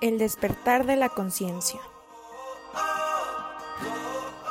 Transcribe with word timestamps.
El 0.00 0.18
despertar 0.18 0.86
de 0.86 0.96
la 0.96 1.08
conciencia. 1.08 1.80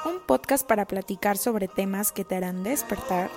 Un 0.06 0.20
podcast 0.20 0.68
para 0.68 0.86
platicar 0.86 1.38
sobre 1.38 1.68
temas 1.68 2.12
que 2.12 2.26
te 2.26 2.36
harán 2.36 2.64
despertar, 2.64 3.30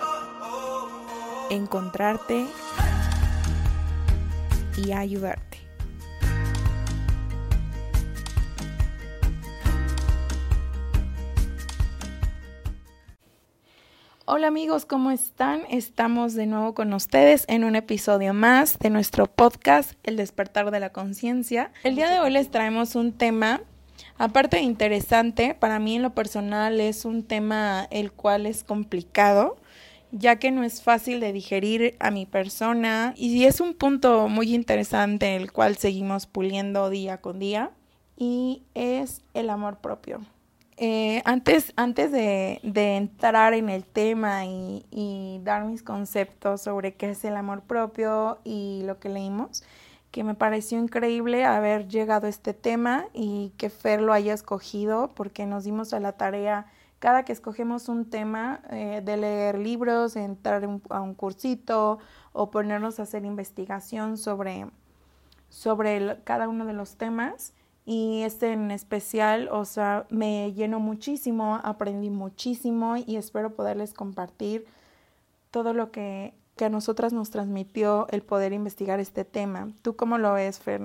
encontrarte 1.50 2.46
y 4.76 4.92
ayudarte. 4.92 5.47
Hola 14.30 14.48
amigos, 14.48 14.84
¿cómo 14.84 15.10
están? 15.10 15.62
Estamos 15.70 16.34
de 16.34 16.44
nuevo 16.44 16.74
con 16.74 16.92
ustedes 16.92 17.46
en 17.48 17.64
un 17.64 17.76
episodio 17.76 18.34
más 18.34 18.78
de 18.78 18.90
nuestro 18.90 19.24
podcast 19.24 19.92
El 20.02 20.18
despertar 20.18 20.70
de 20.70 20.80
la 20.80 20.92
conciencia. 20.92 21.72
El 21.82 21.96
día 21.96 22.10
de 22.10 22.20
hoy 22.20 22.30
les 22.30 22.50
traemos 22.50 22.94
un 22.94 23.12
tema, 23.12 23.62
aparte 24.18 24.58
de 24.58 24.64
interesante, 24.64 25.54
para 25.54 25.78
mí 25.78 25.96
en 25.96 26.02
lo 26.02 26.14
personal 26.14 26.78
es 26.78 27.06
un 27.06 27.22
tema 27.22 27.88
el 27.90 28.12
cual 28.12 28.44
es 28.44 28.64
complicado, 28.64 29.56
ya 30.12 30.36
que 30.36 30.50
no 30.50 30.62
es 30.62 30.82
fácil 30.82 31.20
de 31.20 31.32
digerir 31.32 31.96
a 31.98 32.10
mi 32.10 32.26
persona 32.26 33.14
y 33.16 33.44
es 33.44 33.62
un 33.62 33.72
punto 33.72 34.28
muy 34.28 34.54
interesante 34.54 35.36
el 35.36 35.52
cual 35.52 35.78
seguimos 35.78 36.26
puliendo 36.26 36.90
día 36.90 37.22
con 37.22 37.38
día 37.38 37.70
y 38.18 38.62
es 38.74 39.22
el 39.32 39.48
amor 39.48 39.78
propio. 39.78 40.20
Eh, 40.80 41.22
antes, 41.24 41.72
antes 41.74 42.12
de, 42.12 42.60
entrar 42.62 43.52
en 43.52 43.68
el 43.68 43.84
tema 43.84 44.46
y, 44.46 45.40
dar 45.42 45.64
mis 45.64 45.82
conceptos 45.82 46.62
sobre 46.62 46.94
qué 46.94 47.10
es 47.10 47.24
el 47.24 47.36
amor 47.36 47.62
propio 47.62 48.38
y 48.44 48.82
lo 48.84 49.00
que 49.00 49.08
leímos, 49.08 49.64
que 50.12 50.22
me 50.22 50.34
pareció 50.34 50.78
increíble 50.78 51.44
haber 51.44 51.88
llegado 51.88 52.28
a 52.28 52.30
este 52.30 52.54
tema 52.54 53.06
y 53.12 53.52
que 53.56 53.70
Fer 53.70 54.00
lo 54.00 54.12
haya 54.12 54.32
escogido 54.32 55.10
porque 55.16 55.46
nos 55.46 55.64
dimos 55.64 55.92
a 55.92 56.00
la 56.00 56.12
tarea 56.12 56.66
cada 57.00 57.24
que 57.24 57.32
escogemos 57.32 57.88
un 57.88 58.04
tema 58.08 58.60
eh, 58.70 59.02
de 59.04 59.16
leer 59.16 59.58
libros, 59.58 60.14
entrar 60.14 60.62
a 60.90 61.00
un 61.00 61.14
cursito 61.14 61.98
o 62.32 62.50
ponernos 62.52 63.00
a 63.00 63.02
hacer 63.02 63.24
investigación 63.24 64.16
sobre, 64.16 64.66
sobre 65.48 66.18
cada 66.22 66.48
uno 66.48 66.66
de 66.66 66.72
los 66.72 66.96
temas 66.96 67.52
y 67.90 68.20
este 68.24 68.52
en 68.52 68.70
especial, 68.70 69.48
o 69.50 69.64
sea, 69.64 70.06
me 70.10 70.52
llenó 70.52 70.78
muchísimo, 70.78 71.58
aprendí 71.64 72.10
muchísimo 72.10 72.98
y 72.98 73.16
espero 73.16 73.54
poderles 73.54 73.94
compartir 73.94 74.66
todo 75.50 75.72
lo 75.72 75.90
que, 75.90 76.34
que 76.54 76.66
a 76.66 76.68
nosotras 76.68 77.14
nos 77.14 77.30
transmitió 77.30 78.06
el 78.10 78.20
poder 78.20 78.52
investigar 78.52 79.00
este 79.00 79.24
tema. 79.24 79.72
¿Tú 79.80 79.96
cómo 79.96 80.18
lo 80.18 80.34
ves, 80.34 80.58
Fer? 80.58 80.82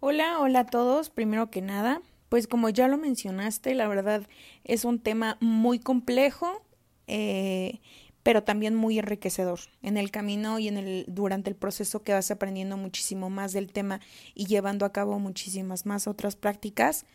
Hola, 0.00 0.38
hola 0.40 0.60
a 0.60 0.66
todos. 0.66 1.10
Primero 1.10 1.50
que 1.50 1.60
nada, 1.60 2.00
pues 2.30 2.46
como 2.46 2.70
ya 2.70 2.88
lo 2.88 2.96
mencionaste, 2.96 3.74
la 3.74 3.86
verdad 3.86 4.22
es 4.64 4.86
un 4.86 4.98
tema 4.98 5.36
muy 5.40 5.78
complejo. 5.78 6.62
Eh, 7.06 7.82
pero 8.22 8.42
también 8.42 8.74
muy 8.74 8.98
enriquecedor 8.98 9.60
en 9.82 9.96
el 9.96 10.10
camino 10.10 10.58
y 10.58 10.68
en 10.68 10.76
el 10.76 11.04
durante 11.08 11.50
el 11.50 11.56
proceso 11.56 12.02
que 12.02 12.12
vas 12.12 12.30
aprendiendo 12.30 12.76
muchísimo 12.76 13.30
más 13.30 13.52
del 13.52 13.72
tema 13.72 14.00
y 14.34 14.46
llevando 14.46 14.84
a 14.84 14.92
cabo 14.92 15.18
muchísimas 15.18 15.86
más 15.86 16.06
otras 16.06 16.36
prácticas, 16.36 17.06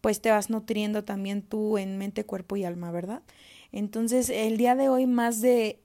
pues 0.00 0.20
te 0.20 0.30
vas 0.30 0.50
nutriendo 0.50 1.04
también 1.04 1.42
tú 1.42 1.78
en 1.78 1.98
mente, 1.98 2.24
cuerpo 2.24 2.56
y 2.56 2.64
alma, 2.64 2.90
¿verdad? 2.90 3.22
Entonces, 3.72 4.30
el 4.30 4.56
día 4.56 4.74
de 4.74 4.88
hoy 4.88 5.06
más 5.06 5.40
de 5.40 5.80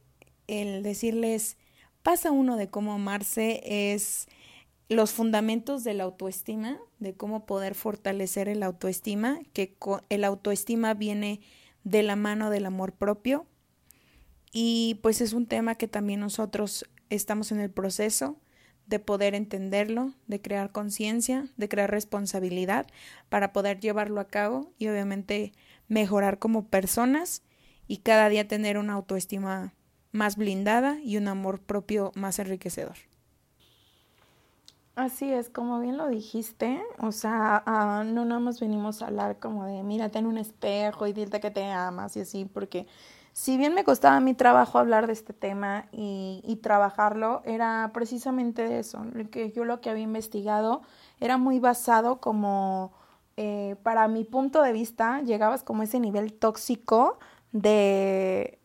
el 0.47 0.83
decirles 0.83 1.57
pasa 2.01 2.31
uno 2.31 2.57
de 2.57 2.69
cómo 2.69 2.93
amarse 2.93 3.61
es 3.63 4.27
los 4.89 5.11
fundamentos 5.11 5.83
de 5.83 5.93
la 5.93 6.03
autoestima, 6.03 6.79
de 6.99 7.13
cómo 7.15 7.45
poder 7.45 7.75
fortalecer 7.75 8.49
el 8.49 8.63
autoestima, 8.63 9.39
que 9.53 9.75
el 10.09 10.23
autoestima 10.23 10.93
viene 10.93 11.41
de 11.83 12.03
la 12.03 12.15
mano 12.15 12.49
del 12.49 12.65
amor 12.65 12.93
propio, 12.93 13.45
y 14.53 14.99
pues 15.01 15.19
es 15.19 15.33
un 15.33 15.47
tema 15.47 15.75
que 15.75 15.87
también 15.87 16.19
nosotros 16.19 16.85
estamos 17.09 17.51
en 17.51 17.59
el 17.59 17.71
proceso 17.71 18.37
de 18.85 18.99
poder 18.99 19.33
entenderlo, 19.33 20.13
de 20.27 20.41
crear 20.41 20.71
conciencia, 20.71 21.47
de 21.57 21.67
crear 21.67 21.89
responsabilidad 21.89 22.85
para 23.29 23.51
poder 23.51 23.79
llevarlo 23.79 24.21
a 24.21 24.27
cabo 24.27 24.71
y 24.77 24.87
obviamente 24.87 25.53
mejorar 25.87 26.37
como 26.37 26.67
personas 26.67 27.41
y 27.87 27.97
cada 27.97 28.29
día 28.29 28.47
tener 28.47 28.77
una 28.77 28.93
autoestima 28.93 29.73
más 30.11 30.37
blindada 30.37 30.99
y 30.99 31.17
un 31.17 31.27
amor 31.27 31.59
propio 31.59 32.11
más 32.15 32.37
enriquecedor. 32.37 32.97
Así 34.95 35.33
es, 35.33 35.49
como 35.49 35.79
bien 35.79 35.97
lo 35.97 36.07
dijiste, 36.07 36.79
o 36.99 37.11
sea, 37.11 37.63
ah, 37.65 38.03
no 38.05 38.25
nada 38.25 38.39
más 38.39 38.59
venimos 38.59 39.01
a 39.01 39.07
hablar 39.07 39.39
como 39.39 39.65
de 39.65 39.81
mírate 39.81 40.19
en 40.19 40.27
un 40.27 40.37
espejo 40.37 41.07
y 41.07 41.13
dile 41.13 41.39
que 41.39 41.49
te 41.49 41.65
amas 41.65 42.15
y 42.15 42.19
así, 42.19 42.45
porque 42.45 42.85
si 43.33 43.57
bien 43.57 43.73
me 43.73 43.83
costaba 43.83 44.19
mi 44.19 44.35
trabajo 44.35 44.77
hablar 44.77 45.07
de 45.07 45.13
este 45.13 45.33
tema 45.33 45.87
y, 45.91 46.59
trabajarlo, 46.61 47.41
era 47.45 47.89
precisamente 47.91 48.77
eso, 48.77 49.03
que 49.31 49.51
yo 49.51 49.65
lo 49.65 49.81
que 49.81 49.89
había 49.89 50.03
investigado 50.03 50.83
era 51.19 51.37
muy 51.37 51.59
basado 51.59 52.21
como, 52.21 52.93
eh, 53.35 53.75
para 53.81 54.07
mi 54.07 54.23
punto 54.23 54.61
de 54.61 54.71
vista, 54.71 55.21
llegabas 55.23 55.63
como 55.63 55.81
a 55.81 55.85
ese 55.85 55.99
nivel 55.99 56.31
tóxico 56.33 57.17
de, 57.51 58.59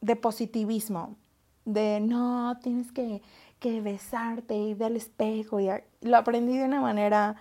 de 0.00 0.16
positivismo, 0.16 1.16
de 1.64 1.98
no, 2.00 2.56
tienes 2.62 2.92
que, 2.92 3.22
que 3.58 3.80
besarte 3.80 4.54
y 4.54 4.74
ver 4.74 4.92
al 4.92 4.96
espejo, 4.96 5.58
y 5.58 5.68
lo 6.02 6.16
aprendí 6.16 6.56
de 6.56 6.64
una 6.64 6.80
manera 6.80 7.34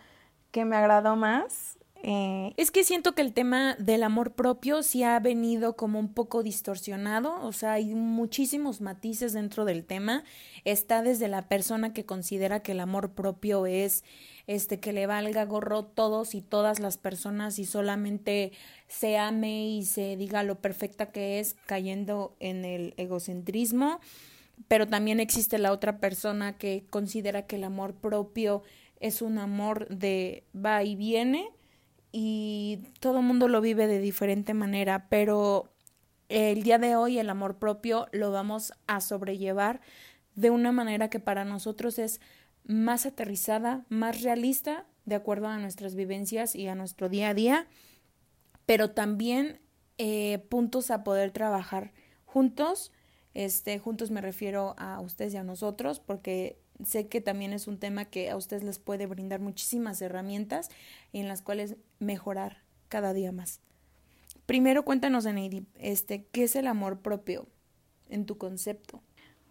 que 0.49 0.65
me 0.65 0.75
agradó 0.77 1.15
más 1.15 1.76
eh, 2.09 2.53
es 2.55 2.71
que 2.71 2.85
siento 2.85 3.13
que 3.15 3.21
el 3.21 3.33
tema 3.33 3.75
del 3.79 4.01
amor 4.01 4.31
propio 4.31 4.81
sí 4.81 5.03
ha 5.03 5.19
venido 5.19 5.75
como 5.75 5.99
un 5.99 6.13
poco 6.13 6.41
distorsionado, 6.41 7.45
o 7.45 7.51
sea, 7.51 7.73
hay 7.73 7.95
muchísimos 7.95 8.79
matices 8.79 9.33
dentro 9.33 9.65
del 9.65 9.83
tema. 9.83 10.23
Está 10.63 11.01
desde 11.01 11.27
la 11.27 11.49
persona 11.49 11.91
que 11.91 12.05
considera 12.05 12.61
que 12.61 12.71
el 12.71 12.79
amor 12.79 13.11
propio 13.11 13.65
es 13.65 14.05
este 14.47 14.79
que 14.79 14.93
le 14.93 15.05
valga 15.05 15.43
gorro 15.43 15.83
todos 15.83 16.33
y 16.33 16.41
todas 16.41 16.79
las 16.79 16.95
personas 16.95 17.59
y 17.59 17.65
solamente 17.65 18.53
se 18.87 19.17
ame 19.17 19.67
y 19.67 19.83
se 19.83 20.15
diga 20.15 20.43
lo 20.43 20.61
perfecta 20.61 21.11
que 21.11 21.41
es, 21.41 21.55
cayendo 21.65 22.37
en 22.39 22.63
el 22.63 22.93
egocentrismo. 22.95 23.99
Pero 24.69 24.87
también 24.87 25.19
existe 25.19 25.57
la 25.57 25.73
otra 25.73 25.99
persona 25.99 26.57
que 26.57 26.85
considera 26.89 27.47
que 27.47 27.57
el 27.57 27.65
amor 27.65 27.95
propio 27.95 28.63
es 29.01 29.21
un 29.21 29.39
amor 29.39 29.89
de 29.89 30.45
va 30.55 30.85
y 30.85 30.95
viene 30.95 31.51
y 32.19 32.79
todo 32.99 33.19
el 33.19 33.25
mundo 33.25 33.47
lo 33.47 33.61
vive 33.61 33.85
de 33.85 33.99
diferente 33.99 34.55
manera, 34.55 35.07
pero 35.07 35.71
el 36.29 36.63
día 36.63 36.79
de 36.79 36.95
hoy 36.95 37.19
el 37.19 37.29
amor 37.29 37.59
propio 37.59 38.07
lo 38.11 38.31
vamos 38.31 38.73
a 38.87 39.01
sobrellevar 39.01 39.81
de 40.33 40.49
una 40.49 40.71
manera 40.71 41.11
que 41.11 41.19
para 41.19 41.45
nosotros 41.45 41.99
es 41.99 42.19
más 42.63 43.05
aterrizada, 43.05 43.85
más 43.89 44.23
realista, 44.23 44.87
de 45.05 45.13
acuerdo 45.13 45.45
a 45.45 45.59
nuestras 45.59 45.93
vivencias 45.93 46.55
y 46.55 46.67
a 46.67 46.73
nuestro 46.73 47.07
día 47.07 47.29
a 47.29 47.33
día, 47.35 47.67
pero 48.65 48.89
también 48.89 49.61
eh, 49.99 50.39
puntos 50.49 50.89
a 50.89 51.03
poder 51.03 51.29
trabajar 51.29 51.93
juntos. 52.25 52.91
Este, 53.35 53.77
juntos 53.77 54.09
me 54.09 54.21
refiero 54.21 54.73
a 54.79 55.01
ustedes 55.01 55.35
y 55.35 55.37
a 55.37 55.43
nosotros, 55.43 55.99
porque 55.99 56.57
sé 56.83 57.07
que 57.07 57.21
también 57.21 57.53
es 57.53 57.67
un 57.67 57.77
tema 57.77 58.05
que 58.05 58.29
a 58.29 58.35
ustedes 58.35 58.63
les 58.63 58.79
puede 58.79 59.05
brindar 59.05 59.39
muchísimas 59.39 60.01
herramientas 60.01 60.69
en 61.13 61.27
las 61.27 61.41
cuales 61.41 61.75
mejorar 61.99 62.63
cada 62.89 63.13
día 63.13 63.31
más. 63.31 63.61
Primero 64.45 64.85
cuéntanos, 64.85 65.25
Aneidi, 65.25 65.65
este, 65.75 66.25
¿qué 66.31 66.43
es 66.43 66.55
el 66.55 66.67
amor 66.67 66.99
propio 66.99 67.47
en 68.09 68.25
tu 68.25 68.37
concepto? 68.37 69.01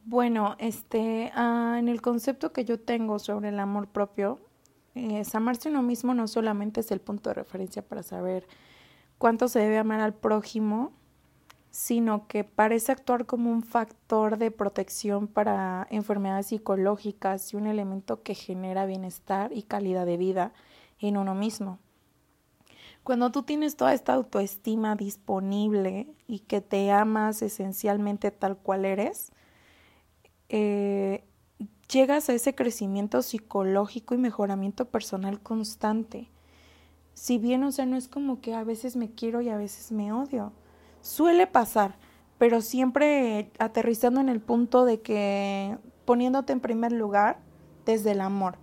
Bueno, 0.05 0.57
este, 0.59 1.33
ah, 1.35 1.77
en 1.79 1.89
el 1.89 2.01
concepto 2.01 2.53
que 2.53 2.65
yo 2.65 2.81
tengo 2.81 3.19
sobre 3.19 3.49
el 3.49 3.59
amor 3.59 3.89
propio, 3.89 4.41
amarse 5.35 5.69
uno 5.69 5.83
mismo 5.83 6.15
no 6.15 6.27
solamente 6.27 6.81
es 6.81 6.91
el 6.91 7.01
punto 7.01 7.31
de 7.31 7.35
referencia 7.35 7.83
para 7.83 8.03
saber 8.03 8.47
cuánto 9.19 9.49
se 9.49 9.59
debe 9.59 9.79
amar 9.79 10.01
al 10.01 10.15
prójimo, 10.15 10.93
sino 11.71 12.27
que 12.27 12.45
parece 12.45 12.93
actuar 12.93 13.27
como 13.27 13.51
un 13.51 13.63
factor 13.63 14.39
de 14.39 14.51
protección 14.51 15.27
para 15.27 15.87
enfermedades 15.91 16.47
psicológicas 16.47 17.53
y 17.53 17.57
un 17.57 17.67
elemento 17.67 18.23
que 18.23 18.35
genera 18.35 18.87
bienestar 18.87 19.53
y 19.53 19.63
calidad 19.63 20.07
de 20.07 20.17
vida 20.17 20.53
en 21.01 21.17
uno 21.17 21.35
mismo. 21.35 21.79
Cuando 23.03 23.31
tú 23.31 23.43
tienes 23.43 23.77
toda 23.77 23.95
esta 23.95 24.15
autoestima 24.15 24.97
disponible 24.97 26.09
y 26.27 26.41
que 26.41 26.61
te 26.61 26.91
amas 26.91 27.43
esencialmente 27.43 28.31
tal 28.31 28.57
cual 28.57 28.85
eres, 28.85 29.31
eh, 30.49 31.25
llegas 31.89 32.29
a 32.29 32.35
ese 32.35 32.55
crecimiento 32.55 33.23
psicológico 33.23 34.15
y 34.15 34.19
mejoramiento 34.19 34.87
personal 34.87 35.41
constante. 35.41 36.31
Si 37.15 37.39
bien, 37.39 37.63
o 37.65 37.73
sea, 37.73 37.87
no 37.87 37.97
es 37.97 38.09
como 38.09 38.41
que 38.41 38.55
a 38.55 38.65
veces 38.65 38.97
me 38.97 39.11
quiero 39.11 39.41
y 39.41 39.51
a 39.51 39.57
veces 39.57 39.93
me 39.93 40.13
odio 40.13 40.53
Suele 41.07 41.47
pasar, 41.47 41.95
pero 42.37 42.61
siempre 42.61 43.53
aterrizando 43.61 44.21
en 44.21 44.29
el 44.29 44.41
punto 44.41 44.85
de 44.85 45.03
que 45.03 45.79
poniéndote 46.05 46.53
en 46.53 46.59
primer 46.59 46.91
lugar 46.91 47.39
desde 47.85 48.11
el 48.11 48.21
amor. 48.21 48.59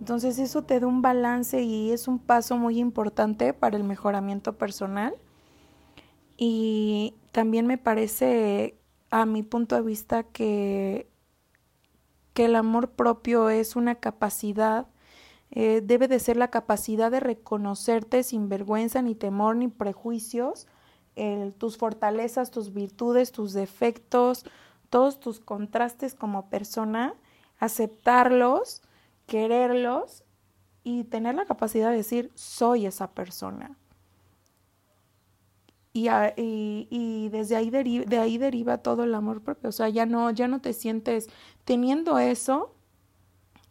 Entonces 0.00 0.38
eso 0.38 0.62
te 0.62 0.80
da 0.80 0.86
un 0.86 1.02
balance 1.02 1.60
y 1.60 1.92
es 1.92 2.08
un 2.08 2.18
paso 2.18 2.56
muy 2.56 2.78
importante 2.78 3.52
para 3.52 3.76
el 3.76 3.84
mejoramiento 3.84 4.56
personal. 4.56 5.16
Y 6.38 7.14
también 7.30 7.66
me 7.66 7.76
parece, 7.76 8.78
a 9.10 9.26
mi 9.26 9.42
punto 9.42 9.76
de 9.76 9.82
vista, 9.82 10.22
que, 10.22 11.10
que 12.32 12.46
el 12.46 12.56
amor 12.56 12.92
propio 12.92 13.50
es 13.50 13.76
una 13.76 13.96
capacidad, 13.96 14.86
eh, 15.50 15.82
debe 15.84 16.08
de 16.08 16.20
ser 16.20 16.38
la 16.38 16.48
capacidad 16.48 17.10
de 17.10 17.20
reconocerte 17.20 18.22
sin 18.22 18.48
vergüenza, 18.48 19.02
ni 19.02 19.14
temor, 19.14 19.56
ni 19.56 19.68
prejuicios, 19.68 20.66
tus 21.58 21.76
fortalezas, 21.78 22.50
tus 22.50 22.72
virtudes, 22.72 23.32
tus 23.32 23.52
defectos, 23.52 24.44
todos 24.90 25.18
tus 25.18 25.40
contrastes 25.40 26.14
como 26.14 26.48
persona, 26.48 27.14
aceptarlos 27.58 28.82
quererlos 29.26 30.24
y 30.84 31.04
tener 31.04 31.34
la 31.34 31.44
capacidad 31.44 31.90
de 31.90 31.96
decir, 31.96 32.30
soy 32.34 32.86
esa 32.86 33.10
persona. 33.10 33.76
Y, 35.92 37.28
desde 37.30 37.56
ahí, 37.56 37.70
de 37.70 38.18
ahí 38.18 38.36
deriva 38.36 38.78
todo 38.78 39.04
el 39.04 39.14
amor 39.14 39.40
propio. 39.40 39.70
O 39.70 39.72
sea, 39.72 39.88
ya 39.88 40.04
no, 40.04 40.30
ya 40.30 40.46
no 40.46 40.60
te 40.60 40.74
sientes 40.74 41.28
teniendo 41.64 42.18
eso. 42.18 42.74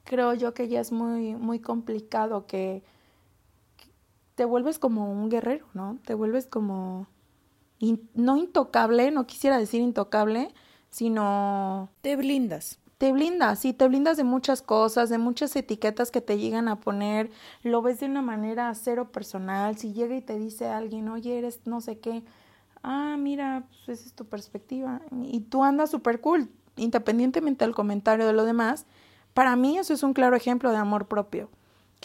Creo 0.06 0.33
yo 0.33 0.56
que 0.56 0.68
ya 0.68 0.80
es 0.81 0.92
muy, 0.92 1.36
muy 1.36 1.59
complicado 1.59 2.47
que, 2.47 2.83
te 4.33 4.44
vuelves 4.44 4.80
como 4.80 5.09
un 5.09 5.30
guerrero, 5.30 5.68
¿no? 5.74 5.97
Te 6.03 6.13
vuelves 6.13 6.45
como 6.45 7.07
no 8.13 8.38
intocable, 8.38 9.12
no 9.12 9.27
quisiera 9.27 9.57
decir 9.57 9.81
intocable, 9.81 10.54
sino 10.89 11.89
te 12.01 12.16
blindas. 12.16 12.80
te 12.98 13.12
blindas, 13.12 13.60
sí, 13.60 13.74
te 13.74 13.88
blindas 13.88 14.16
de 14.18 14.24
muchas 14.24 14.62
cosas, 14.62 15.10
de 15.10 15.18
muchas 15.18 15.56
etiquetas 15.56 16.12
que 16.12 16.22
te 16.22 16.38
llegan 16.38 16.68
a 16.69 16.80
poner, 16.80 17.30
lo 17.62 17.81
ves 17.81 18.00
de 18.00 18.06
una 18.06 18.22
manera 18.22 18.74
cero 18.74 19.12
personal, 19.12 19.77
si 19.77 19.92
llega 19.94 20.16
y 20.16 20.22
te 20.22 20.39
dice 20.39 20.68
alguien, 20.68 21.10
oye, 21.10 21.38
eres 21.38 21.60
no 21.66 21.81
sé 21.81 22.00
qué, 22.00 22.24
ah, 22.83 23.18
mira, 23.19 23.68
pues 23.86 24.00
esa 24.00 24.07
es 24.07 24.13
tu 24.16 24.25
perspectiva, 24.25 25.01
y 25.24 25.42
tú 25.42 25.63
andas 25.63 25.92
súper 25.92 26.21
cool, 26.21 26.50
independientemente 26.78 27.66
del 27.66 27.75
comentario 27.75 28.25
de 28.25 28.33
lo 28.33 28.45
demás, 28.45 28.86
para 29.33 29.57
mí 29.57 29.78
eso 29.78 29.94
es 29.94 30.01
un 30.04 30.13
claro 30.13 30.38
ejemplo 30.38 30.71
de 30.71 30.78
amor 30.78 31.07
propio, 31.07 31.50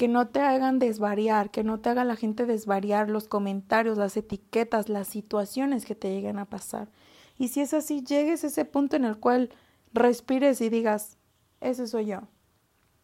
que 0.01 0.09
no 0.09 0.29
te 0.29 0.41
hagan 0.41 0.79
desvariar, 0.79 1.51
que 1.51 1.63
no 1.63 1.79
te 1.79 1.91
haga 1.91 2.05
la 2.05 2.17
gente 2.17 2.47
desvariar 2.47 3.11
los 3.11 3.29
comentarios, 3.29 3.99
las 3.99 4.17
etiquetas, 4.17 4.89
las 4.89 5.09
situaciones 5.09 5.85
que 5.85 5.95
te 5.95 6.11
llegan 6.11 6.39
a 6.39 6.47
pasar. 6.47 6.89
Y 7.37 7.49
si 7.49 7.61
es 7.61 7.75
así, 7.75 8.03
llegues 8.03 8.43
a 8.43 8.47
ese 8.47 8.65
punto 8.65 8.97
en 8.97 9.05
el 9.05 9.19
cual 9.19 9.51
respires 9.93 10.63
y 10.63 10.71
digas, 10.71 11.19
ese 11.61 11.87
soy 11.87 12.07
yo. 12.07 12.21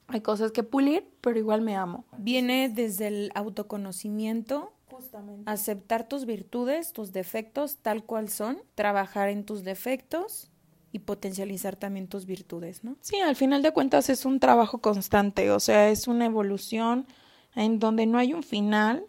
Hay 0.06 0.22
cosas 0.22 0.52
que 0.52 0.62
pulir, 0.62 1.06
pero 1.20 1.38
igual 1.38 1.60
me 1.60 1.76
amo. 1.76 2.06
Viene 2.16 2.70
desde 2.70 3.08
el 3.08 3.30
autoconocimiento, 3.34 4.72
Justamente. 4.90 5.42
aceptar 5.44 6.08
tus 6.08 6.24
virtudes, 6.24 6.94
tus 6.94 7.12
defectos 7.12 7.76
tal 7.76 8.04
cual 8.04 8.30
son, 8.30 8.56
trabajar 8.74 9.28
en 9.28 9.44
tus 9.44 9.64
defectos 9.64 10.50
y 10.96 10.98
potencializar 10.98 11.76
también 11.76 12.08
tus 12.08 12.24
virtudes, 12.24 12.82
¿no? 12.82 12.96
Sí, 13.02 13.16
al 13.20 13.36
final 13.36 13.62
de 13.62 13.72
cuentas 13.72 14.08
es 14.08 14.24
un 14.24 14.40
trabajo 14.40 14.78
constante, 14.78 15.50
o 15.50 15.60
sea, 15.60 15.90
es 15.90 16.08
una 16.08 16.24
evolución 16.24 17.06
en 17.54 17.78
donde 17.78 18.06
no 18.06 18.18
hay 18.18 18.32
un 18.32 18.42
final. 18.42 19.04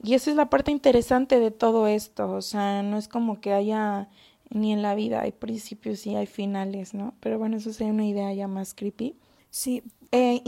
Y 0.00 0.14
esa 0.14 0.30
es 0.30 0.36
la 0.36 0.48
parte 0.48 0.70
interesante 0.70 1.40
de 1.40 1.50
todo 1.50 1.88
esto, 1.88 2.30
o 2.30 2.40
sea, 2.40 2.84
no 2.84 2.96
es 2.98 3.08
como 3.08 3.40
que 3.40 3.52
haya 3.52 4.08
ni 4.50 4.72
en 4.72 4.80
la 4.80 4.94
vida 4.94 5.22
hay 5.22 5.32
principios 5.32 6.06
y 6.06 6.14
hay 6.14 6.26
finales, 6.26 6.94
¿no? 6.94 7.14
Pero 7.20 7.38
bueno, 7.38 7.56
eso 7.56 7.72
sería 7.72 7.92
una 7.92 8.06
idea 8.06 8.32
ya 8.32 8.46
más 8.46 8.74
creepy. 8.74 9.16
Sí, 9.50 9.82
eh, 10.12 10.42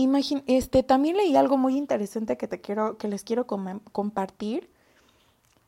este, 0.46 0.82
también 0.82 1.16
leí 1.16 1.34
algo 1.36 1.58
muy 1.58 1.76
interesante 1.76 2.36
que 2.36 2.48
te 2.48 2.60
quiero, 2.60 2.96
que 2.96 3.08
les 3.08 3.24
quiero 3.24 3.46
compartir. 3.46 4.70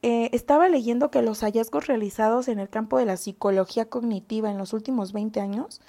Eh, 0.02 0.30
estaba 0.32 0.68
leyendo 0.68 1.10
que 1.10 1.22
los 1.22 1.40
hallazgos 1.40 1.86
realizados 1.86 2.48
en 2.48 2.58
el 2.58 2.68
campo 2.68 2.98
de 2.98 3.06
la 3.06 3.16
psicología 3.16 3.88
cognitiva 3.88 4.50
en 4.50 4.58
los 4.58 4.72
últimos 4.72 5.12
20 5.12 5.40
años 5.40 5.80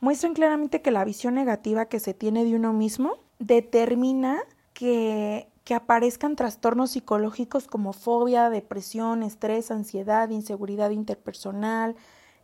muestran 0.00 0.34
claramente 0.34 0.80
que 0.80 0.90
la 0.90 1.04
visión 1.04 1.34
negativa 1.34 1.84
que 1.86 2.00
se 2.00 2.14
tiene 2.14 2.44
de 2.44 2.56
uno 2.56 2.72
mismo 2.72 3.18
determina 3.38 4.40
que 4.72 5.50
que 5.70 5.74
aparezcan 5.74 6.34
trastornos 6.34 6.90
psicológicos 6.90 7.66
como 7.68 7.92
fobia, 7.92 8.50
depresión, 8.50 9.22
estrés, 9.22 9.70
ansiedad, 9.70 10.28
inseguridad 10.30 10.90
interpersonal, 10.90 11.94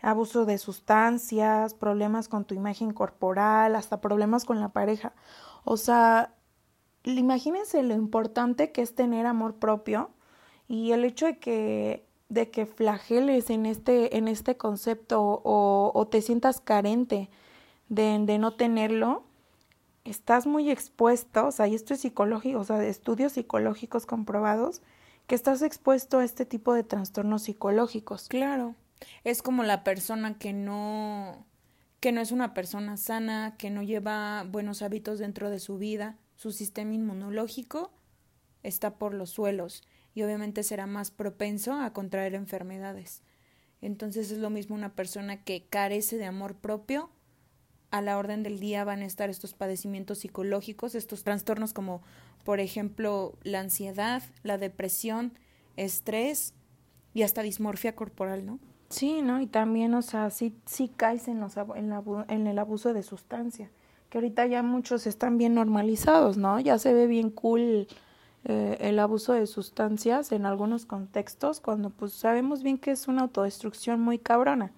abuso 0.03 0.45
de 0.45 0.59
sustancias, 0.59 1.75
problemas 1.75 2.29
con 2.29 2.45
tu 2.45 2.55
imagen 2.55 2.93
corporal, 2.93 3.75
hasta 3.75 4.01
problemas 4.01 4.45
con 4.45 4.61
la 4.61 4.69
pareja. 4.69 5.13
O 5.65 5.77
sea, 5.77 6.35
imagínense 7.03 7.83
lo 7.83 7.95
importante 7.95 8.71
que 8.71 8.83
es 8.83 8.95
tener 8.95 9.27
amor 9.27 9.57
propio 9.57 10.11
y 10.69 10.93
el 10.93 11.05
hecho 11.05 11.27
de 11.27 11.39
que 11.39 12.07
de 12.29 12.51
que 12.51 12.67
flageles 12.67 13.51
en 13.51 13.67
este 13.67 14.17
en 14.17 14.27
este 14.27 14.57
concepto 14.57 15.41
o, 15.45 16.09
te 16.11 16.23
sientas 16.23 16.61
carente 16.61 17.29
de, 17.89 18.19
de 18.21 18.39
no 18.39 18.55
tenerlo 18.55 19.25
estás 20.05 20.47
muy 20.47 20.71
expuesto, 20.71 21.47
o 21.49 21.53
sea, 21.53 21.67
y 21.67 21.75
esto 21.75 21.95
es 21.95 22.01
psicológico, 22.01 22.61
o 22.61 22.65
sea, 22.65 22.79
de 22.79 22.89
estudios 22.89 23.33
psicológicos 23.33 24.07
comprobados, 24.07 24.83
que 25.27 25.35
estás 25.35 25.63
expuesto 25.63 26.19
a 26.21 26.25
este 26.25 26.47
tipo 26.47 26.75
de 26.75 26.85
trastornos 26.85 27.43
psicológicos. 27.43 28.29
Claro. 28.29 28.77
Es 29.25 29.43
como 29.43 29.65
la 29.65 29.85
persona 29.85 30.39
que 30.39 30.53
no 30.53 31.45
que 32.01 32.13
no 32.13 32.21
es 32.21 32.31
una 32.31 32.55
persona 32.55 32.97
sana, 32.97 33.57
que 33.59 33.71
no 33.71 33.83
lleva 33.83 34.45
buenos 34.45 34.83
hábitos 34.83 35.19
dentro 35.19 35.51
de 35.51 35.59
su 35.59 35.79
vida, 35.79 36.17
su 36.37 36.53
sistema 36.53 36.95
inmunológico 36.95 37.91
está 38.63 38.97
por 38.97 39.15
los 39.15 39.31
suelos 39.31 39.83
y 40.17 40.23
obviamente 40.23 40.63
será 40.63 40.87
más 40.87 41.11
propenso 41.11 41.75
a 41.75 41.93
contraer 41.93 42.35
enfermedades. 42.35 43.23
Entonces 43.83 44.31
es 44.31 44.39
lo 44.39 44.49
mismo 44.49 44.75
una 44.75 44.95
persona 44.95 45.45
que 45.45 45.67
carece 45.69 46.17
de 46.17 46.25
amor 46.25 46.57
propio 46.57 47.11
a 47.91 48.01
la 48.01 48.17
orden 48.17 48.43
del 48.43 48.59
día 48.59 48.83
van 48.83 49.03
a 49.03 49.05
estar 49.05 49.29
estos 49.29 49.53
padecimientos 49.53 50.21
psicológicos, 50.21 50.95
estos 50.95 51.23
trastornos 51.23 51.75
como 51.75 52.01
por 52.45 52.61
ejemplo 52.61 53.35
la 53.43 53.61
ansiedad, 53.61 54.23
la 54.43 54.57
depresión, 54.57 55.39
estrés 55.77 56.55
y 57.13 57.23
hasta 57.23 57.43
dismorfia 57.43 57.95
corporal, 57.95 58.47
¿no? 58.47 58.59
Sí, 58.89 59.21
¿no? 59.21 59.43
Y 59.43 59.47
también, 59.47 59.93
o 59.93 60.01
sea, 60.01 60.31
sí, 60.31 60.57
sí 60.65 60.89
caes 60.89 61.29
en, 61.29 61.41
los, 61.41 61.59
en, 61.59 61.93
en 62.29 62.47
el 62.47 62.59
abuso 62.59 62.95
de 62.95 63.03
sustancia, 63.03 63.71
que 64.09 64.17
ahorita 64.17 64.47
ya 64.47 64.63
muchos 64.63 65.07
están 65.07 65.37
bien 65.37 65.55
normalizados, 65.55 66.39
¿no? 66.39 66.59
Ya 66.59 66.79
se 66.79 66.95
ve 66.95 67.07
bien 67.07 67.29
cool 67.29 67.87
eh, 68.49 68.77
el 68.81 69.01
abuso 69.01 69.33
de 69.33 69.49
sustancias 69.49 70.31
en 70.31 70.47
algunos 70.47 70.87
contextos, 70.87 71.59
cuando 71.59 71.91
pues 71.91 72.13
sabemos 72.13 72.63
bien 72.63 72.79
que 72.79 72.93
es 72.93 73.09
una 73.09 73.23
autodestrucción 73.23 74.01
muy 74.01 74.19
cabrona. 74.21 74.71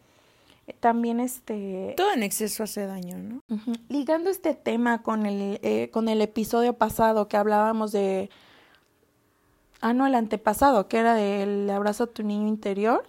También 0.80 1.20
este 1.20 1.94
todo 1.96 2.12
en 2.12 2.22
exceso 2.22 2.62
hace 2.62 2.86
daño 2.86 3.16
no 3.16 3.42
ligando 3.88 4.28
este 4.28 4.54
tema 4.54 5.02
con 5.02 5.24
el 5.24 5.58
eh, 5.62 5.88
con 5.90 6.10
el 6.10 6.20
episodio 6.20 6.74
pasado 6.74 7.26
que 7.26 7.38
hablábamos 7.38 7.90
de 7.90 8.28
ah 9.80 9.94
no 9.94 10.06
el 10.06 10.14
antepasado 10.14 10.86
que 10.86 10.98
era 10.98 11.14
del 11.14 11.70
abrazo 11.70 12.04
a 12.04 12.06
tu 12.08 12.22
niño 12.22 12.48
interior 12.48 13.08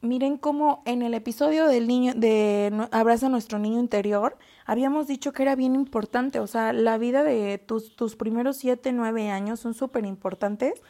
miren 0.00 0.38
cómo 0.38 0.82
en 0.86 1.02
el 1.02 1.12
episodio 1.12 1.66
del 1.66 1.86
niño 1.86 2.14
de 2.14 2.72
abraza 2.92 3.26
a 3.26 3.28
nuestro 3.28 3.58
niño 3.58 3.78
interior 3.78 4.38
habíamos 4.64 5.06
dicho 5.06 5.32
que 5.32 5.42
era 5.42 5.56
bien 5.56 5.74
importante 5.74 6.40
o 6.40 6.46
sea 6.46 6.72
la 6.72 6.98
vida 6.98 7.22
de 7.22 7.58
tus 7.58 7.96
tus 7.96 8.16
primeros 8.16 8.56
siete 8.56 8.92
nueve 8.92 9.30
años 9.30 9.60
son 9.60 9.74
súper 9.74 10.04
importantes 10.06 10.82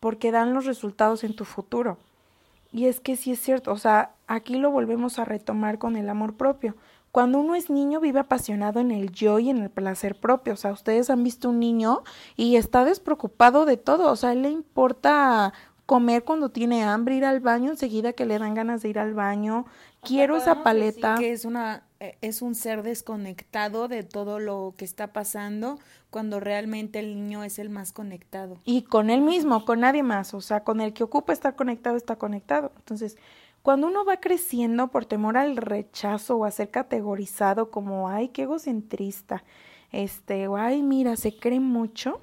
porque 0.00 0.30
dan 0.30 0.54
los 0.54 0.66
resultados 0.66 1.24
en 1.24 1.34
tu 1.36 1.44
futuro 1.44 1.98
y 2.74 2.86
es 2.86 2.98
que 2.98 3.14
sí 3.14 3.30
es 3.30 3.38
cierto, 3.38 3.70
o 3.70 3.78
sea, 3.78 4.16
aquí 4.26 4.56
lo 4.56 4.68
volvemos 4.72 5.20
a 5.20 5.24
retomar 5.24 5.78
con 5.78 5.94
el 5.94 6.08
amor 6.08 6.34
propio. 6.34 6.74
Cuando 7.12 7.38
uno 7.38 7.54
es 7.54 7.70
niño 7.70 8.00
vive 8.00 8.18
apasionado 8.18 8.80
en 8.80 8.90
el 8.90 9.12
yo 9.12 9.38
y 9.38 9.48
en 9.48 9.58
el 9.58 9.70
placer 9.70 10.18
propio. 10.18 10.54
O 10.54 10.56
sea, 10.56 10.72
ustedes 10.72 11.08
han 11.08 11.22
visto 11.22 11.50
un 11.50 11.60
niño 11.60 12.02
y 12.34 12.56
está 12.56 12.84
despreocupado 12.84 13.64
de 13.64 13.76
todo. 13.76 14.10
O 14.10 14.16
sea, 14.16 14.34
le 14.34 14.50
importa 14.50 15.52
comer 15.86 16.24
cuando 16.24 16.48
tiene 16.48 16.82
hambre, 16.82 17.14
ir 17.14 17.24
al 17.24 17.38
baño 17.38 17.70
enseguida 17.70 18.12
que 18.12 18.26
le 18.26 18.40
dan 18.40 18.54
ganas 18.54 18.82
de 18.82 18.88
ir 18.88 18.98
al 18.98 19.14
baño. 19.14 19.66
Quiero 20.04 20.36
esa 20.36 20.62
paleta. 20.62 21.16
Que 21.18 21.32
es 21.32 21.44
una 21.44 21.84
eh, 22.04 22.18
es 22.20 22.42
un 22.42 22.54
ser 22.54 22.82
desconectado 22.82 23.88
de 23.88 24.02
todo 24.02 24.38
lo 24.38 24.74
que 24.76 24.84
está 24.84 25.14
pasando 25.14 25.78
cuando 26.10 26.38
realmente 26.38 26.98
el 26.98 27.14
niño 27.14 27.44
es 27.44 27.58
el 27.58 27.70
más 27.70 27.92
conectado. 27.92 28.58
Y 28.64 28.82
con 28.82 29.08
él 29.08 29.22
mismo, 29.22 29.64
con 29.64 29.80
nadie 29.80 30.02
más, 30.02 30.34
o 30.34 30.42
sea, 30.42 30.64
con 30.64 30.82
el 30.82 30.92
que 30.92 31.02
ocupa 31.02 31.32
estar 31.32 31.56
conectado, 31.56 31.96
está 31.96 32.16
conectado. 32.16 32.72
Entonces, 32.76 33.16
cuando 33.62 33.86
uno 33.86 34.04
va 34.04 34.18
creciendo 34.18 34.88
por 34.88 35.06
temor 35.06 35.38
al 35.38 35.56
rechazo 35.56 36.36
o 36.36 36.44
a 36.44 36.50
ser 36.50 36.70
categorizado 36.70 37.70
como, 37.70 38.10
ay, 38.10 38.28
qué 38.28 38.42
egocentrista, 38.42 39.42
este, 39.90 40.46
o 40.46 40.58
ay, 40.58 40.82
mira, 40.82 41.16
se 41.16 41.34
cree 41.34 41.60
mucho, 41.60 42.20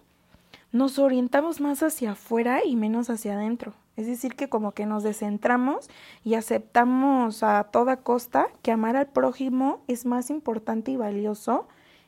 nos 0.71 0.99
orientamos 0.99 1.59
más 1.59 1.81
hacia 1.81 2.11
afuera 2.11 2.63
y 2.63 2.75
menos 2.75 3.09
hacia 3.09 3.33
adentro. 3.33 3.73
Es 3.97 4.07
decir, 4.07 4.35
que 4.35 4.49
como 4.49 4.71
que 4.71 4.85
nos 4.85 5.03
descentramos 5.03 5.89
y 6.23 6.35
aceptamos 6.35 7.43
a 7.43 7.65
toda 7.65 7.97
costa 7.97 8.47
que 8.61 8.71
amar 8.71 8.95
al 8.95 9.07
prójimo 9.07 9.83
es 9.87 10.05
más 10.05 10.29
importante 10.29 10.91
y 10.91 10.97
valioso 10.97 11.67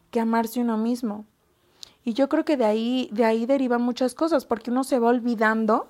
que 0.09 0.19
amarse 0.19 0.61
uno 0.61 0.77
mismo. 0.77 1.25
Y 2.05 2.13
yo 2.13 2.29
creo 2.29 2.45
que 2.45 2.57
de 2.57 2.65
ahí, 2.65 3.09
de 3.11 3.25
ahí 3.25 3.45
derivan 3.45 3.81
muchas 3.81 4.13
cosas, 4.15 4.45
porque 4.45 4.71
uno 4.71 4.83
se 4.83 4.99
va 4.99 5.09
olvidando, 5.09 5.87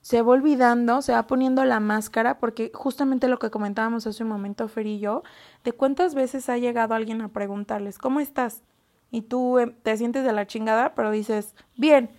se 0.00 0.22
va 0.22 0.32
olvidando, 0.32 1.02
se 1.02 1.12
va 1.12 1.26
poniendo 1.26 1.64
la 1.64 1.78
máscara, 1.78 2.38
porque 2.38 2.70
justamente 2.74 3.28
lo 3.28 3.38
que 3.38 3.50
comentábamos 3.50 4.06
hace 4.06 4.22
un 4.22 4.30
momento, 4.30 4.66
Fer 4.68 4.86
y 4.86 4.98
yo, 4.98 5.22
de 5.64 5.72
cuántas 5.72 6.14
veces 6.14 6.48
ha 6.48 6.58
llegado 6.58 6.94
alguien 6.94 7.20
a 7.20 7.28
preguntarles, 7.28 7.98
¿cómo 7.98 8.20
estás? 8.20 8.62
Y 9.10 9.22
tú 9.22 9.58
eh, 9.58 9.74
te 9.82 9.96
sientes 9.96 10.24
de 10.24 10.32
la 10.32 10.46
chingada, 10.46 10.94
pero 10.94 11.10
dices, 11.10 11.54
bien, 11.76 12.10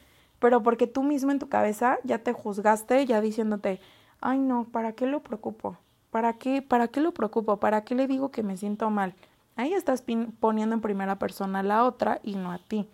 pero 0.43 0.61
porque 0.61 0.87
tú 0.87 1.03
mismo 1.03 1.31
en 1.31 1.39
tu 1.39 1.47
cabeza 1.47 1.99
ya 2.03 2.19
te 2.19 2.33
juzgaste, 2.33 3.05
ya 3.05 3.21
diciéndote, 3.21 3.79
ay 4.19 4.39
no, 4.39 4.65
¿para 4.65 4.91
qué 4.91 5.05
lo 5.05 5.23
preocupo? 5.23 5.77
¿Para 6.09 6.33
qué, 6.33 6.61
para 6.61 6.89
qué 6.89 6.99
lo 6.99 7.13
preocupo? 7.13 7.61
¿Para 7.61 7.85
qué 7.85 7.95
le 7.95 8.07
digo 8.07 8.29
que 8.29 8.43
me 8.43 8.57
siento 8.57 8.89
mal? 8.89 9.15
Ahí 9.55 9.71
estás 9.71 10.03
poniendo 10.41 10.75
en 10.75 10.81
primera 10.81 11.17
persona 11.17 11.59
a 11.59 11.63
la 11.63 11.85
otra 11.85 12.19
y 12.23 12.35
no 12.35 12.51
a 12.51 12.57
ti. 12.57 12.89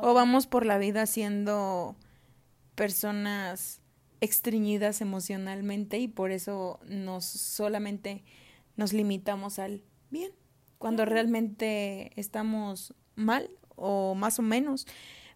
O 0.00 0.14
vamos 0.14 0.46
por 0.46 0.64
la 0.64 0.78
vida 0.78 1.06
siendo 1.06 1.96
personas 2.76 3.80
extriñidas 4.20 5.00
emocionalmente 5.00 5.98
y 5.98 6.06
por 6.06 6.30
eso 6.30 6.78
nos 6.86 7.24
solamente 7.24 8.22
nos 8.76 8.92
limitamos 8.92 9.58
al 9.58 9.82
bien, 10.10 10.30
cuando 10.78 11.04
realmente 11.04 12.12
estamos 12.14 12.94
mal 13.16 13.50
o 13.74 14.14
más 14.14 14.38
o 14.38 14.42
menos 14.42 14.86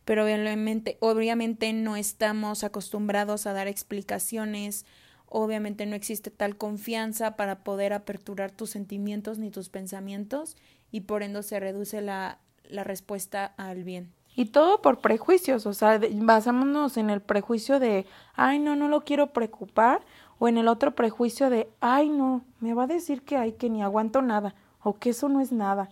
pero 0.05 0.25
obviamente, 0.25 0.97
obviamente 1.01 1.73
no 1.73 1.97
estamos 1.97 2.65
acostumbrados 2.65 3.47
a 3.47 3.53
dar 3.53 3.69
explicaciones, 3.69 4.87
obviamente 5.27 5.87
no 5.87 5.95
existe 5.95 6.31
tal 6.31 6.57
confianza 6.57 7.37
para 7.37 7.63
poder 7.63 7.93
aperturar 7.93 8.51
tus 8.51 8.71
sentimientos 8.71 9.39
ni 9.39 9.51
tus 9.51 9.69
pensamientos 9.69 10.57
y 10.91 11.03
por 11.03 11.23
ende 11.23 11.43
se 11.43 11.61
reduce 11.61 12.01
la, 12.01 12.39
la 12.69 12.85
respuesta 12.85 13.55
al 13.57 13.85
bien. 13.85 14.13
Y 14.35 14.47
todo 14.47 14.81
por 14.81 15.01
prejuicios, 15.01 15.67
o 15.67 15.75
sea, 15.75 16.01
basámonos 16.15 16.97
en 16.97 17.11
el 17.11 17.21
prejuicio 17.21 17.79
de, 17.79 18.07
ay, 18.35 18.59
no, 18.59 18.77
no 18.77 18.89
lo 18.89 19.05
quiero 19.05 19.33
preocupar, 19.33 20.03
o 20.39 20.49
en 20.49 20.57
el 20.57 20.69
otro 20.69 20.95
prejuicio 20.95 21.51
de, 21.51 21.69
ay, 21.81 22.09
no, 22.09 22.43
me 22.61 22.73
va 22.73 22.85
a 22.85 22.87
decir 22.87 23.23
que 23.23 23.37
hay 23.37 23.53
que 23.53 23.69
ni 23.69 23.83
aguanto 23.83 24.23
nada, 24.23 24.55
o 24.83 24.95
que 24.95 25.11
eso 25.11 25.29
no 25.29 25.41
es 25.41 25.53
nada 25.53 25.91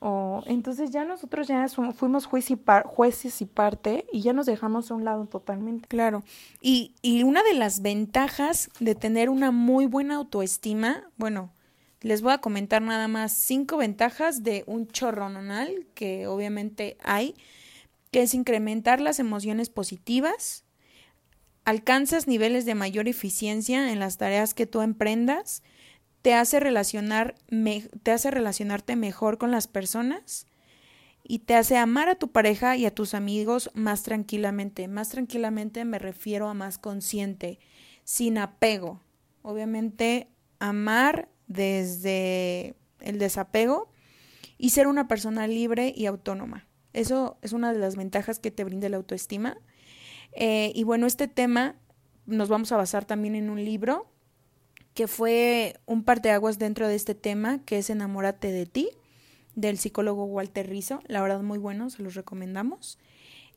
o 0.00 0.42
entonces 0.46 0.90
ya 0.90 1.04
nosotros 1.04 1.46
ya 1.46 1.66
fuimos 1.68 2.26
juez 2.26 2.50
y 2.50 2.58
jueces 2.86 3.42
y 3.42 3.46
parte 3.46 4.06
y 4.10 4.22
ya 4.22 4.32
nos 4.32 4.46
dejamos 4.46 4.90
a 4.90 4.94
un 4.94 5.04
lado 5.04 5.26
totalmente. 5.26 5.86
Claro. 5.88 6.24
Y, 6.60 6.94
y 7.02 7.22
una 7.22 7.42
de 7.42 7.54
las 7.54 7.82
ventajas 7.82 8.70
de 8.80 8.94
tener 8.94 9.28
una 9.28 9.50
muy 9.50 9.84
buena 9.84 10.16
autoestima, 10.16 11.04
bueno, 11.18 11.52
les 12.00 12.22
voy 12.22 12.32
a 12.32 12.38
comentar 12.38 12.80
nada 12.80 13.08
más 13.08 13.32
cinco 13.32 13.76
ventajas 13.76 14.42
de 14.42 14.64
un 14.66 14.88
chorrononal 14.88 15.86
que 15.94 16.26
obviamente 16.26 16.96
hay, 17.02 17.34
que 18.10 18.22
es 18.22 18.32
incrementar 18.32 19.02
las 19.02 19.18
emociones 19.18 19.68
positivas, 19.68 20.64
alcanzas 21.66 22.26
niveles 22.26 22.64
de 22.64 22.74
mayor 22.74 23.06
eficiencia 23.06 23.92
en 23.92 23.98
las 23.98 24.16
tareas 24.16 24.54
que 24.54 24.66
tú 24.66 24.80
emprendas, 24.80 25.62
te 26.22 26.34
hace, 26.34 26.60
relacionar 26.60 27.34
te 28.02 28.10
hace 28.10 28.30
relacionarte 28.30 28.96
mejor 28.96 29.38
con 29.38 29.50
las 29.50 29.66
personas 29.66 30.46
y 31.22 31.40
te 31.40 31.54
hace 31.54 31.76
amar 31.76 32.08
a 32.08 32.16
tu 32.16 32.32
pareja 32.32 32.76
y 32.76 32.86
a 32.86 32.94
tus 32.94 33.14
amigos 33.14 33.70
más 33.74 34.02
tranquilamente. 34.02 34.88
Más 34.88 35.10
tranquilamente 35.10 35.84
me 35.84 35.98
refiero 35.98 36.48
a 36.48 36.54
más 36.54 36.78
consciente, 36.78 37.58
sin 38.04 38.38
apego. 38.38 39.00
Obviamente, 39.42 40.28
amar 40.58 41.28
desde 41.46 42.74
el 43.00 43.18
desapego 43.18 43.90
y 44.58 44.70
ser 44.70 44.86
una 44.86 45.08
persona 45.08 45.46
libre 45.46 45.92
y 45.96 46.06
autónoma. 46.06 46.66
Eso 46.92 47.38
es 47.42 47.52
una 47.52 47.72
de 47.72 47.78
las 47.78 47.96
ventajas 47.96 48.38
que 48.38 48.50
te 48.50 48.64
brinda 48.64 48.88
la 48.88 48.96
autoestima. 48.96 49.56
Eh, 50.32 50.72
y 50.74 50.84
bueno, 50.84 51.06
este 51.06 51.28
tema 51.28 51.76
nos 52.26 52.48
vamos 52.48 52.72
a 52.72 52.76
basar 52.76 53.04
también 53.04 53.34
en 53.34 53.50
un 53.50 53.64
libro 53.64 54.10
que 54.94 55.06
fue 55.06 55.78
un 55.86 56.04
parteaguas 56.04 56.58
dentro 56.58 56.88
de 56.88 56.94
este 56.94 57.14
tema, 57.14 57.60
que 57.64 57.78
es 57.78 57.90
Enamórate 57.90 58.52
de 58.52 58.66
ti, 58.66 58.90
del 59.54 59.78
psicólogo 59.78 60.24
Walter 60.24 60.68
Rizzo. 60.68 61.00
La 61.06 61.22
verdad, 61.22 61.42
muy 61.42 61.58
bueno, 61.58 61.90
se 61.90 62.02
los 62.02 62.14
recomendamos. 62.14 62.98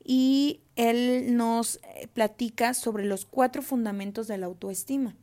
Y 0.03 0.61
él 0.75 1.35
nos 1.37 1.77
eh, 1.77 2.07
platica 2.13 2.73
sobre 2.73 3.05
los 3.05 3.25
cuatro 3.25 3.61
fundamentos 3.61 4.27
de 4.27 4.37
la 4.37 4.47
autoestima 4.47 5.15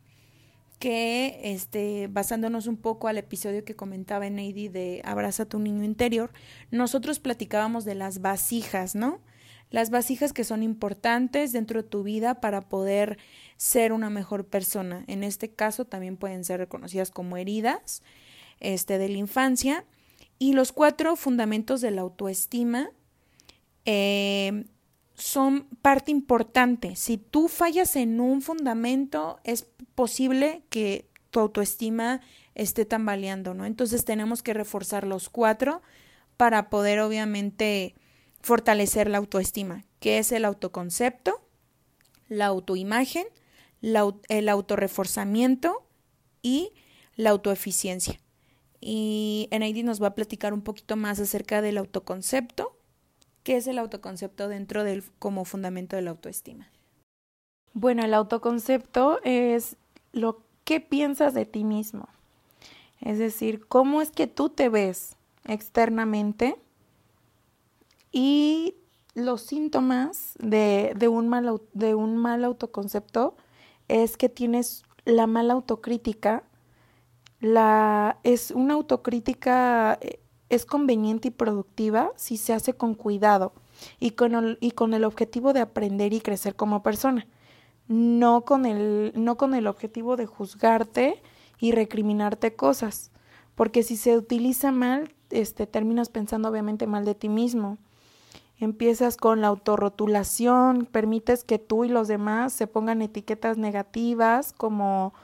que 0.81 1.39
este, 1.45 2.09
basándonos 2.09 2.67
un 2.67 2.79
poco 2.79 3.07
al 3.07 3.19
episodio 3.19 3.65
que 3.65 3.77
comentaba 3.77 4.27
en 4.27 4.37
de 4.37 5.03
Abraza 5.05 5.45
tu 5.45 5.59
niño 5.59 5.85
interior, 5.85 6.33
nosotros 6.71 7.21
platicábamos 7.21 7.85
de 7.85 7.95
las 7.95 8.23
vasijas, 8.23 8.95
¿no? 8.95 9.21
Las 9.71 9.91
vasijas 9.91 10.33
que 10.33 10.45
son 10.45 10.63
importantes 10.63 11.53
dentro 11.53 11.83
de 11.83 11.89
tu 11.89 12.03
vida 12.03 12.41
para 12.41 12.61
poder 12.61 13.19
ser 13.57 13.93
una 13.93 14.11
mejor 14.11 14.45
persona. 14.47 15.05
En 15.07 15.23
este 15.23 15.51
caso 15.51 15.85
también 15.85 16.17
pueden 16.17 16.45
ser 16.45 16.59
reconocidas 16.59 17.11
como 17.11 17.37
heridas 17.37 18.03
este, 18.59 18.99
de 18.99 19.09
la 19.09 19.19
infancia. 19.19 19.85
Y 20.39 20.55
los 20.55 20.73
cuatro 20.73 21.17
fundamentos 21.17 21.81
de 21.81 21.93
la 21.93 22.01
autoestima 22.01 22.91
eh, 23.85 24.65
son 25.15 25.69
parte 25.83 26.11
importante. 26.11 26.97
Si 26.97 27.19
tú 27.19 27.49
fallas 27.49 27.95
en 27.95 28.21
un 28.21 28.43
fundamento, 28.43 29.39
es 29.45 29.69
posible 29.95 30.63
que 30.71 31.09
tu 31.31 31.41
autoestima 31.41 32.21
esté 32.55 32.85
tambaleando, 32.85 33.55
¿no? 33.55 33.67
Entonces 33.67 34.05
tenemos 34.05 34.43
que 34.43 34.55
reforzar 34.55 35.07
los 35.07 35.29
cuatro 35.29 35.83
para 36.37 36.71
poder 36.71 37.01
obviamente 37.01 37.95
fortalecer 38.41 39.09
la 39.09 39.19
autoestima, 39.19 39.85
que 40.01 40.19
es 40.19 40.33
el 40.33 40.45
autoconcepto, 40.45 41.41
la 42.29 42.47
autoimagen, 42.47 43.27
el 43.83 44.49
autorreforzamiento 44.49 45.87
y 46.43 46.73
la 47.17 47.31
autoeficiencia. 47.31 48.21
Y 48.81 49.49
Enaidi 49.51 49.83
nos 49.83 50.03
va 50.03 50.09
a 50.09 50.15
platicar 50.15 50.55
un 50.55 50.63
poquito 50.63 50.97
más 50.97 51.21
acerca 51.21 51.61
del 51.61 51.77
autoconcepto, 51.79 52.77
que 53.43 53.57
es 53.57 53.67
el 53.67 53.79
autoconcepto 53.79 54.49
dentro 54.49 54.85
del 54.85 55.05
como 55.19 55.45
fundamento 55.45 55.97
de 55.97 56.03
la 56.03 56.11
autoestima. 56.11 56.71
Bueno, 57.73 58.05
el 58.05 58.15
autoconcepto 58.15 59.21
es 59.23 59.77
lo 60.13 60.43
que 60.65 60.81
piensas 60.81 61.35
de 61.35 61.47
ti 61.47 61.65
mismo. 61.65 62.09
Es 63.01 63.19
decir, 63.19 63.67
cómo 63.67 64.03
es 64.03 64.11
que 64.11 64.27
tú 64.27 64.51
te 64.51 64.69
ves 64.69 65.17
externamente 65.47 66.57
y 68.13 68.77
los 69.15 69.43
síntomas 69.43 70.35
de, 70.39 70.93
de, 70.97 71.09
un, 71.09 71.29
mal, 71.29 71.61
de 71.73 71.95
un 71.95 72.17
mal 72.17 72.45
autoconcepto 72.45 73.37
es 73.89 74.17
que 74.17 74.29
tienes 74.29 74.85
la 75.05 75.27
mala 75.27 75.55
autocrítica. 75.55 76.45
La, 77.41 78.19
es 78.23 78.51
una 78.51 78.75
autocrítica 78.75 79.99
eh, 80.01 80.21
es 80.49 80.67
conveniente 80.67 81.29
y 81.29 81.31
productiva 81.31 82.13
si 82.17 82.37
se 82.37 82.53
hace 82.53 82.75
con 82.75 82.95
cuidado 82.95 83.53
y 83.99 84.11
con 84.11 84.35
el, 84.35 84.59
y 84.61 84.73
con 84.73 84.93
el 84.95 85.05
objetivo 85.05 85.53
de 85.53 85.61
aprender 85.61 86.13
y 86.13 86.21
crecer 86.21 86.55
como 86.55 86.83
persona, 86.83 87.27
no 87.89 88.45
con 88.45 88.67
el, 88.67 89.13
no 89.15 89.37
con 89.37 89.55
el 89.55 89.67
objetivo 89.67 90.17
de 90.17 90.27
juzgarte 90.27 91.23
y 91.61 91.73
recriminarte 91.73 92.55
cosas, 92.55 93.11
porque 93.55 93.83
si 93.83 93.97
se 93.97 94.19
utiliza 94.19 94.73
mal, 94.73 95.15
este, 95.31 95.67
terminas 95.67 96.09
pensando 96.09 96.49
obviamente 96.49 96.87
mal 96.87 97.05
de 97.05 97.15
ti 97.15 97.29
mismo 97.29 97.79
Empiezas 98.61 99.17
con 99.17 99.41
la 99.41 99.47
autorrotulación, 99.47 100.85
permites 100.85 101.45
que 101.45 101.59
tú 101.59 101.85
y 101.85 101.89
los 101.89 102.09
demás 102.09 102.53
se 102.53 102.67
pongan 102.67 103.01
etiquetas 103.01 103.57
negativas 103.57 104.53
como 104.53 105.15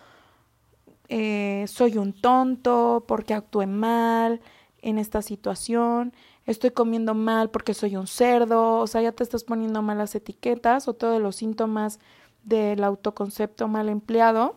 eh, 1.08 1.66
soy 1.68 1.98
un 1.98 2.14
tonto 2.14 3.04
porque 3.06 3.34
actué 3.34 3.66
mal 3.66 4.40
en 4.80 4.96
esta 4.96 5.20
situación, 5.20 6.14
estoy 6.46 6.70
comiendo 6.70 7.14
mal 7.14 7.50
porque 7.50 7.74
soy 7.74 7.96
un 7.96 8.06
cerdo, 8.06 8.78
o 8.78 8.86
sea, 8.86 9.02
ya 9.02 9.12
te 9.12 9.22
estás 9.22 9.44
poniendo 9.44 9.82
malas 9.82 10.14
etiquetas 10.14 10.88
o 10.88 10.94
todos 10.94 11.20
los 11.20 11.36
síntomas 11.36 12.00
del 12.42 12.82
autoconcepto 12.84 13.68
mal 13.68 13.90
empleado 13.90 14.56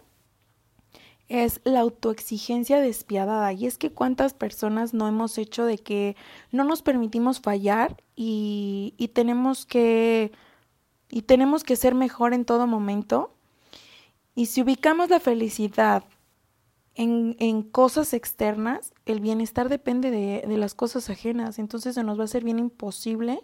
es 1.29 1.61
la 1.63 1.81
autoexigencia 1.81 2.81
despiadada. 2.81 3.53
Y 3.53 3.67
es 3.67 3.77
que 3.77 3.91
cuántas 3.91 4.33
personas 4.33 4.93
no 4.93 5.07
hemos 5.07 5.37
hecho 5.37 5.63
de 5.63 5.77
que 5.77 6.15
no 6.51 6.63
nos 6.63 6.81
permitimos 6.81 7.39
fallar 7.39 8.03
y, 8.15 8.95
y 8.97 9.09
tenemos 9.09 9.65
que 9.65 10.31
y 11.11 11.23
tenemos 11.23 11.63
que 11.63 11.75
ser 11.75 11.95
mejor 11.95 12.33
en 12.33 12.45
todo 12.45 12.67
momento. 12.67 13.33
Y 14.35 14.47
si 14.47 14.61
ubicamos 14.61 15.09
la 15.09 15.19
felicidad 15.19 16.03
en, 16.93 17.35
en 17.39 17.63
cosas 17.63 18.13
externas, 18.13 18.93
el 19.05 19.19
bienestar 19.19 19.69
depende 19.69 20.11
de, 20.11 20.43
de, 20.47 20.57
las 20.57 20.75
cosas 20.75 21.09
ajenas. 21.09 21.57
Entonces 21.57 21.95
se 21.95 22.03
nos 22.03 22.19
va 22.19 22.25
a 22.25 22.27
ser 22.27 22.43
bien 22.43 22.59
imposible 22.59 23.39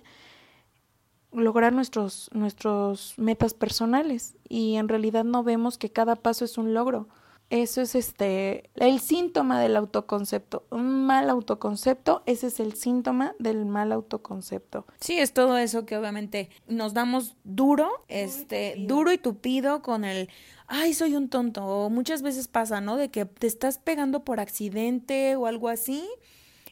lograr 1.32 1.74
nuestros, 1.74 2.30
nuestros 2.34 3.15
metas 3.18 3.54
personales 3.54 4.36
y 4.48 4.75
en 4.75 4.88
realidad 4.88 5.25
no 5.25 5.44
vemos 5.44 5.77
que 5.77 5.92
cada 5.92 6.15
paso 6.15 6.46
es 6.46 6.58
un 6.58 6.74
logro. 6.74 7.08
Eso 7.50 7.82
es 7.82 7.94
este 7.94 8.70
el 8.75 9.00
síntoma 9.00 9.62
del 9.62 9.75
autoconcepto. 9.75 10.66
Un 10.72 11.06
mal 11.06 11.30
autoconcepto, 11.30 12.24
ese 12.25 12.48
es 12.48 12.60
el 12.60 12.74
síntoma 12.74 13.36
del 13.38 13.66
mal 13.66 13.92
autoconcepto. 13.92 14.88
Sí, 15.00 15.20
es 15.20 15.34
todo 15.34 15.58
eso 15.58 15.86
que 15.86 15.96
obviamente 15.96 16.50
nos 16.68 16.94
damos 16.94 17.36
duro, 17.44 17.90
este, 18.08 18.75
duro 18.80 19.12
y 19.12 19.20
tupido 19.20 19.84
con 19.84 20.06
el 20.06 20.30
ay, 20.68 20.94
soy 20.94 21.16
un 21.16 21.30
tonto. 21.30 21.66
O 21.66 21.90
muchas 21.90 22.22
veces 22.22 22.48
pasa, 22.48 22.82
¿no? 22.82 22.98
De 22.98 23.10
que 23.10 23.25
te 23.25 23.48
estás 23.48 23.78
pegando 23.78 24.24
por 24.24 24.40
accidente 24.40 25.36
o 25.36 25.46
algo 25.46 25.70
así 25.70 26.04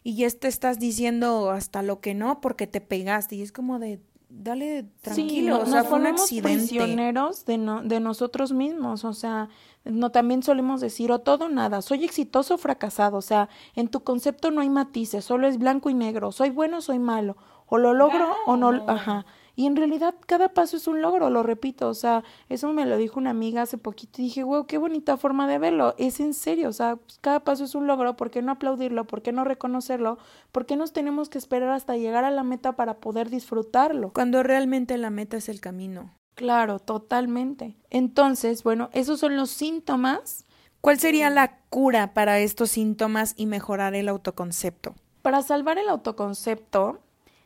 y 0.04 0.16
ya 0.16 0.30
te 0.32 0.48
estás 0.48 0.80
diciendo 0.80 1.52
hasta 1.52 1.82
lo 1.82 2.02
que 2.02 2.14
no 2.14 2.42
porque 2.42 2.68
te 2.68 2.82
pegaste 2.82 3.36
y 3.36 3.42
es 3.42 3.52
como 3.52 3.80
de 3.80 4.02
dale 4.36 4.86
tranquilo, 5.02 5.62
o 5.62 5.66
sea, 5.66 5.84
fue 5.84 6.00
un 6.00 6.08
accidente. 6.08 6.58
prisioneros 6.58 7.46
de, 7.46 7.58
no, 7.58 7.84
de 7.84 8.00
nosotros 8.00 8.52
mismos, 8.52 9.06
o 9.06 9.14
sea, 9.14 9.50
no 9.86 10.12
también 10.12 10.44
solemos 10.44 10.82
decir 10.82 11.12
o 11.12 11.20
todo 11.20 11.46
o 11.46 11.50
nada, 11.50 11.82
soy 11.82 12.04
exitoso 12.04 12.56
o 12.56 12.58
fracasado, 12.58 13.18
o 13.18 13.22
sea, 13.22 13.50
en 13.76 13.88
tu 13.88 14.04
concepto 14.04 14.52
no 14.52 14.62
hay 14.62 14.70
matices, 14.70 15.26
solo 15.26 15.48
es 15.48 15.58
blanco 15.58 15.90
y 15.90 15.94
negro, 15.94 16.32
soy 16.32 16.50
bueno 16.50 16.78
o 16.78 16.82
soy 16.82 17.00
malo, 17.00 17.38
o 17.68 17.78
lo 17.78 17.94
logro 17.94 18.36
o 18.46 18.56
no, 18.56 18.70
ajá. 18.88 19.26
Y 19.56 19.68
en 19.68 19.76
realidad 19.76 20.16
cada 20.26 20.50
paso 20.50 20.78
es 20.78 20.88
un 20.88 21.04
logro, 21.04 21.30
lo 21.30 21.44
repito, 21.44 21.88
o 21.88 21.94
sea, 21.94 22.24
eso 22.50 22.74
me 22.74 22.88
lo 22.88 22.98
dijo 22.98 23.20
una 23.20 23.30
amiga 23.30 23.62
hace 23.62 23.78
poquito 23.78 24.20
y 24.20 24.26
dije, 24.26 24.44
wow, 24.44 24.66
qué 24.66 24.80
bonita 24.80 25.16
forma 25.16 25.48
de 25.48 25.60
verlo, 25.60 25.94
es 26.00 26.20
en 26.20 26.34
serio, 26.34 26.70
o 26.70 26.74
sea, 26.74 26.96
pues, 26.96 27.20
cada 27.22 27.42
paso 27.42 27.64
es 27.64 27.76
un 27.76 27.86
logro, 27.86 28.16
¿por 28.16 28.32
qué 28.32 28.42
no 28.42 28.52
aplaudirlo? 28.52 29.06
¿Por 29.06 29.22
qué 29.22 29.32
no 29.32 29.44
reconocerlo? 29.44 30.18
¿Por 30.52 30.66
qué 30.66 30.76
nos 30.76 30.92
tenemos 30.92 31.30
que 31.30 31.38
esperar 31.38 31.70
hasta 31.70 31.98
llegar 31.98 32.24
a 32.24 32.32
la 32.32 32.44
meta 32.44 32.76
para 32.76 32.98
poder 32.98 33.30
disfrutarlo? 33.30 34.12
Cuando 34.12 34.42
realmente 34.42 34.98
la 34.98 35.12
meta 35.12 35.38
es 35.38 35.50
el 35.50 35.62
camino. 35.62 36.12
Claro, 36.36 36.80
totalmente. 36.80 37.76
Entonces, 37.90 38.64
bueno, 38.64 38.90
esos 38.94 39.20
son 39.20 39.38
los 39.38 39.52
síntomas. 39.52 40.46
¿Cuál 40.82 41.00
sería 41.00 41.30
la 41.30 41.60
cura 41.70 42.14
para 42.14 42.40
estos 42.40 42.72
síntomas 42.72 43.34
y 43.38 43.46
mejorar 43.46 43.96
el 43.96 44.10
autoconcepto? 44.10 44.96
Para 45.22 45.42
salvar 45.42 45.78
el 45.78 45.88
autoconcepto, 45.90 47.00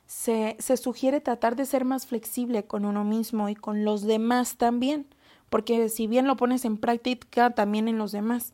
se, 0.06 0.56
se 0.60 0.78
sugiere 0.78 1.20
tratar 1.22 1.56
de 1.56 1.66
ser 1.66 1.86
más 1.86 2.08
flexible 2.08 2.66
con 2.66 2.86
uno 2.86 3.04
mismo 3.04 3.50
y 3.50 3.56
con 3.56 3.84
los 3.84 4.04
demás 4.04 4.58
también, 4.58 5.06
porque 5.50 5.90
si 5.90 6.08
bien 6.08 6.26
lo 6.26 6.38
pones 6.38 6.66
en 6.66 6.78
práctica, 6.78 7.52
también 7.52 7.88
en 7.88 7.98
los 7.98 8.12
demás. 8.12 8.54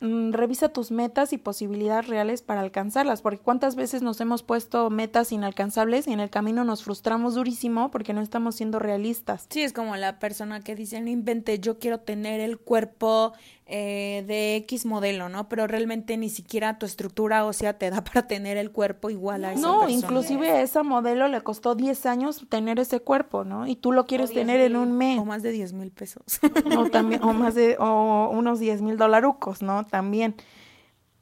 Mm, 0.00 0.32
revisa 0.32 0.70
tus 0.70 0.90
metas 0.90 1.34
y 1.34 1.38
posibilidades 1.38 2.08
reales 2.08 2.40
para 2.40 2.62
alcanzarlas, 2.62 3.20
porque 3.20 3.42
cuántas 3.42 3.76
veces 3.76 4.00
nos 4.00 4.18
hemos 4.22 4.42
puesto 4.42 4.88
metas 4.88 5.30
inalcanzables 5.30 6.08
y 6.08 6.12
en 6.12 6.20
el 6.20 6.30
camino 6.30 6.64
nos 6.64 6.82
frustramos 6.82 7.34
durísimo 7.34 7.90
porque 7.90 8.14
no 8.14 8.22
estamos 8.22 8.54
siendo 8.54 8.78
realistas. 8.78 9.46
Sí, 9.50 9.60
es 9.60 9.74
como 9.74 9.96
la 9.96 10.18
persona 10.18 10.60
que 10.60 10.74
dice, 10.74 11.02
no 11.02 11.10
invente, 11.10 11.58
yo 11.58 11.78
quiero 11.78 12.00
tener 12.00 12.40
el 12.40 12.58
cuerpo 12.58 13.34
eh, 13.72 14.24
de 14.26 14.56
X 14.56 14.84
modelo, 14.84 15.28
¿no? 15.28 15.48
Pero 15.48 15.68
realmente 15.68 16.16
ni 16.16 16.28
siquiera 16.28 16.78
tu 16.78 16.86
estructura 16.86 17.44
ósea 17.46 17.78
te 17.78 17.88
da 17.88 18.02
para 18.04 18.26
tener 18.26 18.56
el 18.56 18.72
cuerpo 18.72 19.10
igual 19.10 19.44
a 19.44 19.52
esa 19.52 19.60
No, 19.60 19.88
inclusive 19.88 20.50
a 20.50 20.60
esa 20.60 20.82
modelo 20.82 21.28
le 21.28 21.40
costó 21.42 21.76
10 21.76 22.04
años 22.06 22.44
tener 22.48 22.80
ese 22.80 22.98
cuerpo, 22.98 23.44
¿no? 23.44 23.68
Y 23.68 23.76
tú 23.76 23.92
lo 23.92 24.06
quieres 24.06 24.32
tener 24.32 24.60
en 24.60 24.74
un 24.74 24.98
mes. 24.98 25.20
O 25.20 25.24
más 25.24 25.44
de 25.44 25.52
10 25.52 25.72
mil 25.74 25.92
pesos. 25.92 26.40
o 26.76 26.90
también, 26.90 27.22
o 27.22 27.32
más 27.32 27.54
de, 27.54 27.76
o 27.78 28.28
unos 28.30 28.58
10 28.58 28.82
mil 28.82 28.96
dolarucos, 28.96 29.62
¿no? 29.62 29.86
También. 29.86 30.34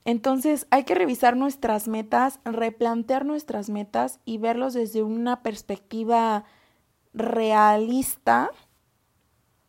Entonces 0.06 0.66
hay 0.70 0.84
que 0.84 0.94
revisar 0.94 1.36
nuestras 1.36 1.86
metas, 1.86 2.40
replantear 2.46 3.26
nuestras 3.26 3.68
metas 3.68 4.20
y 4.24 4.38
verlos 4.38 4.72
desde 4.72 5.02
una 5.02 5.42
perspectiva 5.42 6.44
realista 7.12 8.50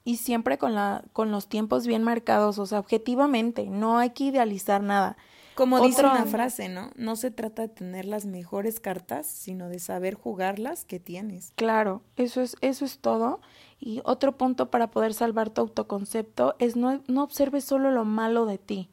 y 0.10 0.18
siempre 0.18 0.58
con, 0.58 0.74
la, 0.74 1.04
con 1.13 1.30
los 1.30 1.48
tiempos 1.50 1.86
bien 1.86 2.01
marcados, 2.01 2.58
o 2.58 2.66
sea, 2.66 2.80
objetivamente, 2.80 3.68
no 3.68 4.00
hay 4.00 4.10
que 4.10 4.24
idealizar 4.24 4.82
nada. 4.82 5.18
Como 5.54 5.80
dice 5.86 6.01
una 6.01 6.25
frase, 6.25 6.68
¿no? 6.68 6.89
No 6.96 7.16
se 7.16 7.30
trata 7.30 7.62
de 7.62 7.68
tener 7.68 8.06
las 8.06 8.25
mejores 8.25 8.80
cartas, 8.80 9.28
sino 9.28 9.70
de 9.70 9.78
saber 9.78 10.16
jugar 10.16 10.58
las 10.58 10.84
que 10.84 11.00
tienes. 11.00 11.54
Claro, 11.58 12.01
eso 12.16 12.42
es, 12.42 12.57
eso 12.62 12.86
es 12.86 12.98
todo. 12.98 13.40
Y 13.79 14.01
otro 14.03 14.36
punto 14.36 14.72
para 14.72 14.90
poder 14.90 15.14
salvar 15.14 15.51
tu 15.51 15.62
autoconcepto 15.62 16.55
es 16.57 16.75
no, 16.75 17.03
no 17.05 17.22
observes 17.22 17.64
solo 17.64 17.92
lo 17.92 18.03
malo 18.03 18.48
de 18.48 18.57
ti, 18.57 18.90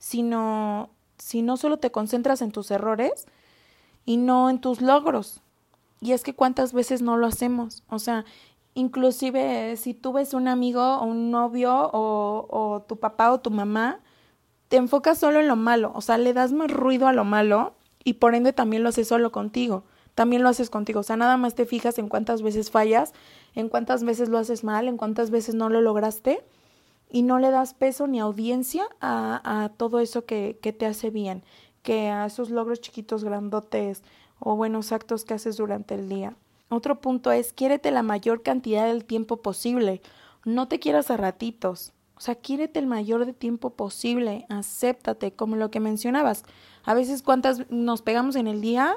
sino 0.00 0.90
si 1.18 1.42
no 1.42 1.56
solo 1.56 1.76
te 1.76 1.92
concentras 1.92 2.42
en 2.42 2.50
tus 2.50 2.72
errores 2.72 3.26
y 4.04 4.16
no 4.16 4.50
en 4.50 4.60
tus 4.60 4.80
logros. 4.80 5.40
Y 6.00 6.12
es 6.12 6.24
que 6.24 6.34
cuántas 6.34 6.72
veces 6.72 7.00
no 7.00 7.16
lo 7.16 7.28
hacemos. 7.28 7.84
O 7.88 8.00
sea, 8.00 8.24
Inclusive 8.78 9.76
si 9.76 9.92
tú 9.92 10.12
ves 10.12 10.34
un 10.34 10.46
amigo 10.46 10.98
o 10.98 11.04
un 11.04 11.32
novio 11.32 11.90
o, 11.92 12.84
tu 12.86 13.00
papá 13.00 13.32
o 13.32 13.40
tu 13.40 13.50
mamá, 13.50 13.98
te 14.68 14.76
enfocas 14.76 15.18
solo 15.18 15.40
en 15.40 15.48
lo 15.48 15.56
malo, 15.56 15.90
o 15.96 16.00
sea, 16.00 16.16
le 16.16 16.32
das 16.32 16.52
más 16.52 16.70
ruido 16.70 17.08
a 17.08 17.12
lo 17.12 17.24
malo 17.24 17.74
y 18.04 18.14
por 18.14 18.36
ende 18.36 18.52
también 18.52 18.84
lo 18.84 18.90
haces 18.90 19.08
solo 19.08 19.32
contigo, 19.32 19.82
también 20.14 20.44
lo 20.44 20.48
haces 20.48 20.70
contigo, 20.70 21.00
o 21.00 21.02
sea, 21.02 21.16
nada 21.16 21.36
más 21.36 21.56
te 21.56 21.66
fijas 21.66 21.98
en 21.98 22.08
cuántas 22.08 22.40
veces 22.40 22.70
fallas, 22.70 23.14
en 23.56 23.68
cuántas 23.68 24.04
veces 24.04 24.28
lo 24.28 24.38
haces 24.38 24.62
mal, 24.62 24.86
en 24.86 24.96
cuántas 24.96 25.32
veces 25.32 25.56
no 25.56 25.68
lo 25.70 25.80
lograste 25.80 26.44
y 27.10 27.22
no 27.22 27.40
le 27.40 27.50
das 27.50 27.74
peso 27.74 28.06
ni 28.06 28.20
audiencia 28.20 28.84
a, 29.00 29.64
a 29.64 29.70
todo 29.70 29.98
eso 29.98 30.24
que, 30.24 30.60
que 30.62 30.72
te 30.72 30.86
hace 30.86 31.10
bien, 31.10 31.42
que 31.82 32.10
a 32.10 32.26
esos 32.26 32.50
logros 32.50 32.80
chiquitos, 32.80 33.24
grandotes 33.24 34.04
o 34.38 34.54
buenos 34.54 34.92
actos 34.92 35.24
que 35.24 35.34
haces 35.34 35.56
durante 35.56 35.96
el 35.96 36.08
día. 36.08 36.36
Otro 36.68 37.00
punto 37.00 37.32
es, 37.32 37.52
quiérete 37.52 37.90
la 37.90 38.02
mayor 38.02 38.42
cantidad 38.42 38.86
del 38.86 39.04
tiempo 39.04 39.38
posible. 39.38 40.02
No 40.44 40.68
te 40.68 40.78
quieras 40.78 41.10
a 41.10 41.16
ratitos. 41.16 41.92
O 42.16 42.20
sea, 42.20 42.34
quiérete 42.34 42.78
el 42.78 42.86
mayor 42.86 43.26
de 43.26 43.32
tiempo 43.32 43.70
posible. 43.70 44.44
Acéptate, 44.48 45.32
como 45.32 45.56
lo 45.56 45.70
que 45.70 45.80
mencionabas. 45.80 46.44
A 46.84 46.94
veces 46.94 47.22
cuántas 47.22 47.70
nos 47.70 48.02
pegamos 48.02 48.36
en 48.36 48.46
el 48.48 48.60
día 48.60 48.94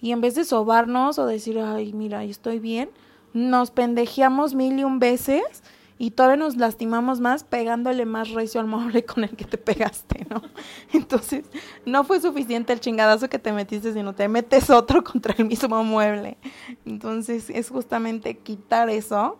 y 0.00 0.12
en 0.12 0.20
vez 0.20 0.34
de 0.34 0.44
sobarnos 0.44 1.18
o 1.18 1.26
decir, 1.26 1.58
ay, 1.58 1.92
mira, 1.92 2.24
estoy 2.24 2.58
bien, 2.58 2.90
nos 3.32 3.70
pendejeamos 3.70 4.54
mil 4.54 4.78
y 4.78 4.84
un 4.84 4.98
veces 4.98 5.62
y 5.96 6.10
todavía 6.10 6.36
nos 6.36 6.56
lastimamos 6.56 7.20
más 7.20 7.44
pegándole 7.44 8.04
más 8.04 8.30
recio 8.30 8.60
al 8.60 8.66
mueble 8.66 9.04
con 9.04 9.22
el 9.22 9.36
que 9.36 9.44
te 9.44 9.58
pegaste, 9.58 10.26
¿no? 10.28 10.42
Entonces, 10.92 11.44
no 11.86 12.02
fue 12.04 12.20
suficiente 12.20 12.72
el 12.72 12.80
chingadazo 12.80 13.28
que 13.28 13.38
te 13.38 13.52
metiste, 13.52 13.92
sino 13.92 14.12
te 14.12 14.28
metes 14.28 14.70
otro 14.70 15.04
contra 15.04 15.34
el 15.38 15.44
mismo 15.44 15.84
mueble. 15.84 16.36
Entonces, 16.84 17.48
es 17.48 17.68
justamente 17.68 18.36
quitar 18.38 18.90
eso 18.90 19.38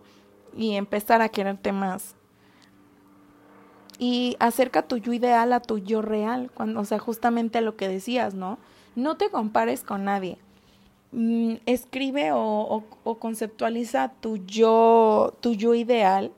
y 0.57 0.75
empezar 0.75 1.23
a 1.23 1.29
quererte 1.29 1.73
más. 1.73 2.15
Y 3.99 4.37
acerca 4.39 4.83
tu 4.83 4.99
yo 4.99 5.13
ideal 5.13 5.53
a 5.53 5.61
tu 5.61 5.79
yo 5.79 6.03
real, 6.03 6.51
cuando, 6.55 6.81
o 6.81 6.85
sea, 6.85 6.99
justamente 6.99 7.61
lo 7.61 7.77
que 7.77 7.89
decías, 7.89 8.35
¿no? 8.35 8.59
No 8.95 9.17
te 9.17 9.29
compares 9.31 9.83
con 9.83 10.05
nadie. 10.05 10.39
Mm, 11.11 11.55
escribe 11.67 12.33
o, 12.33 12.85
o, 13.05 13.19
conceptualiza 13.19 14.13
tu 14.21 14.39
yo, 14.39 15.35
tu 15.41 15.55
yo 15.55 15.75
ideal 15.75 16.33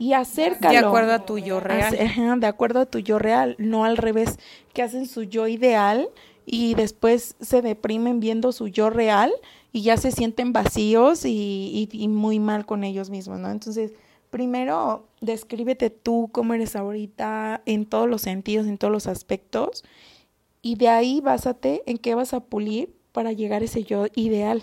y 0.00 0.14
acércalo. 0.14 0.72
De 0.72 0.78
acuerdo 0.78 1.12
a 1.12 1.26
tu 1.26 1.38
yo 1.38 1.60
real. 1.60 2.40
de 2.40 2.46
acuerdo 2.46 2.80
a 2.80 2.86
tu 2.86 3.00
yo 3.00 3.18
real, 3.18 3.54
no 3.58 3.84
al 3.84 3.98
revés, 3.98 4.38
que 4.72 4.82
hacen 4.82 5.06
su 5.06 5.24
yo 5.24 5.46
ideal 5.46 6.08
y 6.46 6.74
después 6.74 7.36
se 7.38 7.60
deprimen 7.60 8.18
viendo 8.18 8.50
su 8.52 8.68
yo 8.68 8.88
real 8.88 9.30
y 9.72 9.82
ya 9.82 9.98
se 9.98 10.10
sienten 10.10 10.54
vacíos 10.54 11.26
y, 11.26 11.86
y, 11.92 12.08
muy 12.08 12.40
mal 12.40 12.64
con 12.64 12.82
ellos 12.82 13.10
mismos, 13.10 13.40
¿no? 13.40 13.50
Entonces, 13.50 13.92
primero, 14.30 15.04
descríbete 15.20 15.90
tú 15.90 16.30
cómo 16.32 16.54
eres 16.54 16.76
ahorita 16.76 17.60
en 17.66 17.84
todos 17.84 18.08
los 18.08 18.22
sentidos, 18.22 18.66
en 18.66 18.78
todos 18.78 18.92
los 18.92 19.06
aspectos, 19.06 19.84
y 20.62 20.76
de 20.76 20.88
ahí 20.88 21.20
básate 21.20 21.82
en 21.84 21.98
qué 21.98 22.14
vas 22.14 22.32
a 22.32 22.40
pulir 22.40 22.90
para 23.12 23.32
llegar 23.32 23.60
a 23.60 23.66
ese 23.66 23.84
yo 23.84 24.06
ideal, 24.14 24.62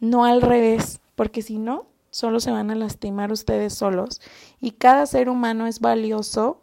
no 0.00 0.24
al 0.24 0.40
revés, 0.40 1.00
porque 1.16 1.42
si 1.42 1.58
no, 1.58 1.91
solo 2.12 2.38
se 2.38 2.52
van 2.52 2.70
a 2.70 2.76
lastimar 2.76 3.32
ustedes 3.32 3.74
solos. 3.74 4.20
Y 4.60 4.72
cada 4.72 5.06
ser 5.06 5.28
humano 5.28 5.66
es 5.66 5.80
valioso 5.80 6.60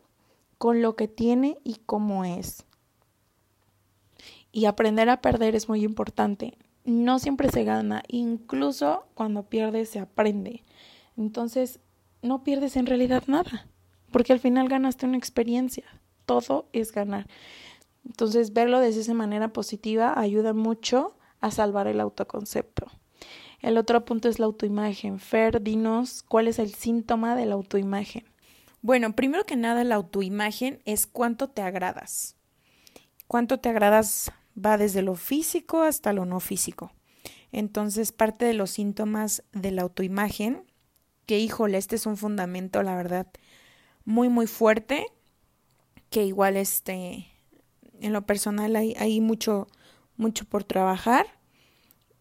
con 0.57 0.81
lo 0.81 0.95
que 0.95 1.09
tiene 1.09 1.57
y 1.65 1.81
cómo 1.85 2.23
es. 2.23 2.65
Y 4.51 4.65
aprender 4.65 5.09
a 5.09 5.21
perder 5.21 5.55
es 5.55 5.67
muy 5.67 5.83
importante. 5.83 6.57
No 6.85 7.19
siempre 7.19 7.49
se 7.49 7.65
gana, 7.65 8.03
incluso 8.07 9.05
cuando 9.15 9.43
pierdes 9.43 9.89
se 9.89 9.99
aprende. 9.99 10.63
Entonces, 11.17 11.79
no 12.21 12.43
pierdes 12.43 12.77
en 12.77 12.85
realidad 12.85 13.23
nada, 13.27 13.67
porque 14.11 14.33
al 14.33 14.39
final 14.39 14.69
ganaste 14.69 15.05
una 15.05 15.17
experiencia. 15.17 15.85
Todo 16.25 16.67
es 16.73 16.91
ganar. 16.91 17.27
Entonces, 18.05 18.53
verlo 18.53 18.79
de 18.79 18.89
esa 18.89 19.13
manera 19.13 19.49
positiva 19.49 20.19
ayuda 20.19 20.53
mucho 20.53 21.15
a 21.41 21.51
salvar 21.51 21.87
el 21.87 21.99
autoconcepto. 21.99 22.87
El 23.61 23.77
otro 23.77 24.05
punto 24.05 24.29
es 24.29 24.39
la 24.39 24.45
autoimagen. 24.45 25.19
Fer, 25.19 25.61
dinos 25.61 26.23
cuál 26.23 26.47
es 26.47 26.59
el 26.59 26.73
síntoma 26.73 27.35
de 27.35 27.45
la 27.45 27.55
autoimagen. 27.55 28.23
Bueno, 28.81 29.13
primero 29.15 29.45
que 29.45 29.57
nada, 29.57 29.83
la 29.83 29.95
autoimagen 29.95 30.81
es 30.85 31.05
cuánto 31.07 31.49
te 31.49 31.61
agradas. 31.61 32.35
Cuánto 33.27 33.59
te 33.59 33.69
agradas 33.69 34.31
va 34.55 34.77
desde 34.77 35.01
lo 35.01 35.15
físico 35.15 35.81
hasta 35.81 36.13
lo 36.13 36.25
no 36.25 36.39
físico. 36.39 36.93
Entonces, 37.51 38.11
parte 38.11 38.45
de 38.45 38.53
los 38.53 38.71
síntomas 38.71 39.43
de 39.51 39.71
la 39.71 39.81
autoimagen, 39.81 40.63
que 41.25 41.39
híjole, 41.39 41.77
este 41.77 41.95
es 41.95 42.05
un 42.05 42.17
fundamento, 42.17 42.81
la 42.83 42.95
verdad, 42.95 43.27
muy, 44.05 44.29
muy 44.29 44.47
fuerte, 44.47 45.05
que 46.09 46.25
igual 46.25 46.57
este, 46.57 47.27
en 47.99 48.13
lo 48.13 48.25
personal 48.25 48.75
hay, 48.75 48.95
hay 48.97 49.19
mucho, 49.21 49.67
mucho 50.15 50.45
por 50.45 50.63
trabajar. 50.63 51.38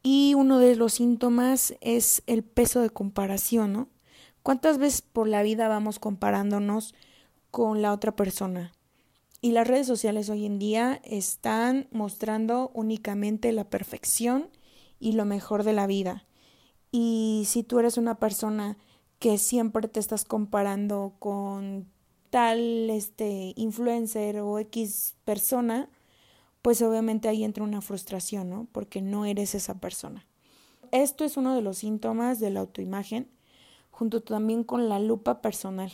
Y 0.03 0.35
uno 0.35 0.59
de 0.59 0.77
los 0.77 0.95
síntomas 0.95 1.75
es 1.81 2.23
el 2.27 2.45
peso 2.45 2.81
de 2.81 2.91
comparación, 2.91 3.73
¿no? 3.73 3.89
¿Cuántas 4.43 4.79
veces 4.79 5.03
por 5.03 5.29
la 5.29 5.43
vida 5.43 5.69
vamos 5.69 5.99
comparándonos 5.99 6.95
con 7.51 7.83
la 7.83 7.93
otra 7.93 8.15
persona? 8.15 8.73
Y 9.41 9.53
las 9.53 9.69
redes 9.69 9.87
sociales 9.87 10.31
hoy 10.31 10.47
en 10.47 10.59
día 10.59 11.01
están 11.05 11.89
mostrando 11.93 12.71
únicamente 12.75 13.53
la 13.53 13.65
perfección 13.65 14.49
y 14.99 15.13
lo 15.13 15.25
mejor 15.25 15.63
de 15.65 15.73
la 15.73 15.87
vida. 15.87 16.25
Y 16.91 17.45
si 17.47 17.63
tú 17.63 17.79
eres 17.79 17.99
una 17.99 18.19
persona 18.19 18.79
que 19.19 19.39
siempre 19.39 19.89
te 19.89 20.01
estás 20.01 20.25
comparando 20.25 21.15
con 21.19 21.87
tal 22.31 22.91
este 22.91 23.53
influencer 23.57 24.41
o 24.41 24.59
X 24.59 25.17
persona, 25.25 25.89
pues 26.63 26.83
obviamente 26.83 27.29
ahí 27.29 27.45
entra 27.45 27.65
una 27.65 27.81
frustración, 27.81 28.51
¿no? 28.51 28.67
Porque 28.73 29.01
no 29.03 29.25
eres 29.25 29.55
esa 29.55 29.75
persona. 29.75 30.27
Esto 30.93 31.25
es 31.25 31.37
uno 31.37 31.55
de 31.55 31.63
los 31.63 31.79
síntomas 31.79 32.41
de 32.41 32.51
la 32.51 32.61
autoimagen, 32.61 33.29
junto 33.91 34.23
también 34.23 34.65
con 34.65 34.89
la 34.89 34.99
lupa 34.99 35.41
personal. 35.41 35.93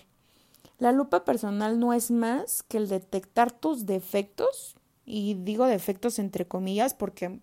La 0.79 0.93
lupa 0.93 1.25
personal 1.25 1.79
no 1.79 1.93
es 1.93 2.11
más 2.11 2.63
que 2.63 2.79
el 2.79 2.89
detectar 2.89 3.53
tus 3.53 3.87
defectos, 3.87 4.77
y 5.07 5.35
digo 5.35 5.67
defectos 5.67 6.19
entre 6.19 6.47
comillas 6.47 6.95
porque 6.95 7.41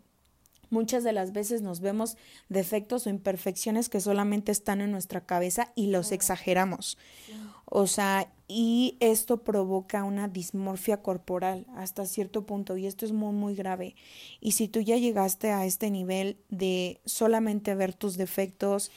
muchas 0.69 1.03
de 1.03 1.13
las 1.13 1.31
veces 1.31 1.61
nos 1.61 1.79
vemos 1.79 2.17
defectos 2.49 3.05
o 3.05 3.09
imperfecciones 3.09 3.89
que 3.89 4.01
solamente 4.01 4.51
están 4.51 4.81
en 4.81 4.91
nuestra 4.91 5.25
cabeza 5.25 5.71
y 5.75 5.87
los 5.87 6.11
exageramos. 6.11 6.97
O 7.73 7.87
sea, 7.87 8.29
y 8.49 8.97
esto 8.99 9.45
provoca 9.45 10.03
una 10.03 10.27
dismorfia 10.27 11.01
corporal 11.01 11.65
hasta 11.77 12.05
cierto 12.05 12.45
punto 12.45 12.75
y 12.75 12.85
esto 12.85 13.05
es 13.05 13.13
muy 13.13 13.31
muy 13.31 13.55
grave. 13.55 13.95
Y 14.41 14.51
si 14.51 14.67
tú 14.67 14.81
ya 14.81 14.97
llegaste 14.97 15.51
a 15.51 15.65
este 15.65 15.89
nivel 15.89 16.37
de 16.49 16.99
solamente 17.05 17.73
ver 17.73 17.93
tus 17.93 18.17
defectos 18.17 18.91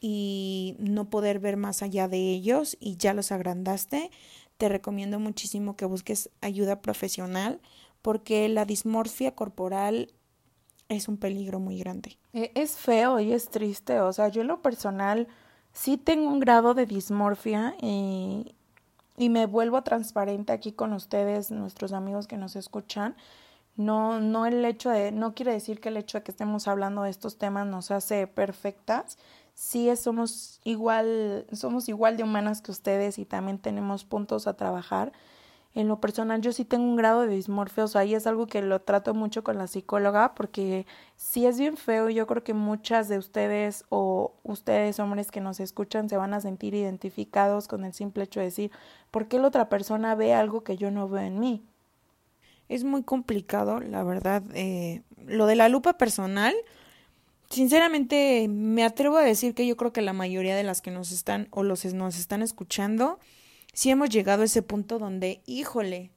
y 0.00 0.76
no 0.78 1.10
poder 1.10 1.40
ver 1.40 1.56
más 1.56 1.82
allá 1.82 2.06
de 2.06 2.18
ellos 2.30 2.76
y 2.78 2.96
ya 2.96 3.12
los 3.12 3.32
agrandaste, 3.32 4.12
te 4.56 4.68
recomiendo 4.68 5.18
muchísimo 5.18 5.74
que 5.74 5.84
busques 5.84 6.30
ayuda 6.40 6.80
profesional 6.80 7.60
porque 8.02 8.48
la 8.48 8.64
dismorfia 8.66 9.34
corporal 9.34 10.12
es 10.88 11.08
un 11.08 11.16
peligro 11.16 11.58
muy 11.58 11.76
grande. 11.76 12.18
E, 12.32 12.52
es 12.54 12.76
feo 12.76 13.18
y 13.18 13.32
es 13.32 13.50
triste, 13.50 13.98
o 13.98 14.12
sea, 14.12 14.28
yo 14.28 14.42
en 14.42 14.46
lo 14.46 14.62
personal 14.62 15.26
sí 15.72 15.96
tengo 15.96 16.28
un 16.28 16.40
grado 16.40 16.74
de 16.74 16.86
dismorfia 16.86 17.74
y, 17.80 18.54
y 19.16 19.28
me 19.28 19.46
vuelvo 19.46 19.82
transparente 19.82 20.52
aquí 20.52 20.72
con 20.72 20.92
ustedes, 20.92 21.50
nuestros 21.50 21.92
amigos 21.92 22.26
que 22.26 22.36
nos 22.36 22.56
escuchan. 22.56 23.16
No, 23.76 24.20
no 24.20 24.46
el 24.46 24.64
hecho 24.64 24.90
de, 24.90 25.12
no 25.12 25.34
quiere 25.34 25.52
decir 25.52 25.80
que 25.80 25.88
el 25.88 25.96
hecho 25.96 26.18
de 26.18 26.24
que 26.24 26.30
estemos 26.30 26.68
hablando 26.68 27.02
de 27.02 27.10
estos 27.10 27.38
temas 27.38 27.66
nos 27.66 27.90
hace 27.90 28.26
perfectas, 28.26 29.16
sí 29.54 29.94
somos 29.96 30.60
igual, 30.64 31.46
somos 31.52 31.88
igual 31.88 32.16
de 32.16 32.22
humanas 32.22 32.60
que 32.60 32.70
ustedes 32.70 33.18
y 33.18 33.24
también 33.24 33.58
tenemos 33.58 34.04
puntos 34.04 34.46
a 34.46 34.54
trabajar. 34.54 35.12
En 35.74 35.88
lo 35.88 36.00
personal 36.00 36.42
yo 36.42 36.52
sí 36.52 36.66
tengo 36.66 36.84
un 36.84 36.96
grado 36.96 37.22
de 37.22 37.34
dismorfia, 37.34 37.84
o 37.84 37.88
sea, 37.88 38.04
y 38.04 38.14
es 38.14 38.26
algo 38.26 38.46
que 38.46 38.60
lo 38.60 38.82
trato 38.82 39.14
mucho 39.14 39.42
con 39.42 39.56
la 39.56 39.66
psicóloga 39.66 40.34
porque 40.34 40.86
sí 41.16 41.46
es 41.46 41.58
bien 41.58 41.78
feo 41.78 42.10
y 42.10 42.14
yo 42.14 42.26
creo 42.26 42.44
que 42.44 42.52
muchas 42.52 43.08
de 43.08 43.16
ustedes 43.16 43.84
o 43.88 44.34
ustedes 44.42 45.00
hombres 45.00 45.30
que 45.30 45.40
nos 45.40 45.60
escuchan 45.60 46.10
se 46.10 46.18
van 46.18 46.34
a 46.34 46.42
sentir 46.42 46.74
identificados 46.74 47.68
con 47.68 47.84
el 47.84 47.94
simple 47.94 48.24
hecho 48.24 48.40
de 48.40 48.46
decir, 48.46 48.70
¿por 49.10 49.28
qué 49.28 49.38
la 49.38 49.48
otra 49.48 49.70
persona 49.70 50.14
ve 50.14 50.34
algo 50.34 50.62
que 50.62 50.76
yo 50.76 50.90
no 50.90 51.08
veo 51.08 51.22
en 51.22 51.40
mí? 51.40 51.64
Es 52.68 52.84
muy 52.84 53.02
complicado, 53.02 53.80
la 53.80 54.02
verdad. 54.02 54.42
Eh, 54.54 55.02
lo 55.26 55.46
de 55.46 55.56
la 55.56 55.70
lupa 55.70 55.96
personal, 55.96 56.54
sinceramente 57.48 58.46
me 58.48 58.84
atrevo 58.84 59.16
a 59.16 59.22
decir 59.22 59.54
que 59.54 59.66
yo 59.66 59.76
creo 59.76 59.92
que 59.92 60.02
la 60.02 60.12
mayoría 60.12 60.56
de 60.56 60.64
las 60.64 60.82
que 60.82 60.90
nos 60.90 61.12
están 61.12 61.48
o 61.50 61.62
los 61.62 61.84
nos 61.94 62.18
están 62.18 62.42
escuchando, 62.42 63.18
sí 63.72 63.90
hemos 63.90 64.08
llegado 64.08 64.42
a 64.42 64.46
ese 64.46 64.62
punto 64.62 64.98
donde, 64.98 65.42
híjole, 65.46 66.12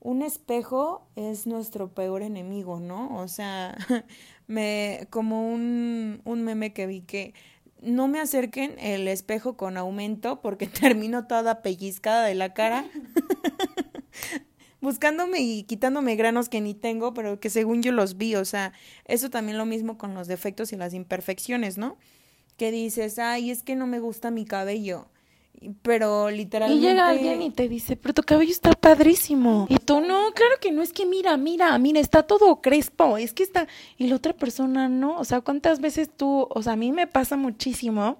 un 0.00 0.22
espejo 0.22 1.08
es 1.16 1.46
nuestro 1.46 1.92
peor 1.92 2.22
enemigo, 2.22 2.80
¿no? 2.80 3.16
O 3.18 3.28
sea, 3.28 3.76
me 4.46 5.06
como 5.10 5.52
un, 5.52 6.20
un 6.24 6.42
meme 6.44 6.72
que 6.72 6.86
vi 6.86 7.00
que 7.02 7.34
no 7.80 8.08
me 8.08 8.20
acerquen 8.20 8.76
el 8.78 9.08
espejo 9.08 9.56
con 9.56 9.76
aumento 9.76 10.40
porque 10.40 10.66
termino 10.66 11.26
toda 11.26 11.62
pellizcada 11.62 12.24
de 12.24 12.34
la 12.34 12.54
cara. 12.54 12.84
buscándome 14.80 15.40
y 15.40 15.64
quitándome 15.64 16.16
granos 16.16 16.48
que 16.48 16.60
ni 16.60 16.74
tengo, 16.74 17.14
pero 17.14 17.40
que 17.40 17.50
según 17.50 17.82
yo 17.82 17.92
los 17.92 18.16
vi, 18.16 18.36
o 18.36 18.44
sea, 18.44 18.72
eso 19.06 19.28
también 19.30 19.58
lo 19.58 19.66
mismo 19.66 19.98
con 19.98 20.14
los 20.14 20.28
defectos 20.28 20.72
y 20.72 20.76
las 20.76 20.94
imperfecciones, 20.94 21.78
¿no? 21.78 21.96
Que 22.56 22.70
dices, 22.70 23.18
ay, 23.18 23.50
es 23.50 23.62
que 23.62 23.76
no 23.76 23.86
me 23.86 24.00
gusta 24.00 24.30
mi 24.30 24.44
cabello. 24.44 25.08
Pero 25.82 26.30
literalmente. 26.30 26.84
Y 26.84 26.88
llega 26.88 27.08
alguien 27.08 27.42
y 27.42 27.50
te 27.50 27.68
dice, 27.68 27.96
pero 27.96 28.14
tu 28.14 28.22
cabello 28.22 28.50
está 28.50 28.72
padrísimo. 28.72 29.66
Y 29.68 29.76
tú, 29.76 30.00
no, 30.00 30.32
claro 30.32 30.54
que 30.60 30.72
no, 30.72 30.82
es 30.82 30.92
que 30.92 31.06
mira, 31.06 31.36
mira, 31.36 31.76
mira, 31.78 32.00
está 32.00 32.22
todo 32.22 32.60
crespo, 32.60 33.18
es 33.18 33.32
que 33.32 33.42
está. 33.42 33.66
Y 33.96 34.06
la 34.06 34.16
otra 34.16 34.32
persona 34.32 34.88
no. 34.88 35.16
O 35.18 35.24
sea, 35.24 35.40
¿cuántas 35.40 35.80
veces 35.80 36.10
tú, 36.14 36.46
o 36.50 36.62
sea, 36.62 36.74
a 36.74 36.76
mí 36.76 36.92
me 36.92 37.06
pasa 37.06 37.36
muchísimo 37.36 38.18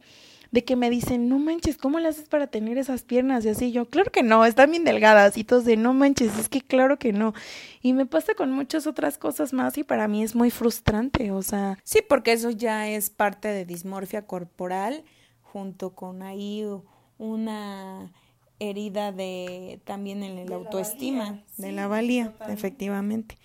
de 0.51 0.65
que 0.65 0.77
me 0.77 0.91
dicen, 0.91 1.29
no 1.29 1.39
manches, 1.39 1.77
¿cómo 1.77 1.99
le 1.99 2.09
haces 2.09 2.29
para 2.29 2.47
tener 2.47 2.79
esas 2.79 3.03
piernas? 3.03 3.45
Y 3.45 3.51
así 3.51 3.71
yo, 3.73 3.87
claro 3.87 4.11
que 4.11 4.23
no, 4.23 4.45
están 4.45 4.71
bien 4.71 4.85
delgadas 4.85 5.37
y 5.37 5.45
todos 5.45 5.65
de, 5.65 5.77
no 5.77 5.93
manches, 5.93 6.39
es 6.39 6.49
que 6.49 6.63
claro 6.63 6.99
que 6.99 7.13
no. 7.13 7.35
Y 7.83 7.93
me 7.93 8.07
pasa 8.07 8.35
con 8.35 8.51
muchas 8.53 8.87
otras 8.87 9.19
cosas 9.19 9.53
más 9.53 9.77
y 9.79 9.85
para 9.85 10.09
mí 10.09 10.23
es 10.23 10.35
muy 10.35 10.51
frustrante, 10.51 11.31
o 11.33 11.43
sea. 11.43 11.79
Sí, 11.85 12.01
porque 12.07 12.33
eso 12.33 12.51
ya 12.51 12.89
es 12.89 13.11
parte 13.11 13.49
de 13.49 13.65
dismorfia 13.65 14.27
corporal, 14.27 15.05
junto 15.43 15.91
con 15.91 16.23
ahí 16.23 16.65
una 17.19 18.13
herida 18.61 19.13
de 19.13 19.81
también 19.85 20.23
en 20.23 20.39
el 20.39 20.53
autoestima, 20.53 21.45
de 21.57 21.73
la 21.73 21.87
valía, 21.87 22.35
efectivamente. 22.49 23.39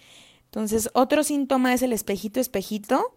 Entonces, 0.46 0.90
otro 0.94 1.24
síntoma 1.24 1.74
es 1.74 1.82
el 1.82 1.94
espejito, 1.94 2.40
espejito 2.40 3.16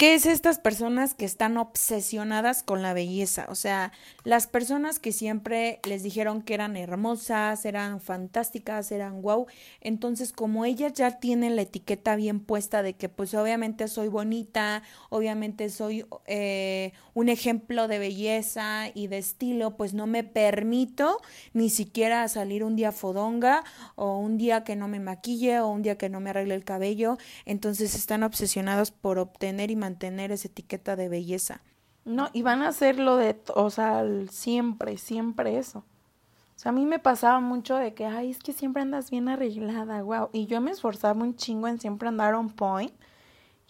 ¿Qué 0.00 0.14
es 0.14 0.24
estas 0.24 0.58
personas 0.58 1.12
que 1.12 1.26
están 1.26 1.58
obsesionadas 1.58 2.62
con 2.62 2.80
la 2.80 2.94
belleza? 2.94 3.44
O 3.50 3.54
sea, 3.54 3.92
las 4.24 4.46
personas 4.46 4.98
que 4.98 5.12
siempre 5.12 5.78
les 5.84 6.02
dijeron 6.02 6.40
que 6.40 6.54
eran 6.54 6.78
hermosas, 6.78 7.66
eran 7.66 8.00
fantásticas, 8.00 8.92
eran 8.92 9.20
wow. 9.20 9.46
Entonces, 9.82 10.32
como 10.32 10.64
ellas 10.64 10.94
ya 10.94 11.18
tienen 11.20 11.54
la 11.54 11.62
etiqueta 11.62 12.16
bien 12.16 12.40
puesta 12.40 12.82
de 12.82 12.94
que 12.94 13.10
pues 13.10 13.34
obviamente 13.34 13.88
soy 13.88 14.08
bonita, 14.08 14.82
obviamente 15.10 15.68
soy 15.68 16.06
eh, 16.24 16.94
un 17.12 17.28
ejemplo 17.28 17.86
de 17.86 17.98
belleza 17.98 18.86
y 18.94 19.08
de 19.08 19.18
estilo, 19.18 19.76
pues 19.76 19.92
no 19.92 20.06
me 20.06 20.24
permito 20.24 21.20
ni 21.52 21.68
siquiera 21.68 22.26
salir 22.28 22.64
un 22.64 22.74
día 22.74 22.92
fodonga 22.92 23.64
o 23.96 24.16
un 24.16 24.38
día 24.38 24.64
que 24.64 24.76
no 24.76 24.88
me 24.88 24.98
maquille 24.98 25.60
o 25.60 25.68
un 25.68 25.82
día 25.82 25.98
que 25.98 26.08
no 26.08 26.20
me 26.20 26.30
arregle 26.30 26.54
el 26.54 26.64
cabello. 26.64 27.18
Entonces 27.44 27.94
están 27.94 28.22
obsesionados 28.22 28.92
por 28.92 29.18
obtener 29.18 29.70
y 29.70 29.76
mantener 29.76 29.89
mantener 29.90 30.30
esa 30.30 30.48
etiqueta 30.48 30.96
de 30.96 31.08
belleza. 31.08 31.60
No, 32.04 32.30
y 32.32 32.42
van 32.42 32.62
a 32.62 32.68
hacerlo 32.68 33.16
de, 33.16 33.36
o 33.54 33.70
sea, 33.70 34.04
siempre, 34.30 34.96
siempre 34.96 35.58
eso. 35.58 35.80
O 35.80 36.62
sea, 36.62 36.70
a 36.70 36.72
mí 36.72 36.86
me 36.86 36.98
pasaba 36.98 37.40
mucho 37.40 37.76
de 37.76 37.94
que, 37.94 38.06
ay, 38.06 38.30
es 38.30 38.38
que 38.38 38.52
siempre 38.52 38.82
andas 38.82 39.10
bien 39.10 39.28
arreglada, 39.28 40.02
wow. 40.02 40.30
Y 40.32 40.46
yo 40.46 40.60
me 40.60 40.70
esforzaba 40.70 41.22
un 41.22 41.34
chingo 41.36 41.68
en 41.68 41.80
siempre 41.80 42.08
andar 42.08 42.34
on 42.34 42.50
point. 42.50 42.92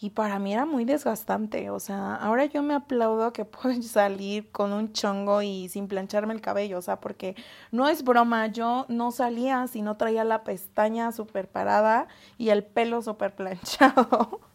Y 0.02 0.10
para 0.10 0.38
mí 0.38 0.52
era 0.52 0.64
muy 0.64 0.84
desgastante. 0.84 1.70
O 1.70 1.78
sea, 1.78 2.16
ahora 2.16 2.46
yo 2.46 2.62
me 2.62 2.74
aplaudo 2.74 3.32
que 3.32 3.44
puedo 3.44 3.82
salir 3.82 4.50
con 4.50 4.72
un 4.72 4.92
chongo 4.92 5.42
y 5.42 5.68
sin 5.68 5.88
plancharme 5.88 6.34
el 6.34 6.40
cabello. 6.40 6.78
O 6.78 6.82
sea, 6.82 7.00
porque 7.00 7.36
no 7.70 7.88
es 7.88 8.02
broma. 8.02 8.46
Yo 8.48 8.86
no 8.88 9.10
salía 9.12 9.66
si 9.66 9.82
no 9.82 9.96
traía 9.96 10.24
la 10.24 10.42
pestaña 10.44 11.12
súper 11.12 11.48
parada 11.48 12.08
y 12.38 12.48
el 12.50 12.64
pelo 12.64 13.02
súper 13.02 13.34
planchado. 13.34 14.40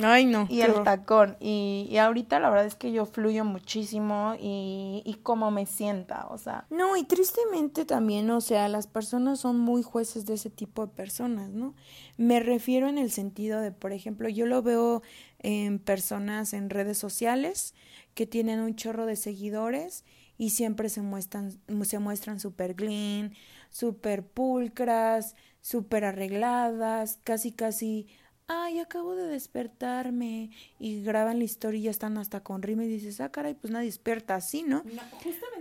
Ay, 0.00 0.24
no. 0.24 0.46
Y 0.48 0.62
el 0.62 0.82
tacón. 0.84 1.36
Y, 1.40 1.86
y, 1.90 1.98
ahorita 1.98 2.40
la 2.40 2.50
verdad 2.50 2.66
es 2.66 2.74
que 2.74 2.92
yo 2.92 3.04
fluyo 3.04 3.44
muchísimo 3.44 4.34
y, 4.40 5.02
y 5.04 5.14
cómo 5.22 5.50
me 5.50 5.66
sienta, 5.66 6.26
o 6.30 6.38
sea. 6.38 6.66
No, 6.70 6.96
y 6.96 7.04
tristemente 7.04 7.84
también, 7.84 8.30
o 8.30 8.40
sea, 8.40 8.68
las 8.68 8.86
personas 8.86 9.40
son 9.40 9.58
muy 9.58 9.82
jueces 9.82 10.24
de 10.26 10.34
ese 10.34 10.50
tipo 10.50 10.86
de 10.86 10.92
personas, 10.92 11.50
¿no? 11.50 11.74
Me 12.16 12.40
refiero 12.40 12.88
en 12.88 12.98
el 12.98 13.10
sentido 13.10 13.60
de, 13.60 13.72
por 13.72 13.92
ejemplo, 13.92 14.28
yo 14.28 14.46
lo 14.46 14.62
veo 14.62 15.02
en 15.40 15.78
personas 15.78 16.52
en 16.52 16.70
redes 16.70 16.98
sociales 16.98 17.74
que 18.14 18.26
tienen 18.26 18.60
un 18.60 18.76
chorro 18.76 19.06
de 19.06 19.16
seguidores 19.16 20.04
y 20.38 20.50
siempre 20.50 20.88
se 20.88 21.02
muestran, 21.02 21.52
se 21.84 21.98
muestran 21.98 22.40
súper 22.40 22.74
clean, 22.74 23.34
súper 23.70 24.26
pulcras, 24.26 25.34
súper 25.60 26.04
arregladas, 26.04 27.18
casi 27.24 27.52
casi 27.52 28.08
ay, 28.52 28.78
acabo 28.78 29.14
de 29.14 29.26
despertarme 29.26 30.50
y 30.78 31.02
graban 31.02 31.38
la 31.38 31.44
historia 31.44 31.78
y 31.80 31.82
ya 31.84 31.90
están 31.90 32.18
hasta 32.18 32.40
con 32.40 32.62
rima 32.62 32.84
y 32.84 32.88
dices, 32.88 33.20
ah, 33.20 33.30
caray, 33.30 33.54
pues 33.54 33.72
nadie 33.72 33.86
despierta 33.86 34.34
así, 34.34 34.62
¿no? 34.62 34.82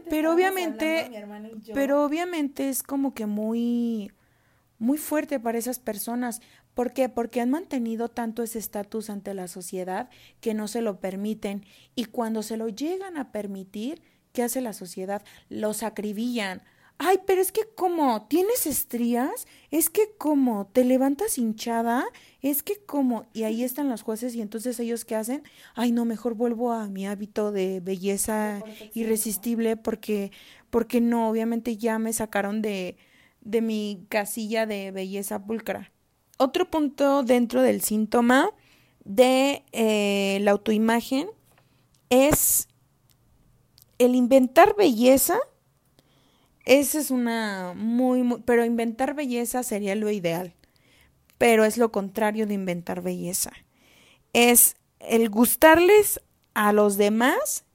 pero 0.10 0.34
obviamente, 0.34 1.10
pero 1.74 2.04
obviamente 2.04 2.70
es 2.70 2.84
como 2.84 3.14
que 3.14 3.26
muy, 3.26 4.12
muy 4.80 4.98
fuerte 4.98 5.40
para 5.40 5.58
esas 5.58 5.80
personas. 5.80 6.42
¿Por 6.74 6.94
qué? 6.94 7.10
Porque 7.10 7.42
han 7.42 7.50
mantenido 7.50 8.10
tanto 8.10 8.44
ese 8.44 8.60
estatus 8.60 9.10
ante 9.10 9.34
la 9.34 9.48
sociedad 9.48 10.10
que 10.40 10.54
no 10.54 10.68
se 10.68 10.82
lo 10.82 11.00
permiten 11.00 11.66
y 11.96 12.06
cuando 12.06 12.44
se 12.44 12.58
lo 12.58 12.70
llegan 12.70 13.18
a 13.18 13.32
permitir, 13.32 14.02
¿qué 14.34 14.44
hace 14.44 14.62
la 14.62 14.74
sociedad? 14.74 15.22
Los 15.50 15.84
acribillan 15.84 16.64
ay, 17.04 17.18
pero 17.26 17.42
es 17.42 17.52
que 17.52 17.62
como 17.76 18.28
tienes 18.28 18.68
estrías, 18.68 19.48
es 19.72 19.90
que 19.90 20.12
como 20.20 20.68
te 20.68 20.86
levantas 20.86 21.40
hinchada, 21.40 22.06
es 22.42 22.62
que 22.62 22.78
como, 22.78 23.26
y 23.34 23.42
ahí 23.42 23.64
están 23.64 23.90
los 23.90 24.04
jueces 24.04 24.36
y 24.36 24.42
entonces 24.42 24.80
ellos 24.80 25.04
qué 25.04 25.16
hacen, 25.16 25.42
ay, 25.74 25.92
no, 25.92 26.06
mejor 26.06 26.36
vuelvo 26.36 26.72
a 26.72 26.88
mi 26.88 27.08
hábito 27.08 27.52
de 27.52 27.80
belleza 27.80 28.62
irresistible 28.94 29.78
porque, 29.78 30.32
porque 30.70 31.02
no, 31.02 31.28
obviamente 31.28 31.76
ya 31.76 31.98
me 31.98 32.14
sacaron 32.14 32.62
de, 32.62 32.98
de 33.42 33.62
mi 33.62 34.06
casilla 34.08 34.68
de 34.68 34.92
belleza 34.92 35.44
pulcra. 35.44 35.92
Otro 36.38 36.70
punto 36.70 37.24
dentro 37.24 37.64
del 37.64 37.82
síntoma 37.82 38.52
de 39.04 39.64
eh, 39.72 40.38
la 40.42 40.52
autoimagen 40.52 41.30
es 42.12 42.68
el 43.98 44.14
inventar 44.14 44.76
belleza 44.76 45.40
esa 46.66 47.00
es 47.00 47.12
una 47.12 47.74
muy, 47.76 48.24
muy, 48.24 48.42
pero 48.42 48.66
inventar 48.66 49.16
belleza 49.16 49.64
sería 49.64 49.96
lo 49.96 50.10
ideal, 50.12 50.54
pero 51.38 51.66
es 51.66 51.78
lo 51.78 51.92
contrario 51.92 52.46
de 52.46 52.54
inventar 52.54 53.02
belleza. 53.02 53.52
Es 54.34 54.76
el 55.00 55.30
gustarles 55.30 56.22
a 56.54 56.74
los 56.74 56.98
demás 56.98 57.66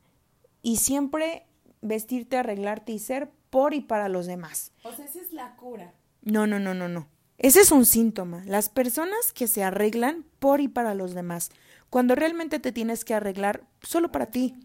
y 0.63 0.77
siempre 0.77 1.47
vestirte, 1.81 2.37
arreglarte 2.37 2.93
y 2.93 2.99
ser 2.99 3.31
por 3.51 3.75
y 3.75 3.81
para 3.81 4.09
los 4.09 4.27
demás. 4.27 4.73
O 4.83 4.93
sea, 4.93 5.05
esa 5.05 5.21
es 5.21 5.33
la 5.33 5.57
cura. 5.57 5.93
No, 6.23 6.47
no, 6.47 6.59
no, 6.59 6.75
no, 6.75 6.89
no. 6.89 7.09
Ese 7.39 7.61
es 7.61 7.71
un 7.71 7.85
síntoma. 7.85 8.43
Las 8.47 8.69
personas 8.69 9.33
que 9.33 9.47
se 9.47 9.63
arreglan 9.63 10.25
por 10.39 10.61
y 10.61 10.69
para 10.69 10.95
los 10.95 11.15
demás, 11.15 11.51
cuando 11.91 12.15
realmente 12.15 12.59
te 12.59 12.73
tienes 12.73 13.05
que 13.05 13.15
arreglar 13.15 13.63
solo 13.83 14.11
para 14.11 14.27
ti. 14.27 14.57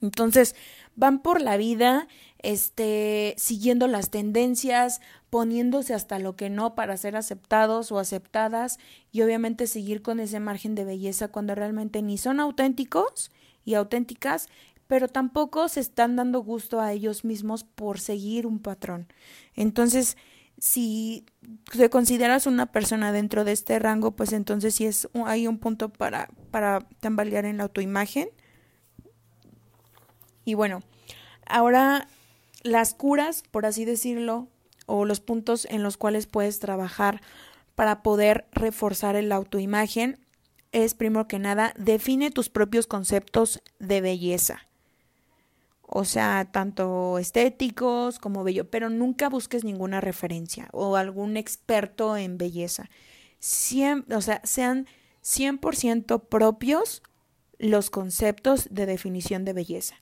Entonces, 0.00 0.54
van 0.94 1.20
por 1.20 1.40
la 1.40 1.56
vida 1.56 2.06
este 2.40 3.34
siguiendo 3.36 3.86
las 3.86 4.10
tendencias, 4.10 5.00
poniéndose 5.30 5.94
hasta 5.94 6.18
lo 6.18 6.36
que 6.36 6.50
no 6.50 6.74
para 6.74 6.96
ser 6.96 7.16
aceptados 7.16 7.92
o 7.92 7.98
aceptadas 7.98 8.78
y 9.12 9.22
obviamente 9.22 9.66
seguir 9.66 10.02
con 10.02 10.20
ese 10.20 10.40
margen 10.40 10.74
de 10.74 10.84
belleza 10.84 11.28
cuando 11.28 11.54
realmente 11.54 12.02
ni 12.02 12.18
son 12.18 12.40
auténticos 12.40 13.30
y 13.64 13.74
auténticas, 13.74 14.48
pero 14.86 15.08
tampoco 15.08 15.68
se 15.68 15.80
están 15.80 16.16
dando 16.16 16.40
gusto 16.40 16.80
a 16.80 16.92
ellos 16.92 17.24
mismos 17.24 17.64
por 17.64 18.00
seguir 18.00 18.46
un 18.46 18.60
patrón. 18.60 19.12
Entonces, 19.54 20.16
si 20.58 21.26
te 21.76 21.90
consideras 21.90 22.46
una 22.46 22.66
persona 22.66 23.12
dentro 23.12 23.44
de 23.44 23.52
este 23.52 23.78
rango, 23.78 24.12
pues 24.12 24.32
entonces 24.32 24.74
sí 24.74 24.86
es 24.86 25.08
hay 25.26 25.46
un 25.46 25.58
punto 25.58 25.90
para 25.90 26.28
para 26.50 26.80
tambalear 27.00 27.44
en 27.44 27.58
la 27.58 27.64
autoimagen 27.64 28.30
y 30.48 30.54
bueno, 30.54 30.82
ahora 31.46 32.08
las 32.62 32.94
curas, 32.94 33.42
por 33.50 33.66
así 33.66 33.84
decirlo, 33.84 34.48
o 34.86 35.04
los 35.04 35.20
puntos 35.20 35.66
en 35.70 35.82
los 35.82 35.96
cuales 35.96 36.26
puedes 36.26 36.58
trabajar 36.60 37.20
para 37.74 38.02
poder 38.02 38.46
reforzar 38.52 39.16
el 39.16 39.30
autoimagen 39.32 40.18
es 40.72 40.94
primero 40.94 41.28
que 41.28 41.38
nada 41.38 41.72
define 41.76 42.30
tus 42.30 42.48
propios 42.48 42.86
conceptos 42.86 43.62
de 43.78 44.00
belleza. 44.00 44.68
O 45.82 46.04
sea, 46.04 46.48
tanto 46.52 47.18
estéticos 47.18 48.18
como 48.18 48.44
bello, 48.44 48.68
pero 48.68 48.90
nunca 48.90 49.30
busques 49.30 49.64
ninguna 49.64 50.00
referencia 50.00 50.68
o 50.72 50.96
algún 50.96 51.36
experto 51.36 52.16
en 52.16 52.36
belleza. 52.36 52.90
o 52.90 54.20
sea, 54.20 54.42
sean 54.44 54.86
100% 55.22 56.28
propios 56.28 57.02
los 57.58 57.90
conceptos 57.90 58.68
de 58.70 58.86
definición 58.86 59.44
de 59.44 59.54
belleza. 59.54 59.96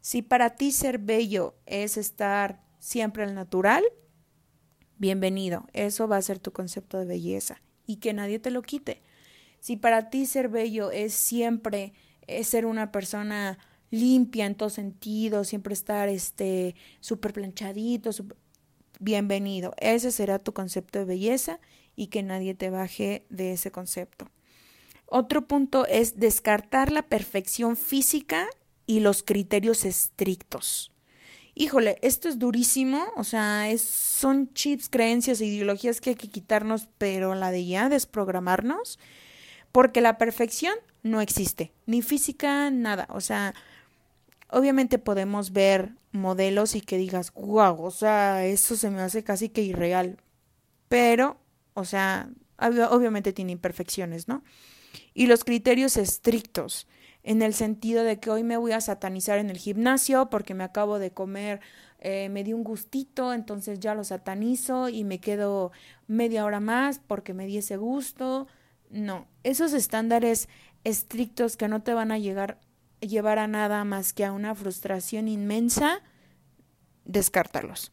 Si 0.00 0.22
para 0.22 0.50
ti 0.50 0.72
ser 0.72 0.98
bello 0.98 1.56
es 1.66 1.96
estar 1.96 2.62
siempre 2.78 3.24
al 3.24 3.34
natural, 3.34 3.84
bienvenido. 4.96 5.66
Eso 5.72 6.08
va 6.08 6.16
a 6.16 6.22
ser 6.22 6.38
tu 6.38 6.52
concepto 6.52 6.98
de 6.98 7.04
belleza 7.04 7.60
y 7.86 7.96
que 7.96 8.12
nadie 8.12 8.38
te 8.38 8.50
lo 8.50 8.62
quite. 8.62 9.02
Si 9.60 9.76
para 9.76 10.08
ti 10.10 10.26
ser 10.26 10.48
bello 10.48 10.90
es 10.90 11.14
siempre 11.14 11.92
ser 12.42 12.66
una 12.66 12.92
persona 12.92 13.58
limpia 13.90 14.46
en 14.46 14.54
todo 14.54 14.70
sentido, 14.70 15.44
siempre 15.44 15.74
estar 15.74 16.08
este 16.08 16.76
súper 17.00 17.32
planchadito, 17.32 18.10
bienvenido. 19.00 19.74
Ese 19.78 20.12
será 20.12 20.38
tu 20.38 20.52
concepto 20.52 20.98
de 20.98 21.04
belleza 21.06 21.58
y 21.96 22.08
que 22.08 22.22
nadie 22.22 22.54
te 22.54 22.70
baje 22.70 23.26
de 23.30 23.52
ese 23.52 23.72
concepto. 23.72 24.30
Otro 25.06 25.48
punto 25.48 25.86
es 25.86 26.18
descartar 26.18 26.92
la 26.92 27.02
perfección 27.02 27.76
física 27.76 28.46
y 28.88 29.00
los 29.00 29.22
criterios 29.22 29.84
estrictos. 29.84 30.90
Híjole, 31.54 31.98
esto 32.02 32.28
es 32.28 32.38
durísimo, 32.38 33.04
o 33.16 33.22
sea, 33.22 33.68
es, 33.68 33.82
son 33.82 34.52
chips, 34.54 34.88
creencias 34.88 35.40
e 35.40 35.46
ideologías 35.46 36.00
que 36.00 36.10
hay 36.10 36.16
que 36.16 36.28
quitarnos, 36.28 36.88
pero 36.96 37.34
la 37.34 37.50
de 37.50 37.66
ya 37.66 37.90
desprogramarnos, 37.90 38.98
porque 39.72 40.00
la 40.00 40.16
perfección 40.16 40.74
no 41.02 41.20
existe, 41.20 41.70
ni 41.84 42.00
física, 42.00 42.70
nada, 42.70 43.06
o 43.10 43.20
sea, 43.20 43.54
obviamente 44.48 44.98
podemos 44.98 45.52
ver 45.52 45.92
modelos 46.12 46.74
y 46.74 46.80
que 46.80 46.96
digas, 46.96 47.32
wow, 47.34 47.82
o 47.82 47.90
sea, 47.90 48.46
eso 48.46 48.74
se 48.74 48.88
me 48.88 49.02
hace 49.02 49.22
casi 49.22 49.50
que 49.50 49.62
irreal, 49.62 50.16
pero, 50.88 51.36
o 51.74 51.84
sea, 51.84 52.30
obviamente 52.58 53.34
tiene 53.34 53.52
imperfecciones, 53.52 54.28
¿no? 54.28 54.42
Y 55.12 55.26
los 55.26 55.44
criterios 55.44 55.98
estrictos, 55.98 56.86
en 57.28 57.42
el 57.42 57.52
sentido 57.52 58.04
de 58.04 58.18
que 58.18 58.30
hoy 58.30 58.42
me 58.42 58.56
voy 58.56 58.72
a 58.72 58.80
satanizar 58.80 59.38
en 59.38 59.50
el 59.50 59.58
gimnasio 59.58 60.30
porque 60.30 60.54
me 60.54 60.64
acabo 60.64 60.98
de 60.98 61.10
comer, 61.10 61.60
eh, 61.98 62.30
me 62.30 62.42
di 62.42 62.54
un 62.54 62.64
gustito, 62.64 63.34
entonces 63.34 63.80
ya 63.80 63.94
lo 63.94 64.02
satanizo 64.02 64.88
y 64.88 65.04
me 65.04 65.20
quedo 65.20 65.70
media 66.06 66.46
hora 66.46 66.58
más 66.58 67.00
porque 67.06 67.34
me 67.34 67.44
di 67.44 67.58
ese 67.58 67.76
gusto. 67.76 68.46
No, 68.88 69.26
esos 69.44 69.74
estándares 69.74 70.48
estrictos 70.84 71.58
que 71.58 71.68
no 71.68 71.82
te 71.82 71.92
van 71.92 72.12
a 72.12 72.18
llegar, 72.18 72.58
llevar 73.00 73.38
a 73.38 73.46
nada 73.46 73.84
más 73.84 74.14
que 74.14 74.24
a 74.24 74.32
una 74.32 74.54
frustración 74.54 75.28
inmensa, 75.28 76.00
descártalos. 77.04 77.92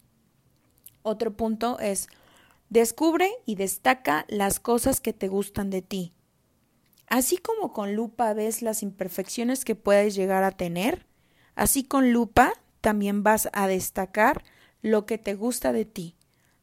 Otro 1.01 1.35
punto 1.35 1.77
es, 1.79 2.07
descubre 2.69 3.29
y 3.45 3.55
destaca 3.55 4.23
las 4.29 4.61
cosas 4.61 5.01
que 5.01 5.11
te 5.11 5.27
gustan 5.27 5.69
de 5.71 5.81
ti. 5.81 6.14
Así 7.07 7.37
como 7.37 7.71
con 7.71 7.95
lupa 7.95 8.33
ves 8.33 8.61
las 8.61 8.81
imperfecciones 8.81 9.63
que 9.63 9.75
puedes 9.75 10.15
llegar 10.15 10.43
a 10.43 10.51
tener, 10.51 11.05
así 11.55 11.83
con 11.83 12.11
lupa 12.11 12.53
también 12.81 13.23
vas 13.23 13.49
a 13.53 13.67
destacar 13.67 14.43
lo 14.81 15.05
que 15.05 15.17
te 15.17 15.35
gusta 15.35 15.71
de 15.71 15.85
ti, 15.85 16.15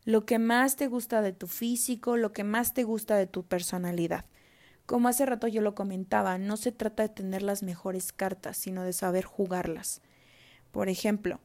lo 0.05 0.27
que 0.27 0.39
más 0.39 0.77
te 0.77 0.89
gusta 0.89 1.23
de 1.23 1.33
tu 1.33 1.47
físico, 1.47 2.17
lo 2.17 2.33
que 2.33 2.45
más 2.45 2.75
te 2.75 2.83
gusta 2.83 3.17
de 3.17 3.27
tu 3.27 3.45
personalidad. 3.45 4.25
Como 4.85 5.09
hace 5.09 5.27
rato 5.27 5.47
yo 5.47 5.63
lo 5.63 5.77
comentaba, 5.77 6.39
no 6.39 6.57
se 6.57 6.73
trata 6.73 7.05
de 7.05 7.09
tener 7.09 7.43
las 7.43 7.63
mejores 7.63 8.13
cartas, 8.13 8.57
sino 8.57 8.83
de 8.83 8.93
saber 8.93 9.25
jugarlas. 9.25 10.03
Por 10.73 10.89
ejemplo, 10.89 11.41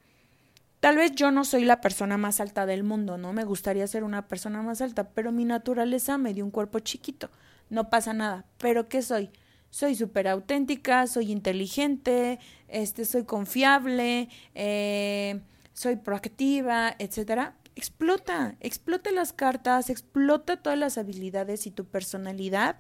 tal 0.79 0.97
vez 0.97 1.11
yo 1.11 1.29
no 1.29 1.45
soy 1.45 1.65
la 1.65 1.81
persona 1.81 2.17
más 2.17 2.39
alta 2.39 2.65
del 2.65 2.83
mundo, 2.83 3.19
no 3.19 3.31
me 3.31 3.43
gustaría 3.43 3.85
ser 3.85 4.03
una 4.03 4.27
persona 4.27 4.63
más 4.63 4.81
alta, 4.81 5.09
pero 5.11 5.31
mi 5.31 5.45
naturaleza 5.45 6.17
me 6.17 6.33
dio 6.33 6.43
un 6.43 6.51
cuerpo 6.51 6.79
chiquito 6.79 7.29
no 7.69 7.89
pasa 7.89 8.13
nada. 8.13 8.45
Pero 8.57 8.87
¿qué 8.87 9.01
soy? 9.01 9.31
Soy 9.69 9.95
súper 9.95 10.27
auténtica, 10.27 11.07
soy 11.07 11.31
inteligente, 11.31 12.39
este, 12.67 13.05
soy 13.05 13.25
confiable, 13.25 14.29
eh, 14.55 15.41
soy 15.73 15.97
proactiva, 15.97 16.95
etcétera. 16.99 17.55
Explota, 17.75 18.55
explota 18.59 19.11
las 19.11 19.33
cartas, 19.33 19.89
explota 19.89 20.57
todas 20.57 20.79
las 20.79 20.97
habilidades 20.97 21.67
y 21.67 21.71
tu 21.71 21.85
personalidad. 21.85 22.77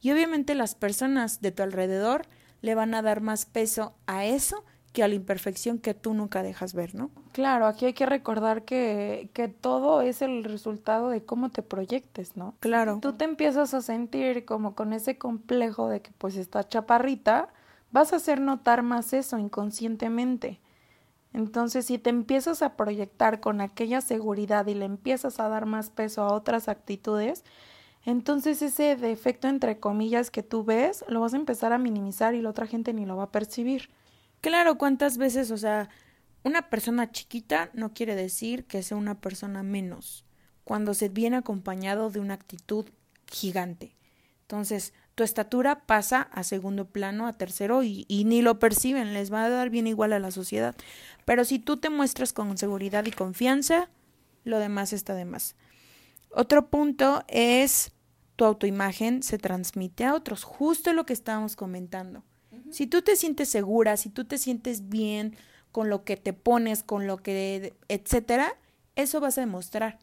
Y 0.00 0.10
obviamente 0.10 0.54
las 0.54 0.74
personas 0.74 1.40
de 1.40 1.52
tu 1.52 1.62
alrededor 1.62 2.26
le 2.62 2.74
van 2.74 2.94
a 2.94 3.02
dar 3.02 3.20
más 3.20 3.46
peso 3.46 3.94
a 4.06 4.24
eso 4.24 4.64
que 4.92 5.02
a 5.04 5.08
la 5.08 5.14
imperfección 5.14 5.78
que 5.78 5.94
tú 5.94 6.14
nunca 6.14 6.42
dejas 6.42 6.74
ver, 6.74 6.94
¿no? 6.94 7.10
Claro, 7.32 7.66
aquí 7.66 7.86
hay 7.86 7.92
que 7.92 8.06
recordar 8.06 8.64
que, 8.64 9.30
que 9.32 9.48
todo 9.48 10.00
es 10.00 10.20
el 10.20 10.42
resultado 10.42 11.10
de 11.10 11.24
cómo 11.24 11.50
te 11.50 11.62
proyectes, 11.62 12.36
¿no? 12.36 12.54
Claro. 12.60 12.98
tú 13.00 13.12
te 13.12 13.24
empiezas 13.24 13.72
a 13.72 13.82
sentir 13.82 14.44
como 14.44 14.74
con 14.74 14.92
ese 14.92 15.16
complejo 15.16 15.88
de 15.88 16.02
que 16.02 16.10
pues 16.18 16.36
está 16.36 16.66
chaparrita, 16.66 17.50
vas 17.92 18.12
a 18.12 18.16
hacer 18.16 18.40
notar 18.40 18.82
más 18.82 19.12
eso 19.12 19.38
inconscientemente. 19.38 20.60
Entonces, 21.32 21.86
si 21.86 21.98
te 21.98 22.10
empiezas 22.10 22.60
a 22.62 22.76
proyectar 22.76 23.38
con 23.38 23.60
aquella 23.60 24.00
seguridad 24.00 24.66
y 24.66 24.74
le 24.74 24.84
empiezas 24.84 25.38
a 25.38 25.48
dar 25.48 25.66
más 25.66 25.90
peso 25.90 26.22
a 26.22 26.32
otras 26.32 26.68
actitudes, 26.68 27.44
Entonces 28.06 28.62
ese 28.62 28.96
defecto 28.96 29.46
entre 29.46 29.78
comillas 29.78 30.30
que 30.30 30.42
tú 30.42 30.64
ves, 30.64 31.04
lo 31.08 31.20
vas 31.20 31.34
a 31.34 31.36
empezar 31.36 31.74
a 31.74 31.78
minimizar 31.78 32.34
y 32.34 32.40
la 32.40 32.48
otra 32.48 32.66
gente 32.66 32.94
ni 32.94 33.04
lo 33.04 33.16
va 33.16 33.24
a 33.24 33.30
percibir. 33.30 33.90
Claro, 34.40 34.78
¿cuántas 34.78 35.18
veces, 35.18 35.50
o 35.50 35.58
sea, 35.58 35.88
una 36.42 36.70
persona 36.70 37.10
chiquita 37.12 37.70
no 37.74 37.92
quiere 37.92 38.14
decir 38.14 38.64
que 38.64 38.82
sea 38.82 38.96
una 38.96 39.20
persona 39.20 39.62
menos, 39.62 40.24
cuando 40.64 40.94
se 40.94 41.08
viene 41.08 41.36
acompañado 41.36 42.10
de 42.10 42.20
una 42.20 42.34
actitud 42.34 42.86
gigante. 43.26 43.96
Entonces, 44.42 44.94
tu 45.14 45.22
estatura 45.22 45.86
pasa 45.86 46.22
a 46.32 46.42
segundo 46.44 46.86
plano, 46.86 47.26
a 47.26 47.32
tercero, 47.34 47.82
y, 47.82 48.06
ni 48.08 48.42
lo 48.42 48.58
perciben, 48.58 49.12
les 49.14 49.32
va 49.32 49.44
a 49.44 49.48
dar 49.48 49.70
bien 49.70 49.86
igual 49.86 50.12
a 50.12 50.18
la 50.18 50.30
sociedad. 50.30 50.74
Pero 51.24 51.44
si 51.44 51.58
tú 51.58 51.76
te 51.76 51.90
muestras 51.90 52.32
con 52.32 52.56
seguridad 52.56 53.04
y 53.04 53.10
confianza, 53.10 53.90
lo 54.44 54.58
demás 54.58 54.92
está 54.92 55.14
de 55.14 55.24
más. 55.24 55.56
Otro 56.30 56.70
punto 56.70 57.22
es 57.28 57.92
tu 58.36 58.44
autoimagen 58.44 59.22
se 59.22 59.38
transmite 59.38 60.04
a 60.04 60.14
otros, 60.14 60.44
justo 60.44 60.92
lo 60.94 61.04
que 61.04 61.12
estábamos 61.12 61.54
comentando. 61.54 62.24
Si 62.70 62.86
tú 62.86 63.02
te 63.02 63.16
sientes 63.16 63.48
segura, 63.48 63.96
si 63.96 64.10
tú 64.10 64.24
te 64.24 64.38
sientes 64.38 64.88
bien 64.88 65.36
con 65.72 65.88
lo 65.88 66.04
que 66.04 66.16
te 66.16 66.32
pones, 66.32 66.82
con 66.82 67.06
lo 67.06 67.18
que, 67.18 67.74
etcétera, 67.88 68.56
eso 68.96 69.20
vas 69.20 69.38
a 69.38 69.42
demostrar. 69.42 69.98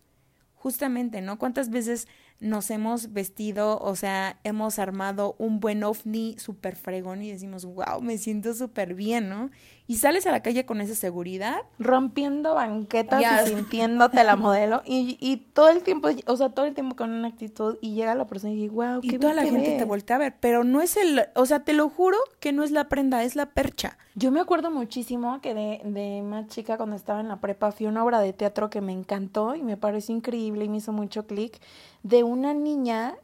Justamente, 0.55 1.21
¿no? 1.21 1.37
¿Cuántas 1.37 1.69
veces 1.69 2.07
nos 2.39 2.69
hemos 2.69 3.13
vestido, 3.13 3.79
o 3.79 3.95
sea, 3.95 4.39
hemos 4.43 4.79
armado 4.79 5.35
un 5.39 5.59
buen 5.59 5.83
ovni 5.83 6.35
súper 6.37 6.75
fregón 6.75 7.21
y 7.23 7.31
decimos, 7.31 7.65
wow, 7.65 8.01
me 8.01 8.17
siento 8.17 8.53
súper 8.53 8.93
bien, 8.93 9.29
¿no? 9.29 9.49
Y 9.87 9.95
sales 9.95 10.27
a 10.27 10.31
la 10.31 10.41
calle 10.41 10.65
con 10.65 10.81
esa 10.81 10.95
seguridad. 10.95 11.61
Rompiendo 11.79 12.53
banquetas 12.53 13.21
y 13.21 13.47
sintiéndote 13.47 14.23
la 14.23 14.35
modelo. 14.35 14.81
Y, 14.89 15.17
y 15.19 15.37
todo 15.37 15.69
el 15.69 15.81
tiempo, 15.81 16.09
o 16.27 16.37
sea, 16.37 16.49
todo 16.49 16.65
el 16.65 16.73
tiempo 16.73 16.95
con 16.95 17.11
una 17.11 17.27
actitud 17.27 17.77
y 17.81 17.93
llega 17.93 18.15
la 18.15 18.25
persona 18.25 18.53
y 18.53 18.55
dice, 18.55 18.73
wow, 18.73 19.01
qué 19.01 19.15
Y 19.15 19.19
toda 19.19 19.33
la 19.33 19.43
gente 19.43 19.77
te 19.77 19.83
voltea 19.83 20.15
a 20.15 20.19
ver, 20.19 20.35
pero 20.39 20.63
no 20.63 20.81
es 20.81 20.97
el, 20.97 21.25
o 21.35 21.45
sea, 21.45 21.63
te 21.63 21.73
lo 21.73 21.89
juro 21.89 22.17
que 22.39 22.53
no 22.53 22.63
es 22.63 22.71
la 22.71 22.89
prenda, 22.89 23.23
es 23.23 23.35
la 23.35 23.47
percha. 23.47 23.97
Yo 24.15 24.31
me 24.31 24.39
acuerdo 24.39 24.71
muchísimo 24.71 25.41
que 25.41 25.53
de, 25.53 25.81
de 25.83 26.21
más 26.21 26.47
chica 26.47 26.77
cuando 26.77 26.95
estaba 26.95 27.19
en 27.19 27.27
la 27.27 27.39
prepa 27.39 27.71
fui 27.71 27.85
a 27.85 27.89
una 27.89 28.03
obra 28.03 28.19
de 28.19 28.33
teatro 28.33 28.69
que 28.69 28.81
me 28.81 28.93
encantó 28.93 29.55
y 29.55 29.63
me 29.63 29.77
pareció 29.77 30.15
increíble 30.15 30.65
y 30.65 30.69
me 30.69 30.77
hizo 30.77 30.91
mucho 30.91 31.27
clic 31.27 31.59
de 32.03 32.23
una 32.23 32.53
niña 32.53 33.15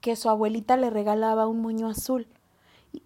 que 0.00 0.16
su 0.16 0.28
abuelita 0.28 0.76
le 0.76 0.90
regalaba 0.90 1.46
un 1.46 1.60
moño 1.60 1.88
azul. 1.88 2.26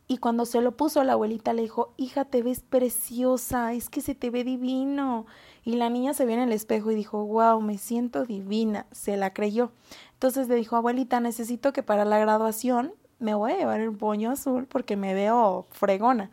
Y 0.06 0.18
cuando 0.18 0.44
se 0.44 0.60
lo 0.60 0.76
puso, 0.76 1.04
la 1.04 1.12
abuelita 1.12 1.52
le 1.52 1.62
dijo, 1.62 1.92
hija, 1.96 2.24
te 2.24 2.42
ves 2.42 2.60
preciosa, 2.60 3.72
es 3.72 3.88
que 3.88 4.00
se 4.00 4.14
te 4.14 4.30
ve 4.30 4.44
divino. 4.44 5.26
Y 5.64 5.76
la 5.76 5.90
niña 5.90 6.14
se 6.14 6.24
vio 6.26 6.34
en 6.34 6.42
el 6.42 6.52
espejo 6.52 6.90
y 6.90 6.94
dijo, 6.94 7.24
wow, 7.24 7.60
me 7.60 7.78
siento 7.78 8.24
divina. 8.24 8.86
Se 8.92 9.16
la 9.16 9.32
creyó. 9.32 9.72
Entonces 10.14 10.48
le 10.48 10.56
dijo, 10.56 10.76
abuelita, 10.76 11.20
necesito 11.20 11.72
que 11.72 11.82
para 11.82 12.04
la 12.04 12.18
graduación 12.18 12.92
me 13.18 13.34
voy 13.34 13.52
a 13.52 13.58
llevar 13.58 13.80
el 13.80 13.92
moño 13.92 14.30
azul 14.30 14.66
porque 14.66 14.96
me 14.96 15.14
veo 15.14 15.66
fregona. 15.70 16.30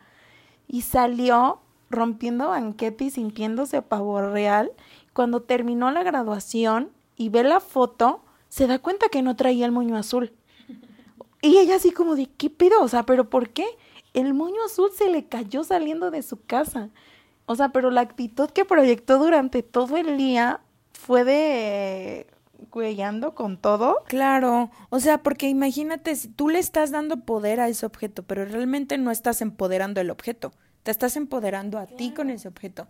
Y 0.68 0.82
salió 0.82 1.60
rompiendo 1.90 2.50
banquete 2.50 3.06
y 3.06 3.10
sintiéndose 3.10 3.82
pavor 3.82 4.32
real. 4.32 4.72
Cuando 5.14 5.42
terminó 5.42 5.92
la 5.92 6.04
graduación 6.04 6.92
y 7.16 7.30
ve 7.30 7.44
la 7.44 7.60
foto, 7.60 8.22
se 8.50 8.68
da 8.68 8.80
cuenta 8.80 9.10
que 9.10 9.22
no 9.22 9.36
traía 9.36 9.66
el 9.66 9.72
moño 9.72 9.98
azul. 9.98 10.34
Y 11.41 11.58
ella 11.58 11.76
así 11.76 11.91
como 11.91 12.15
de, 12.15 12.28
¿qué 12.38 12.50
pedo? 12.50 12.82
O 12.82 12.88
sea, 12.88 13.04
¿pero 13.04 13.30
por 13.30 13.50
qué? 13.50 13.65
El 14.13 14.34
moño 14.34 14.63
azul 14.65 14.89
se 14.95 15.10
le 15.10 15.26
cayó 15.26 15.63
saliendo 15.63 16.12
de 16.12 16.23
su 16.23 16.41
casa. 16.41 16.89
O 17.45 17.56
sea, 17.56 17.69
pero 17.69 17.91
la 17.91 18.02
actitud 18.02 18.50
que 18.50 18.65
proyectó 18.65 19.19
durante 19.19 19.63
todo 19.63 19.97
el 19.97 20.17
día 20.17 20.62
fue 20.91 21.23
de 21.23 22.28
cuellando 22.69 23.36
con 23.36 23.58
todo. 23.58 24.04
Claro, 24.08 24.71
o 24.89 25.00
sea, 25.00 25.23
porque 25.23 25.47
imagínate, 25.47 26.15
si 26.15 26.28
tú 26.28 26.50
le 26.50 26.60
estás 26.60 26.91
dando 26.91 27.17
poder 27.17 27.60
a 27.60 27.69
ese 27.69 27.86
objeto, 27.86 28.23
pero 28.23 28.45
realmente 28.45 28.97
no 28.97 29.12
estás 29.12 29.41
empoderando 29.41 30.02
el 30.02 30.10
objeto, 30.10 30.52
te 30.84 30.91
estás 30.91 31.15
empoderando 31.15 31.78
a 31.78 31.86
ti 31.86 32.12
con 32.12 32.30
ese 32.30 32.47
objeto. 32.47 32.88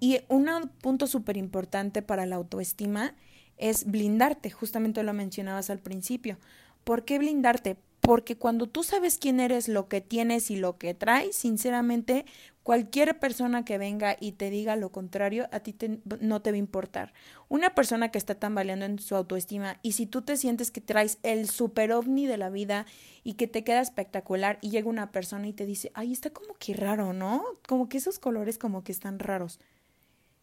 Y 0.00 0.20
un 0.28 0.48
punto 0.80 1.06
súper 1.06 1.36
importante 1.36 2.02
para 2.02 2.26
la 2.26 2.36
autoestima 2.36 3.14
es 3.56 3.84
blindarte, 3.84 4.50
justamente 4.50 5.02
lo 5.02 5.12
mencionabas 5.12 5.70
al 5.70 5.78
principio. 5.78 6.38
¿Por 6.84 7.04
qué 7.04 7.18
blindarte? 7.18 7.76
Porque 8.00 8.36
cuando 8.36 8.68
tú 8.68 8.82
sabes 8.82 9.16
quién 9.16 9.38
eres, 9.38 9.68
lo 9.68 9.88
que 9.88 10.00
tienes 10.00 10.50
y 10.50 10.56
lo 10.56 10.76
que 10.76 10.92
traes, 10.92 11.36
sinceramente, 11.36 12.24
cualquier 12.64 13.20
persona 13.20 13.64
que 13.64 13.78
venga 13.78 14.16
y 14.18 14.32
te 14.32 14.50
diga 14.50 14.74
lo 14.74 14.90
contrario, 14.90 15.48
a 15.52 15.60
ti 15.60 15.76
no 16.20 16.42
te 16.42 16.50
va 16.50 16.56
a 16.56 16.58
importar. 16.58 17.12
Una 17.48 17.76
persona 17.76 18.10
que 18.10 18.18
está 18.18 18.34
tambaleando 18.34 18.86
en 18.86 18.98
su 18.98 19.14
autoestima 19.14 19.78
y 19.82 19.92
si 19.92 20.06
tú 20.06 20.22
te 20.22 20.36
sientes 20.36 20.72
que 20.72 20.80
traes 20.80 21.18
el 21.22 21.48
super 21.48 21.92
ovni 21.92 22.26
de 22.26 22.38
la 22.38 22.50
vida 22.50 22.86
y 23.22 23.34
que 23.34 23.46
te 23.46 23.62
queda 23.62 23.80
espectacular 23.80 24.58
y 24.60 24.70
llega 24.70 24.88
una 24.88 25.12
persona 25.12 25.46
y 25.46 25.52
te 25.52 25.64
dice, 25.64 25.92
ay, 25.94 26.12
está 26.12 26.30
como 26.30 26.54
que 26.54 26.74
raro, 26.74 27.12
¿no? 27.12 27.44
Como 27.68 27.88
que 27.88 27.98
esos 27.98 28.18
colores 28.18 28.58
como 28.58 28.82
que 28.82 28.90
están 28.90 29.20
raros. 29.20 29.60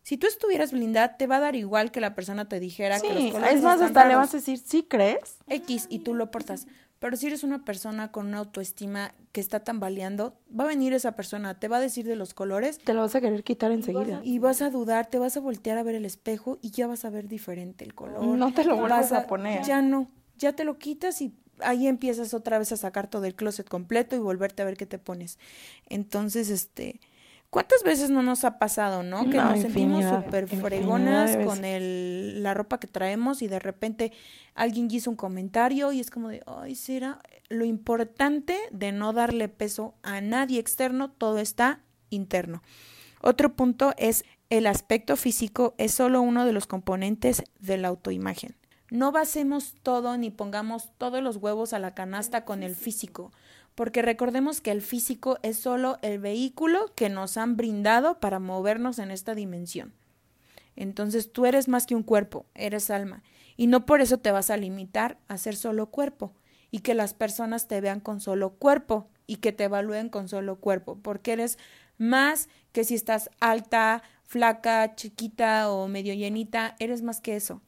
Si 0.10 0.18
tú 0.18 0.26
estuvieras 0.26 0.72
blindada, 0.72 1.18
te 1.18 1.28
va 1.28 1.36
a 1.36 1.40
dar 1.40 1.56
igual 1.56 1.92
que 1.92 2.02
la 2.02 2.16
persona 2.16 2.50
te 2.50 2.60
dijera 2.60 3.00
que 3.00 3.14
los 3.14 3.32
colores 3.32 3.54
es 3.58 3.62
más, 3.62 3.80
hasta 3.80 4.08
le 4.08 4.16
vas 4.16 4.34
a 4.34 4.38
decir, 4.38 4.58
¿sí 4.58 4.82
crees? 4.82 5.38
X 5.46 5.86
y 5.88 6.00
tú 6.00 6.16
lo 6.16 6.32
portas. 6.32 6.66
Pero 6.98 7.16
si 7.16 7.28
eres 7.28 7.44
una 7.44 7.64
persona 7.64 8.12
con 8.12 8.26
una 8.26 8.40
autoestima 8.40 9.14
que 9.34 9.40
está 9.40 9.60
tambaleando, 9.60 10.36
va 10.60 10.64
a 10.64 10.68
venir 10.68 10.94
esa 10.94 11.12
persona, 11.12 11.60
te 11.60 11.68
va 11.68 11.78
a 11.78 11.80
decir 11.80 12.08
de 12.08 12.16
los 12.16 12.34
colores. 12.34 12.80
Te 12.80 12.96
lo 12.96 13.02
vas 13.02 13.14
a 13.14 13.22
querer 13.22 13.44
quitar 13.44 13.72
enseguida. 13.72 14.20
Y 14.24 14.40
vas 14.40 14.64
a 14.64 14.72
dudar, 14.72 15.06
te 15.06 15.20
vas 15.20 15.38
a 15.38 15.42
voltear 15.42 15.78
a 15.78 15.84
ver 15.84 15.94
el 15.94 16.06
espejo 16.06 16.58
y 16.60 16.72
ya 16.72 16.88
vas 16.88 17.06
a 17.06 17.12
ver 17.12 17.28
diferente 17.28 17.84
el 17.84 17.94
color. 17.94 18.26
No 18.26 18.52
te 18.52 18.64
lo 18.64 18.78
vuelvas 18.78 19.12
a, 19.12 19.20
a 19.20 19.28
poner. 19.28 19.64
Ya 19.64 19.84
no, 19.84 20.10
ya 20.40 20.54
te 20.54 20.64
lo 20.64 20.80
quitas 20.80 21.22
y 21.22 21.36
ahí 21.60 21.88
empiezas 21.88 22.34
otra 22.34 22.58
vez 22.58 22.72
a 22.72 22.78
sacar 22.78 23.12
todo 23.12 23.26
el 23.26 23.36
closet 23.36 23.70
completo 23.70 24.16
y 24.16 24.20
volverte 24.20 24.64
a 24.64 24.66
ver 24.66 24.76
qué 24.76 24.88
te 24.88 24.98
pones. 24.98 25.38
Entonces, 25.88 26.50
este, 26.50 27.00
¿Cuántas 27.50 27.82
veces 27.82 28.12
no 28.12 28.22
nos 28.22 28.44
ha 28.44 28.60
pasado, 28.60 29.02
no? 29.02 29.28
Que 29.30 29.38
nos 29.38 29.60
sentimos 29.60 30.06
súper 30.06 30.48
fregonas 30.48 31.36
con 31.46 31.66
el, 31.66 32.44
la 32.44 32.54
ropa 32.54 32.80
que 32.80 32.86
traemos 32.86 33.42
y 33.42 33.48
de 33.48 33.58
repente 33.58 34.12
alguien 34.54 34.88
hizo 34.92 35.10
un 35.10 35.16
comentario 35.16 35.92
y 35.92 36.00
es 36.00 36.12
como 36.12 36.30
de, 36.30 36.44
ay, 36.46 36.76
será 36.76 37.20
lo 37.50 37.66
importante 37.66 38.56
de 38.72 38.92
no 38.92 39.14
darle 39.14 39.50
peso 39.50 39.96
a 40.04 40.22
nadie 40.22 40.60
externo, 40.60 41.10
todo 41.10 41.40
está 41.40 41.82
interno. 42.12 42.62
Otro 43.22 43.56
punto 43.56 43.94
es 43.98 44.26
el 44.52 44.68
aspecto 44.68 45.16
físico 45.16 45.74
es 45.80 45.92
solo 45.92 46.22
uno 46.22 46.46
de 46.46 46.54
los 46.54 46.68
componentes 46.68 47.44
de 47.60 47.78
la 47.78 47.88
autoimagen. 47.88 48.56
No 48.92 49.12
basemos 49.12 49.76
todo 49.84 50.18
ni 50.18 50.30
pongamos 50.30 50.92
todos 50.98 51.22
los 51.24 51.38
huevos 51.38 51.74
a 51.74 51.80
la 51.80 51.94
canasta 51.94 52.46
con 52.46 52.64
el 52.64 52.76
físico 52.76 53.32
porque 53.80 54.02
recordemos 54.02 54.60
que 54.60 54.72
el 54.72 54.82
físico 54.82 55.40
es 55.42 55.58
solo 55.58 56.00
el 56.02 56.20
vehículo 56.20 56.94
que 56.96 57.08
nos 57.08 57.38
han 57.38 57.56
brindado 57.56 58.20
para 58.20 58.38
movernos 58.38 59.00
en 59.00 59.10
esta 59.10 59.36
dimensión. 59.36 59.94
Entonces 60.76 61.32
tú 61.32 61.46
eres 61.46 61.70
más 61.70 61.86
que 61.86 61.96
un 61.96 62.04
cuerpo, 62.04 62.46
eres 62.56 62.92
alma, 62.92 63.24
y 63.56 63.68
no 63.68 63.86
por 63.86 64.02
eso 64.02 64.18
te 64.18 64.34
vas 64.34 64.50
a 64.50 64.58
limitar 64.58 65.18
a 65.30 65.38
ser 65.38 65.56
solo 65.56 65.86
cuerpo 65.92 66.34
y 66.72 66.80
que 66.80 66.94
las 66.94 67.14
personas 67.14 67.70
te 67.70 67.80
vean 67.80 68.02
con 68.02 68.20
solo 68.20 68.50
cuerpo 68.50 69.08
y 69.28 69.38
que 69.38 69.54
te 69.54 69.64
evalúen 69.64 70.10
con 70.10 70.28
solo 70.28 70.58
cuerpo, 70.58 71.00
porque 71.02 71.32
eres 71.32 71.58
más 71.98 72.50
que 72.74 72.84
si 72.84 72.96
estás 72.96 73.30
alta, 73.40 74.04
flaca, 74.24 74.94
chiquita 74.96 75.72
o 75.72 75.88
medio 75.88 76.14
llenita, 76.14 76.76
eres 76.80 77.02
más 77.02 77.22
que 77.22 77.38
eso. 77.38 77.62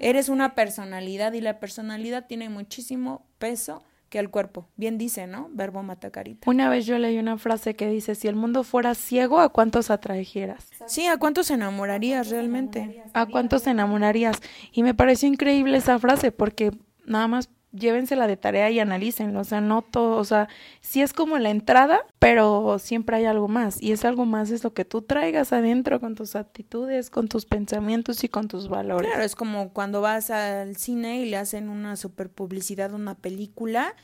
Eres 0.00 0.30
una 0.30 0.54
personalidad 0.54 1.34
y 1.34 1.42
la 1.42 1.60
personalidad 1.60 2.26
tiene 2.26 2.48
muchísimo 2.48 3.26
peso 3.38 3.82
que 4.08 4.18
el 4.18 4.30
cuerpo. 4.30 4.68
Bien 4.76 4.98
dice, 4.98 5.26
¿no? 5.26 5.48
Verbo 5.52 5.82
mata 5.82 6.10
carita. 6.10 6.48
Una 6.48 6.68
vez 6.68 6.86
yo 6.86 6.98
leí 6.98 7.18
una 7.18 7.38
frase 7.38 7.74
que 7.74 7.88
dice, 7.88 8.14
si 8.14 8.28
el 8.28 8.36
mundo 8.36 8.64
fuera 8.64 8.94
ciego, 8.94 9.40
¿a 9.40 9.50
cuántos 9.50 9.90
atrajeras? 9.90 10.70
Sí, 10.86 11.06
¿a 11.06 11.18
cuántos 11.18 11.50
enamorarías 11.50 12.30
realmente? 12.30 13.04
¿A 13.12 13.26
cuántos 13.26 13.66
enamorarías? 13.66 14.40
Y 14.72 14.82
me 14.82 14.94
pareció 14.94 15.28
increíble 15.28 15.76
esa 15.76 15.98
frase 15.98 16.32
porque 16.32 16.72
nada 17.04 17.28
más 17.28 17.50
llévensela 17.72 18.26
de 18.26 18.36
tarea 18.36 18.70
y 18.70 18.80
analícenlo, 18.80 19.40
o 19.40 19.44
sea, 19.44 19.60
no 19.60 19.82
todo, 19.82 20.16
o 20.16 20.24
sea, 20.24 20.48
sí 20.80 21.02
es 21.02 21.12
como 21.12 21.38
la 21.38 21.50
entrada, 21.50 22.00
pero 22.18 22.78
siempre 22.78 23.16
hay 23.16 23.26
algo 23.26 23.48
más, 23.48 23.82
y 23.82 23.92
es 23.92 24.04
algo 24.04 24.24
más 24.24 24.50
es 24.50 24.64
lo 24.64 24.72
que 24.72 24.84
tú 24.84 25.02
traigas 25.02 25.52
adentro 25.52 26.00
con 26.00 26.14
tus 26.14 26.34
actitudes, 26.36 27.10
con 27.10 27.28
tus 27.28 27.44
pensamientos 27.46 28.24
y 28.24 28.28
con 28.28 28.48
tus 28.48 28.68
valores. 28.68 29.10
Claro, 29.10 29.24
es 29.24 29.34
como 29.34 29.72
cuando 29.72 30.00
vas 30.00 30.30
al 30.30 30.76
cine 30.76 31.20
y 31.20 31.28
le 31.28 31.36
hacen 31.36 31.68
una 31.68 31.96
super 31.96 32.30
publicidad 32.30 32.92
una 32.94 33.14
película 33.14 33.94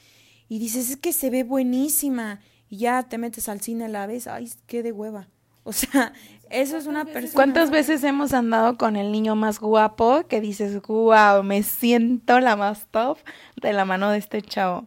y 0.49 0.59
dices, 0.59 0.91
es 0.91 0.97
que 0.97 1.13
se 1.13 1.31
ve 1.31 1.43
buenísima, 1.43 2.41
y 2.69 2.79
ya 2.79 3.03
te 3.05 3.19
metes 3.19 3.49
al 3.49 3.61
cine, 3.61 3.89
la 3.89 4.07
ves, 4.07 4.27
ay, 4.27 4.51
qué 4.67 4.83
de 4.83 4.93
hueva. 4.93 5.29
O 5.63 5.73
sea, 5.73 6.13
eso 6.51 6.77
es 6.77 6.87
una 6.87 7.05
persona. 7.05 7.35
¿Cuántas 7.35 7.71
veces 7.71 8.05
hemos 8.05 8.33
andado 8.33 8.77
con 8.77 8.97
el 8.97 9.13
niño 9.13 9.37
más 9.37 9.61
guapo 9.61 10.25
que 10.29 10.41
dices, 10.41 10.81
wow, 10.83 11.43
me 11.43 11.63
siento 11.63 12.41
la 12.41 12.57
más 12.57 12.87
top 12.91 13.19
de 13.61 13.73
la 13.73 13.85
mano 13.85 14.11
de 14.11 14.19
este 14.19 14.43
chavo? 14.43 14.87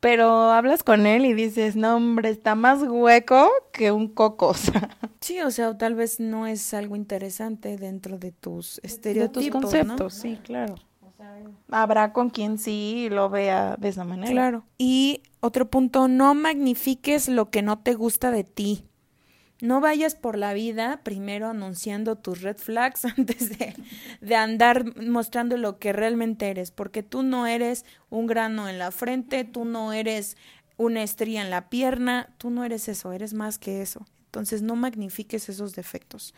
Pero 0.00 0.52
hablas 0.52 0.82
con 0.82 1.06
él 1.06 1.24
y 1.24 1.34
dices, 1.34 1.74
no, 1.74 1.96
hombre, 1.96 2.30
está 2.30 2.54
más 2.54 2.82
hueco 2.82 3.50
que 3.72 3.92
un 3.92 4.08
coco. 4.08 4.54
Sí, 5.20 5.40
o 5.40 5.50
sea, 5.50 5.76
tal 5.76 5.96
vez 5.96 6.20
no 6.20 6.46
es 6.46 6.72
algo 6.72 6.94
interesante 6.94 7.76
dentro 7.78 8.16
de 8.16 8.30
tus 8.30 8.78
estereotipos. 8.84 9.44
De 9.44 9.50
tus 9.50 9.60
conceptos, 9.60 10.14
sí, 10.14 10.38
claro. 10.44 10.76
habrá 11.68 12.12
con 12.12 12.30
quien 12.30 12.58
sí 12.58 13.08
lo 13.10 13.28
vea 13.28 13.74
de 13.76 13.88
esa 13.88 14.04
manera. 14.04 14.30
Claro. 14.30 14.64
Y 14.78 15.22
otro 15.40 15.68
punto, 15.68 16.06
no 16.06 16.36
magnifiques 16.36 17.28
lo 17.28 17.50
que 17.50 17.62
no 17.62 17.80
te 17.80 17.94
gusta 17.94 18.30
de 18.30 18.44
ti. 18.44 18.85
No 19.60 19.80
vayas 19.80 20.14
por 20.14 20.36
la 20.36 20.52
vida 20.52 21.00
primero 21.02 21.48
anunciando 21.48 22.16
tus 22.16 22.42
red 22.42 22.58
flags 22.58 23.04
antes 23.16 23.58
de, 23.58 23.74
de, 24.20 24.34
andar 24.34 25.00
mostrando 25.02 25.56
lo 25.56 25.78
que 25.78 25.92
realmente 25.92 26.50
eres, 26.50 26.70
porque 26.70 27.02
tú 27.02 27.22
no 27.22 27.46
eres 27.46 27.84
un 28.10 28.26
grano 28.26 28.68
en 28.68 28.78
la 28.78 28.90
frente, 28.90 29.44
tú 29.44 29.64
no 29.64 29.92
eres 29.92 30.36
una 30.76 31.02
estría 31.02 31.42
en 31.42 31.50
la 31.50 31.68
pierna, 31.70 32.34
tú 32.38 32.50
no 32.50 32.64
eres 32.64 32.88
eso, 32.88 33.12
eres 33.12 33.32
más 33.32 33.58
que 33.58 33.80
eso. 33.80 34.06
Entonces 34.26 34.60
no 34.60 34.76
magnifiques 34.76 35.48
esos 35.48 35.74
defectos. 35.74 36.34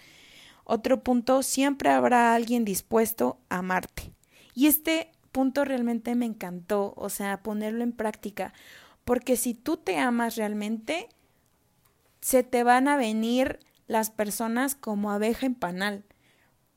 Otro 0.65 1.03
punto, 1.03 1.43
siempre 1.43 1.91
habrá 1.91 2.35
alguien 2.35 2.65
dispuesto 2.65 3.41
a 3.49 3.59
amarte. 3.59 4.13
Y 4.55 4.67
este 4.67 5.11
punto 5.33 5.65
realmente 5.65 6.15
me 6.15 6.27
encantó, 6.27 6.95
o 6.97 7.09
sea, 7.09 7.43
ponerlo 7.43 7.83
en 7.83 7.93
práctica, 7.93 8.53
porque 9.05 9.37
si 9.37 9.55
tú 9.55 9.79
te 9.79 9.97
amas 9.97 10.37
realmente, 10.37 11.09
se 12.29 12.43
te 12.43 12.63
van 12.63 12.89
a 12.89 12.99
venir 12.99 13.59
las 13.87 14.11
personas 14.11 14.75
como 14.75 15.11
abeja 15.11 15.47
en 15.47 15.55
panal. 15.55 16.05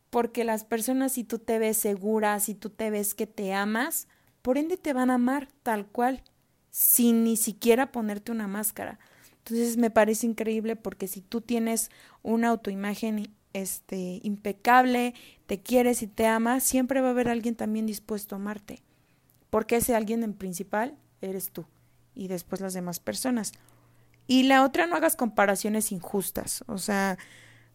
Porque 0.09 0.45
las 0.45 0.63
personas, 0.63 1.11
si 1.11 1.25
tú 1.25 1.39
te 1.39 1.59
ves 1.59 1.75
segura, 1.75 2.39
si 2.39 2.55
tú 2.55 2.69
te 2.69 2.89
ves 2.89 3.13
que 3.13 3.27
te 3.27 3.53
amas, 3.53 4.07
por 4.41 4.57
ende 4.57 4.77
te 4.77 4.93
van 4.93 5.09
a 5.09 5.15
amar 5.15 5.49
tal 5.61 5.87
cual, 5.87 6.23
sin 6.69 7.25
ni 7.25 7.35
siquiera 7.35 7.91
ponerte 7.91 8.31
una 8.31 8.47
máscara. 8.47 8.97
Entonces 9.39 9.75
me 9.75 9.89
parece 9.89 10.25
increíble 10.25 10.77
porque 10.77 11.09
si 11.09 11.19
tú 11.19 11.41
tienes 11.41 11.91
una 12.23 12.47
autoimagen 12.47 13.35
este 13.51 14.21
impecable, 14.23 15.15
te 15.47 15.61
quieres 15.61 16.01
y 16.01 16.07
te 16.07 16.27
amas, 16.27 16.63
siempre 16.63 17.01
va 17.01 17.09
a 17.09 17.11
haber 17.11 17.27
alguien 17.27 17.57
también 17.57 17.85
dispuesto 17.85 18.35
a 18.35 18.37
amarte. 18.37 18.83
Porque 19.49 19.75
ese 19.75 19.95
alguien 19.95 20.23
en 20.23 20.33
principal 20.33 20.95
eres 21.19 21.51
tú 21.51 21.65
y 22.15 22.29
después 22.29 22.61
las 22.61 22.73
demás 22.73 23.01
personas. 23.01 23.51
Y 24.27 24.43
la 24.43 24.63
otra, 24.63 24.87
no 24.87 24.95
hagas 24.95 25.15
comparaciones 25.15 25.91
injustas, 25.91 26.63
o 26.67 26.77
sea, 26.77 27.17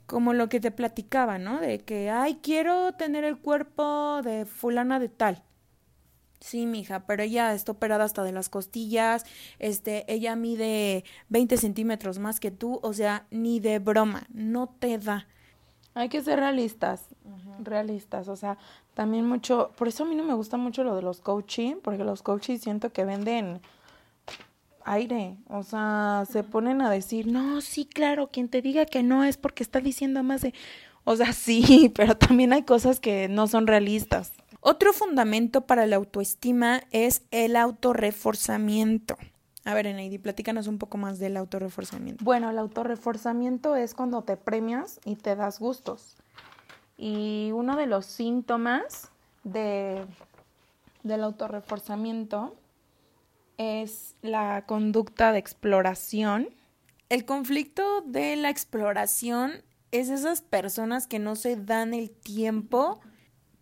como 0.06 0.32
lo 0.32 0.48
que 0.48 0.60
te 0.60 0.70
platicaba, 0.70 1.38
¿no? 1.38 1.60
De 1.60 1.80
que, 1.80 2.10
ay, 2.10 2.38
quiero 2.42 2.92
tener 2.94 3.24
el 3.24 3.38
cuerpo 3.38 4.22
de 4.22 4.46
fulana 4.46 4.98
de 4.98 5.08
tal. 5.08 5.42
Sí, 6.40 6.66
mija, 6.66 7.06
pero 7.06 7.22
ella 7.22 7.54
está 7.54 7.72
operada 7.72 8.04
hasta 8.04 8.22
de 8.22 8.32
las 8.32 8.48
costillas, 8.48 9.24
este, 9.58 10.04
ella 10.12 10.36
mide 10.36 11.04
20 11.28 11.56
centímetros 11.56 12.18
más 12.18 12.40
que 12.40 12.50
tú, 12.50 12.78
o 12.82 12.92
sea, 12.92 13.26
ni 13.30 13.58
de 13.58 13.78
broma, 13.78 14.26
no 14.32 14.68
te 14.68 14.98
da. 14.98 15.26
Hay 15.94 16.10
que 16.10 16.22
ser 16.22 16.38
realistas, 16.38 17.06
realistas, 17.58 18.28
o 18.28 18.36
sea, 18.36 18.58
también 18.92 19.26
mucho, 19.26 19.72
por 19.76 19.88
eso 19.88 20.04
a 20.04 20.06
mí 20.06 20.14
no 20.14 20.24
me 20.24 20.34
gusta 20.34 20.58
mucho 20.58 20.84
lo 20.84 20.94
de 20.94 21.00
los 21.00 21.20
coaching, 21.20 21.76
porque 21.82 22.04
los 22.04 22.22
coaching 22.22 22.58
siento 22.58 22.92
que 22.92 23.06
venden 23.06 23.62
aire, 24.86 25.36
o 25.48 25.62
sea, 25.62 26.24
se 26.30 26.42
ponen 26.42 26.80
a 26.80 26.90
decir, 26.90 27.26
no, 27.26 27.60
sí, 27.60 27.84
claro, 27.84 28.30
quien 28.30 28.48
te 28.48 28.62
diga 28.62 28.86
que 28.86 29.02
no 29.02 29.24
es 29.24 29.36
porque 29.36 29.62
está 29.62 29.80
diciendo 29.80 30.22
más 30.22 30.40
de, 30.40 30.54
o 31.04 31.16
sea, 31.16 31.32
sí, 31.34 31.92
pero 31.94 32.16
también 32.16 32.52
hay 32.52 32.62
cosas 32.62 33.00
que 33.00 33.28
no 33.28 33.46
son 33.46 33.66
realistas. 33.66 34.32
Otro 34.60 34.92
fundamento 34.92 35.62
para 35.62 35.86
la 35.86 35.96
autoestima 35.96 36.82
es 36.90 37.22
el 37.30 37.56
autorreforzamiento. 37.56 39.16
A 39.64 39.74
ver, 39.74 39.86
Eneidi, 39.86 40.18
platícanos 40.18 40.68
un 40.68 40.78
poco 40.78 40.96
más 40.96 41.18
del 41.18 41.36
autorreforzamiento. 41.36 42.24
Bueno, 42.24 42.50
el 42.50 42.58
autorreforzamiento 42.58 43.74
es 43.74 43.94
cuando 43.94 44.22
te 44.22 44.36
premias 44.36 45.00
y 45.04 45.16
te 45.16 45.34
das 45.34 45.58
gustos. 45.58 46.16
Y 46.96 47.50
uno 47.52 47.76
de 47.76 47.86
los 47.86 48.06
síntomas 48.06 49.10
de, 49.42 50.04
del 51.02 51.22
autorreforzamiento 51.24 52.54
es 53.58 54.16
la 54.22 54.64
conducta 54.66 55.32
de 55.32 55.38
exploración. 55.38 56.48
El 57.08 57.24
conflicto 57.24 58.02
de 58.02 58.36
la 58.36 58.50
exploración 58.50 59.62
es 59.92 60.08
esas 60.08 60.42
personas 60.42 61.06
que 61.06 61.18
no 61.18 61.36
se 61.36 61.56
dan 61.56 61.94
el 61.94 62.10
tiempo, 62.10 63.00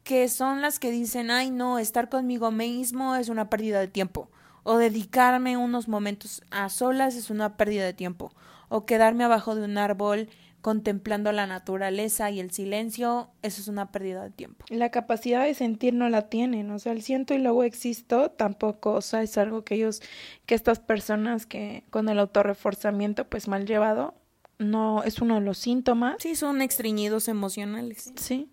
que 0.03 0.29
son 0.29 0.63
las 0.63 0.79
que 0.79 0.91
dicen, 0.91 1.31
ay 1.31 1.51
no, 1.51 1.79
estar 1.79 2.09
conmigo 2.09 2.51
mismo 2.51 3.17
es 3.17 3.29
una 3.29 3.51
pérdida 3.51 3.81
de 3.81 3.89
tiempo, 3.89 4.31
o 4.63 4.77
dedicarme 4.77 5.57
unos 5.57 5.89
momentos 5.89 6.43
a 6.51 6.69
solas 6.69 7.15
es 7.15 7.31
una 7.31 7.57
pérdida 7.57 7.85
de 7.85 7.95
tiempo, 7.95 8.33
o 8.69 8.87
quedarme 8.87 9.25
abajo 9.25 9.55
de 9.55 9.65
un 9.65 9.79
árbol 9.79 10.29
contemplando 10.65 11.31
la 11.31 11.47
naturaleza 11.47 12.31
y 12.31 12.41
el 12.41 12.51
silencio, 12.51 13.29
eso 13.43 13.61
es 13.61 13.69
una 13.69 13.93
pérdida 13.93 14.23
de 14.23 14.31
tiempo. 14.31 14.65
La 14.71 14.91
capacidad 14.91 15.45
de 15.45 15.53
sentir 15.53 15.93
no 15.93 16.09
la 16.09 16.31
tienen, 16.31 16.71
o 16.71 16.79
sea, 16.79 16.93
el 16.93 17.03
siento 17.03 17.35
y 17.35 17.39
luego 17.39 17.65
existo 17.65 18.31
tampoco, 18.31 18.93
o 18.93 19.03
sea, 19.03 19.23
es 19.23 19.37
algo 19.37 19.63
que 19.63 19.75
ellos, 19.75 20.01
que 20.47 20.55
estas 20.55 20.81
personas 20.81 21.45
que 21.45 21.85
con 21.91 22.09
el 22.09 22.19
autorreforzamiento 22.19 23.29
pues 23.29 23.47
mal 23.47 23.67
llevado, 23.67 24.15
no 24.59 25.03
es 25.03 25.21
uno 25.21 25.35
de 25.35 25.43
los 25.43 25.59
síntomas. 25.59 26.17
Sí, 26.21 26.35
son 26.35 26.63
extriñidos 26.63 27.29
emocionales. 27.29 28.15
Sí. 28.17 28.49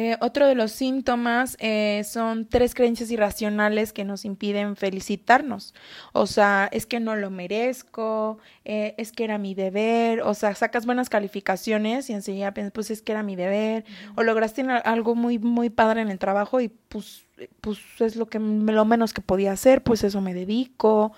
Eh, 0.00 0.16
otro 0.20 0.46
de 0.46 0.54
los 0.54 0.70
síntomas 0.70 1.56
eh, 1.58 2.04
son 2.04 2.46
tres 2.46 2.72
creencias 2.72 3.10
irracionales 3.10 3.92
que 3.92 4.04
nos 4.04 4.24
impiden 4.24 4.76
felicitarnos. 4.76 5.74
O 6.12 6.28
sea, 6.28 6.68
es 6.70 6.86
que 6.86 7.00
no 7.00 7.16
lo 7.16 7.30
merezco, 7.30 8.38
eh, 8.64 8.94
es 8.96 9.10
que 9.10 9.24
era 9.24 9.38
mi 9.38 9.56
deber, 9.56 10.22
o 10.22 10.34
sea, 10.34 10.54
sacas 10.54 10.86
buenas 10.86 11.08
calificaciones 11.08 12.10
y 12.10 12.12
enseguida 12.12 12.54
piensas, 12.54 12.70
pues 12.72 12.92
es 12.92 13.02
que 13.02 13.10
era 13.10 13.24
mi 13.24 13.34
deber, 13.34 13.84
o 14.14 14.22
lograste 14.22 14.62
algo 14.62 15.16
muy, 15.16 15.40
muy 15.40 15.68
padre 15.68 16.02
en 16.02 16.10
el 16.10 16.20
trabajo 16.20 16.60
y 16.60 16.68
pues, 16.68 17.26
pues 17.60 17.80
es 17.98 18.14
lo, 18.14 18.26
que, 18.26 18.38
lo 18.38 18.84
menos 18.84 19.12
que 19.12 19.20
podía 19.20 19.50
hacer, 19.50 19.82
pues 19.82 20.04
eso 20.04 20.20
me 20.20 20.32
dedico, 20.32 21.10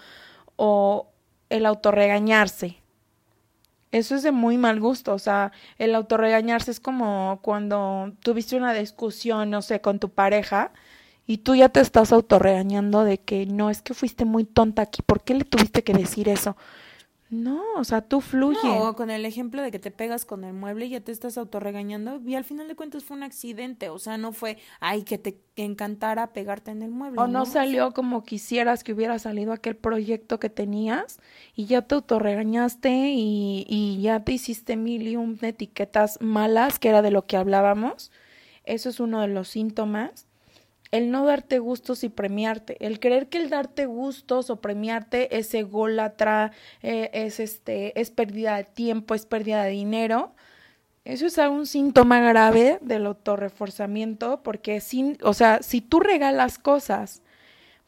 o 0.56 1.12
el 1.50 1.66
autorregañarse. 1.66 2.79
Eso 3.92 4.14
es 4.14 4.22
de 4.22 4.30
muy 4.30 4.56
mal 4.56 4.78
gusto, 4.78 5.12
o 5.14 5.18
sea, 5.18 5.50
el 5.78 5.96
autorregañarse 5.96 6.70
es 6.70 6.78
como 6.78 7.40
cuando 7.42 8.12
tuviste 8.22 8.54
una 8.56 8.72
discusión, 8.72 9.50
no 9.50 9.62
sé, 9.62 9.80
con 9.80 9.98
tu 9.98 10.10
pareja 10.10 10.72
y 11.26 11.38
tú 11.38 11.56
ya 11.56 11.68
te 11.70 11.80
estás 11.80 12.12
autorregañando 12.12 13.04
de 13.04 13.18
que 13.18 13.46
no, 13.46 13.68
es 13.70 13.82
que 13.82 13.94
fuiste 13.94 14.24
muy 14.24 14.44
tonta 14.44 14.82
aquí, 14.82 15.02
¿por 15.02 15.22
qué 15.24 15.34
le 15.34 15.44
tuviste 15.44 15.82
que 15.84 15.92
decir 15.94 16.28
eso? 16.28 16.56
No, 17.30 17.62
o 17.76 17.84
sea, 17.84 18.02
tú 18.02 18.20
fluye. 18.20 18.58
No, 18.64 18.96
con 18.96 19.08
el 19.08 19.24
ejemplo 19.24 19.62
de 19.62 19.70
que 19.70 19.78
te 19.78 19.92
pegas 19.92 20.24
con 20.24 20.42
el 20.42 20.52
mueble 20.52 20.86
y 20.86 20.90
ya 20.90 21.00
te 21.00 21.12
estás 21.12 21.38
autorregañando 21.38 22.20
y 22.26 22.34
al 22.34 22.42
final 22.42 22.66
de 22.66 22.74
cuentas 22.74 23.04
fue 23.04 23.16
un 23.16 23.22
accidente, 23.22 23.88
o 23.88 24.00
sea, 24.00 24.18
no 24.18 24.32
fue, 24.32 24.58
ay, 24.80 25.04
que 25.04 25.16
te 25.16 25.40
encantara 25.54 26.32
pegarte 26.32 26.72
en 26.72 26.82
el 26.82 26.90
mueble. 26.90 27.20
O 27.20 27.28
no, 27.28 27.46
salió 27.46 27.92
como 27.92 28.24
quisieras 28.24 28.82
que 28.82 28.92
hubiera 28.92 29.20
salido 29.20 29.52
aquel 29.52 29.76
proyecto 29.76 30.40
que 30.40 30.50
tenías 30.50 31.20
y 31.54 31.66
ya 31.66 31.82
te 31.82 31.94
autorregañaste 31.94 33.12
y, 33.12 33.64
y 33.68 34.02
ya 34.02 34.24
te 34.24 34.32
hiciste 34.32 34.76
mil 34.76 35.06
y 35.06 35.14
un 35.14 35.38
etiquetas 35.40 36.18
malas, 36.20 36.80
que 36.80 36.88
era 36.88 37.00
de 37.00 37.12
lo 37.12 37.26
que 37.26 37.36
hablábamos. 37.36 38.10
Eso 38.64 38.88
es 38.88 38.98
uno 38.98 39.20
de 39.20 39.28
los 39.28 39.48
síntomas 39.48 40.26
el 40.90 41.10
no 41.10 41.24
darte 41.24 41.58
gustos 41.58 42.02
y 42.04 42.08
premiarte, 42.08 42.76
el 42.84 42.98
creer 42.98 43.28
que 43.28 43.38
el 43.38 43.48
darte 43.50 43.86
gustos 43.86 44.50
o 44.50 44.60
premiarte 44.60 45.38
es 45.38 45.52
ególatra, 45.54 46.52
eh, 46.82 47.10
es 47.12 47.40
este, 47.40 47.98
es 48.00 48.10
pérdida 48.10 48.56
de 48.56 48.64
tiempo, 48.64 49.14
es 49.14 49.26
pérdida 49.26 49.62
de 49.64 49.70
dinero. 49.70 50.34
Eso 51.04 51.26
es 51.26 51.38
un 51.38 51.66
síntoma 51.66 52.20
grave 52.20 52.78
del 52.82 53.06
autorreforzamiento, 53.06 54.42
porque 54.42 54.80
sin, 54.80 55.16
o 55.22 55.32
sea, 55.32 55.62
si 55.62 55.80
tú 55.80 56.00
regalas 56.00 56.58
cosas 56.58 57.22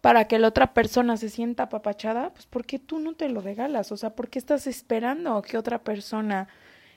para 0.00 0.26
que 0.26 0.38
la 0.38 0.48
otra 0.48 0.74
persona 0.74 1.16
se 1.16 1.28
sienta 1.28 1.64
apapachada, 1.64 2.32
pues 2.32 2.46
¿por 2.46 2.64
qué 2.66 2.78
tú 2.78 2.98
no 3.00 3.14
te 3.14 3.28
lo 3.28 3.40
regalas? 3.40 3.92
O 3.92 3.96
sea, 3.96 4.14
¿por 4.14 4.28
qué 4.30 4.38
estás 4.38 4.66
esperando 4.66 5.42
que 5.42 5.59
otra 5.59 5.82
persona 5.84 6.48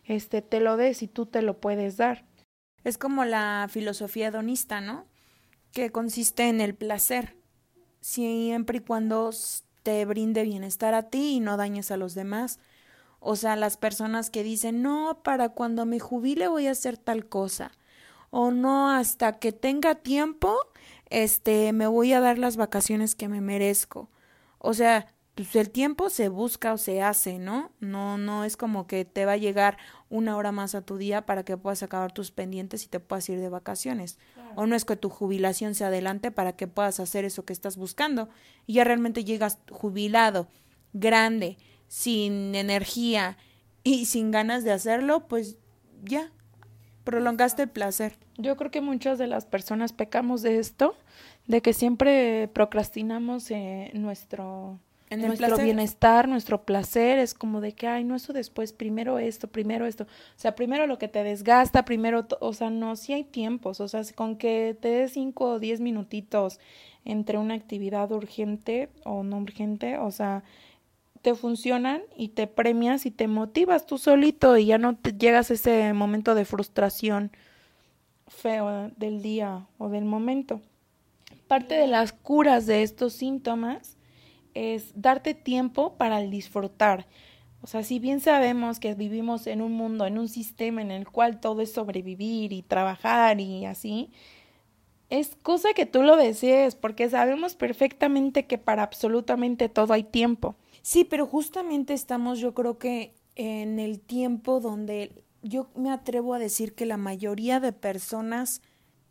este 0.06 0.42
te 0.42 0.60
lo 0.60 0.78
dé 0.78 0.94
si 0.94 1.08
tú 1.08 1.26
te 1.26 1.42
lo 1.42 1.60
puedes 1.60 1.98
dar? 1.98 2.26
Es 2.84 2.98
como 2.98 3.26
la 3.26 3.68
filosofía 3.70 4.28
hedonista, 4.28 4.82
¿no? 4.82 5.06
Que 5.76 5.92
consiste 5.92 6.48
en 6.48 6.62
el 6.62 6.74
placer, 6.74 7.36
siempre 8.00 8.78
y 8.78 8.80
cuando 8.80 9.32
te 9.84 10.06
brinde 10.06 10.44
bienestar 10.44 10.94
a 10.94 11.10
ti 11.10 11.34
y 11.34 11.40
no 11.42 11.58
dañes 11.58 11.92
a 11.92 11.98
los 11.98 12.16
demás. 12.16 12.60
O 13.20 13.36
sea, 13.36 13.58
las 13.58 13.76
personas 13.76 14.30
que 14.30 14.42
dicen, 14.42 14.82
no, 14.82 15.20
para 15.22 15.50
cuando 15.50 15.86
me 15.86 16.00
jubile 16.00 16.48
voy 16.48 16.68
a 16.68 16.72
hacer 16.72 16.98
tal 16.98 17.28
cosa. 17.28 17.74
O 18.30 18.52
no, 18.52 18.90
hasta 18.90 19.38
que 19.38 19.52
tenga 19.52 19.96
tiempo, 19.96 20.58
este, 21.10 21.74
me 21.74 21.88
voy 21.88 22.14
a 22.14 22.22
dar 22.22 22.38
las 22.40 22.56
vacaciones 22.56 23.14
que 23.14 23.28
me 23.28 23.42
merezco. 23.42 24.10
O 24.60 24.74
sea, 24.74 25.14
pues 25.36 25.54
el 25.58 25.70
tiempo 25.70 26.10
se 26.10 26.30
busca 26.30 26.72
o 26.72 26.78
se 26.78 27.02
hace, 27.02 27.40
¿no? 27.40 27.72
No, 27.82 28.18
no 28.18 28.46
es 28.46 28.56
como 28.56 28.88
que 28.88 29.04
te 29.04 29.26
va 29.26 29.34
a 29.34 29.38
llegar 29.38 29.78
una 30.10 30.38
hora 30.38 30.54
más 30.54 30.76
a 30.76 30.82
tu 30.82 30.98
día 30.98 31.26
para 31.26 31.44
que 31.44 31.58
puedas 31.58 31.84
acabar 31.84 32.14
tus 32.14 32.32
pendientes 32.32 32.86
y 32.86 32.88
te 32.88 33.02
puedas 33.02 33.28
ir 33.28 33.42
de 33.42 33.50
vacaciones. 33.50 34.18
O 34.56 34.66
no 34.66 34.78
es 34.78 34.86
que 34.86 34.96
tu 34.96 35.10
jubilación 35.10 35.76
se 35.76 35.84
adelante 35.84 36.32
para 36.32 36.54
que 36.54 36.68
puedas 36.68 37.02
hacer 37.02 37.26
eso 37.26 37.44
que 37.44 37.52
estás 37.52 37.76
buscando. 37.76 38.30
Y 38.66 38.76
ya 38.76 38.86
realmente 38.86 39.26
llegas 39.26 39.60
jubilado, 39.70 40.48
grande, 40.94 41.58
sin 41.90 42.56
energía 42.56 43.38
y 43.84 44.06
sin 44.06 44.32
ganas 44.32 44.64
de 44.64 44.72
hacerlo, 44.72 45.28
pues 45.28 45.58
ya, 46.02 46.32
prolongaste 47.04 47.64
el 47.64 47.70
placer. 47.70 48.18
Yo 48.38 48.56
creo 48.56 48.72
que 48.72 48.80
muchas 48.80 49.18
de 49.18 49.28
las 49.28 49.46
personas 49.46 49.92
pecamos 49.92 50.42
de 50.42 50.60
esto 50.60 50.96
de 51.48 51.62
que 51.62 51.74
siempre 51.74 52.50
procrastinamos 52.54 53.52
eh, 53.52 53.92
nuestro 53.94 54.80
En 55.22 55.28
nuestro 55.28 55.58
bienestar, 55.58 56.28
nuestro 56.28 56.64
placer, 56.64 57.20
es 57.20 57.34
como 57.34 57.62
de 57.62 57.74
que, 57.74 57.88
ay, 57.88 58.04
no, 58.04 58.16
eso 58.16 58.34
después, 58.34 58.74
primero 58.74 59.20
esto, 59.20 59.48
primero 59.48 59.86
esto. 59.86 60.04
O 60.04 60.40
sea, 60.40 60.56
primero 60.56 60.88
lo 60.88 60.98
que 60.98 61.08
te 61.08 61.24
desgasta, 61.24 61.86
primero, 61.86 62.28
o 62.40 62.54
sea, 62.54 62.70
no, 62.70 62.96
sí 62.96 63.14
hay 63.14 63.24
tiempos, 63.24 63.80
o 63.82 63.88
sea, 63.88 64.02
con 64.16 64.38
que 64.38 64.78
te 64.80 64.90
des 64.90 65.14
cinco 65.14 65.52
o 65.52 65.60
diez 65.60 65.80
minutitos 65.80 66.60
entre 67.06 67.38
una 67.38 67.54
actividad 67.54 68.12
urgente 68.12 68.90
o 69.04 69.24
no 69.24 69.38
urgente, 69.38 69.98
o 69.98 70.12
sea, 70.12 70.44
te 71.22 71.34
funcionan 71.34 72.04
y 72.16 72.30
te 72.30 72.46
premias 72.46 73.06
y 73.06 73.12
te 73.12 73.28
motivas 73.28 73.86
tú 73.86 73.98
solito 73.98 74.58
y 74.58 74.68
ya 74.68 74.78
no 74.78 74.96
te 74.96 75.14
llegas 75.14 75.50
a 75.50 75.56
ese 75.56 75.94
momento 75.94 76.36
de 76.36 76.46
frustración 76.46 77.32
feo 78.28 78.92
del 78.98 79.22
día 79.22 79.66
o 79.78 79.90
del 79.90 80.06
momento. 80.06 80.62
Parte 81.48 81.76
de 81.76 81.88
las 81.88 82.12
curas 82.12 82.66
de 82.66 82.84
estos 82.84 83.14
síntomas 83.14 83.98
es 84.56 85.00
darte 85.00 85.36
tiempo 85.36 85.96
para 85.98 86.20
el 86.20 86.32
disfrutar. 86.32 87.06
O 87.62 87.68
sea, 87.68 87.84
si 87.84 88.00
bien 88.00 88.20
sabemos 88.20 88.80
que 88.80 88.94
vivimos 88.96 89.48
en 89.48 89.62
un 89.62 89.74
mundo, 89.74 90.06
en 90.06 90.18
un 90.18 90.30
sistema 90.30 90.82
en 90.82 90.92
el 90.92 91.08
cual 91.08 91.40
todo 91.40 91.62
es 91.62 91.72
sobrevivir 91.72 92.54
y 92.54 92.62
trabajar 92.64 93.40
y 93.40 93.66
así, 93.66 94.12
es 95.10 95.36
cosa 95.42 95.70
que 95.76 95.86
tú 95.86 96.02
lo 96.02 96.16
desees, 96.16 96.76
porque 96.76 97.10
sabemos 97.10 97.56
perfectamente 97.56 98.46
que 98.46 98.58
para 98.58 98.84
absolutamente 98.84 99.70
todo 99.70 99.94
hay 99.94 100.04
tiempo. 100.04 100.56
Sí, 100.82 101.04
pero 101.04 101.26
justamente 101.26 101.94
estamos, 101.94 102.40
yo 102.40 102.54
creo 102.54 102.78
que 102.78 103.14
en 103.36 103.80
el 103.80 104.00
tiempo 104.00 104.60
donde 104.60 105.24
yo 105.42 105.68
me 105.76 105.92
atrevo 105.92 106.34
a 106.34 106.40
decir 106.40 106.74
que 106.74 106.86
la 106.86 106.98
mayoría 106.98 107.60
de 107.60 107.72
personas 107.72 108.62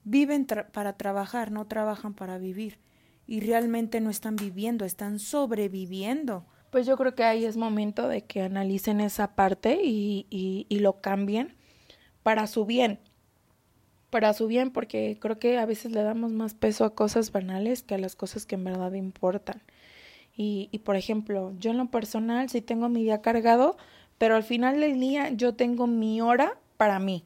viven 0.05 0.47
para 0.73 0.95
trabajar, 0.95 1.51
no 1.51 1.67
trabajan 1.67 2.15
para 2.15 2.39
vivir. 2.39 2.79
Y 3.27 3.41
realmente 3.41 4.01
no 4.01 4.11
están 4.11 4.37
viviendo, 4.37 4.85
están 4.85 5.19
sobreviviendo. 5.19 6.45
Pues 6.71 6.87
yo 6.87 6.97
creo 6.97 7.15
que 7.15 7.25
ahí 7.25 7.45
es 7.45 7.57
momento 7.57 8.09
de 8.09 8.23
que 8.23 8.43
analicen 8.43 9.01
esa 9.01 9.35
parte 9.35 9.81
y, 9.83 10.27
y, 10.31 10.67
y 10.69 10.81
lo 10.81 11.01
cambien 11.01 11.57
para 12.23 12.47
su 12.47 12.67
bien. 12.67 12.99
Para 14.11 14.33
su 14.33 14.47
bien, 14.47 14.71
porque 14.71 15.19
creo 15.21 15.39
que 15.39 15.59
a 15.59 15.67
veces 15.67 15.93
le 15.93 16.03
damos 16.03 16.33
más 16.33 16.55
peso 16.55 16.85
a 16.85 16.95
cosas 16.95 17.33
banales 17.33 17.83
que 17.83 17.95
a 17.95 17.99
las 17.99 18.17
cosas 18.17 18.47
que 18.47 18.57
en 18.57 18.65
verdad 18.65 18.93
importan. 18.95 19.63
Y, 20.37 20.69
y 20.73 20.81
por 20.81 20.97
ejemplo, 20.97 21.53
yo 21.59 21.71
en 21.71 21.79
lo 21.79 21.91
personal 21.91 22.49
sí 22.49 22.61
tengo 22.61 22.89
mi 22.89 23.03
día 23.03 23.23
cargado, 23.23 23.77
pero 24.19 24.37
al 24.37 24.43
final 24.43 24.81
del 24.81 24.99
día 24.99 25.31
yo 25.31 25.55
tengo 25.55 25.87
mi 25.87 26.21
hora 26.21 26.59
para 26.77 26.99
mí, 26.99 27.25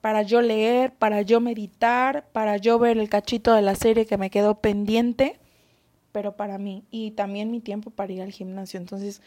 para 0.00 0.22
yo 0.22 0.40
leer, 0.40 0.94
para 0.94 1.22
yo 1.22 1.40
meditar, 1.40 2.26
para 2.32 2.56
yo 2.56 2.78
ver 2.78 2.98
el 2.98 3.08
cachito 3.08 3.54
de 3.54 3.62
la 3.62 3.74
serie 3.74 4.06
que 4.06 4.16
me 4.16 4.30
quedó 4.30 4.60
pendiente, 4.60 5.38
pero 6.12 6.36
para 6.36 6.58
mí 6.58 6.84
y 6.90 7.12
también 7.12 7.50
mi 7.50 7.60
tiempo 7.60 7.90
para 7.90 8.12
ir 8.12 8.22
al 8.22 8.32
gimnasio. 8.32 8.80
Entonces, 8.80 9.20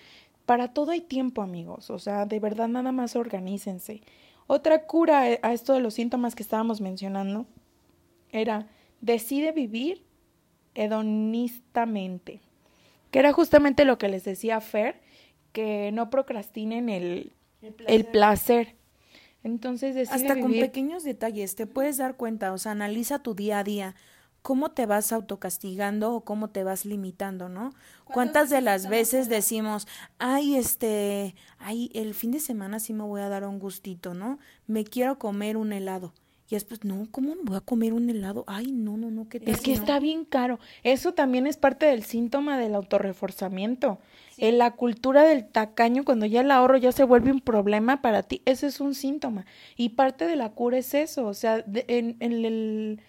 para 0.45 0.74
todo 0.74 0.91
hay 0.91 1.01
tiempo, 1.01 1.41
amigos. 1.41 1.89
O 1.89 1.99
sea, 1.99 2.26
de 2.26 2.39
verdad 2.39 2.67
nada 2.67 2.91
más 2.91 3.15
organícense. 3.15 4.01
Otra 4.47 4.86
cura 4.86 5.30
eh, 5.30 5.39
a 5.41 5.53
esto 5.53 5.74
de 5.74 5.80
los 5.80 5.93
síntomas 5.93 6.36
que 6.36 6.43
estábamos 6.43 6.82
mencionando 6.82 7.45
era 8.32 8.67
decide 8.99 9.51
vivir 9.51 10.03
hedonistamente, 10.76 12.41
que 13.11 13.19
era 13.19 13.32
justamente 13.32 13.86
lo 13.86 13.97
que 13.97 14.09
les 14.09 14.24
decía 14.24 14.59
Fer, 14.59 15.01
que 15.51 15.91
no 15.91 16.09
procrastinen 16.09 16.89
el, 16.89 17.32
el 17.61 18.05
placer. 18.05 18.76
Entonces, 19.44 19.96
decide 19.96 20.16
Hasta 20.16 20.39
con 20.39 20.52
pequeños 20.52 21.04
detalles 21.04 21.56
te 21.56 21.68
puedes 21.68 21.98
dar 21.98 22.16
cuenta, 22.16 22.54
o 22.54 22.58
sea, 22.58 22.72
analiza 22.72 23.20
tu 23.20 23.36
día 23.36 23.60
a 23.60 23.64
día, 23.64 23.96
cómo 24.41 24.72
te 24.72 24.86
vas 24.86 25.12
autocastigando 25.12 26.14
o 26.14 26.22
cómo 26.22 26.50
te 26.50 26.64
vas 26.64 26.86
limitando, 26.86 27.50
¿no? 27.50 27.74
¿Cuántas 28.06 28.50
de 28.50 28.62
las 28.62 28.88
veces 28.89 29.30
decimos, 29.30 29.88
ay, 30.20 30.56
este, 30.56 31.36
ay, 31.60 31.89
el 31.94 32.14
fin 32.14 32.32
de 32.32 32.39
semana 32.39 32.80
sí 32.80 32.94
me 32.94 33.04
voy 33.04 33.22
a 33.22 33.30
dar 33.30 33.46
un 33.46 33.58
gustito, 33.60 34.14
¿no? 34.14 34.39
Me 34.68 34.84
quiero 34.84 35.18
comer 35.18 35.58
un 35.58 35.72
helado. 35.72 36.14
Y 36.50 36.56
después, 36.56 36.84
no, 36.84 37.08
¿cómo 37.10 37.36
me 37.36 37.41
voy 37.44 37.56
a 37.56 37.62
comer 37.62 37.94
un 37.94 38.10
helado? 38.10 38.44
Ay, 38.46 38.72
no, 38.74 38.98
no, 38.98 39.10
no, 39.10 39.30
¿qué 39.30 39.39
tal 39.39 39.54
Es 39.54 39.62
que 39.62 39.72
no? 39.72 39.80
está 39.80 40.00
bien 40.00 40.26
caro. 40.26 40.60
Eso 40.84 41.14
también 41.14 41.48
es 41.48 41.56
parte 41.58 41.86
del 41.86 42.04
síntoma 42.04 42.60
del 42.60 42.76
autorreforzamiento. 42.76 43.98
En 44.38 44.57
la 44.57 44.71
cultura 44.71 45.23
del 45.23 45.47
tacaño, 45.47 46.03
cuando 46.05 46.25
ya 46.25 46.41
el 46.41 46.51
ahorro 46.51 46.77
ya 46.77 46.91
se 46.91 47.03
vuelve 47.03 47.31
un 47.31 47.41
problema 47.41 48.01
para 48.01 48.23
ti, 48.23 48.41
ese 48.45 48.67
es 48.67 48.79
un 48.81 48.95
síntoma. 48.95 49.45
Y 49.77 49.89
parte 49.89 50.25
de 50.25 50.36
la 50.36 50.49
cura 50.51 50.77
es 50.79 50.93
eso. 50.93 51.25
O 51.27 51.34
sea, 51.34 51.61
de- 51.61 51.86
en, 51.88 52.17
en 52.19 52.34
el, 52.45 53.01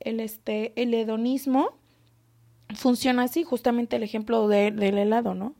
el, 0.00 0.20
este, 0.20 0.72
el 0.80 0.94
hedonismo 0.94 1.72
funciona 2.74 3.24
así, 3.24 3.44
justamente 3.44 3.96
el 3.96 4.02
ejemplo 4.02 4.48
de- 4.48 4.70
del 4.70 4.98
helado, 4.98 5.34
¿no? 5.34 5.54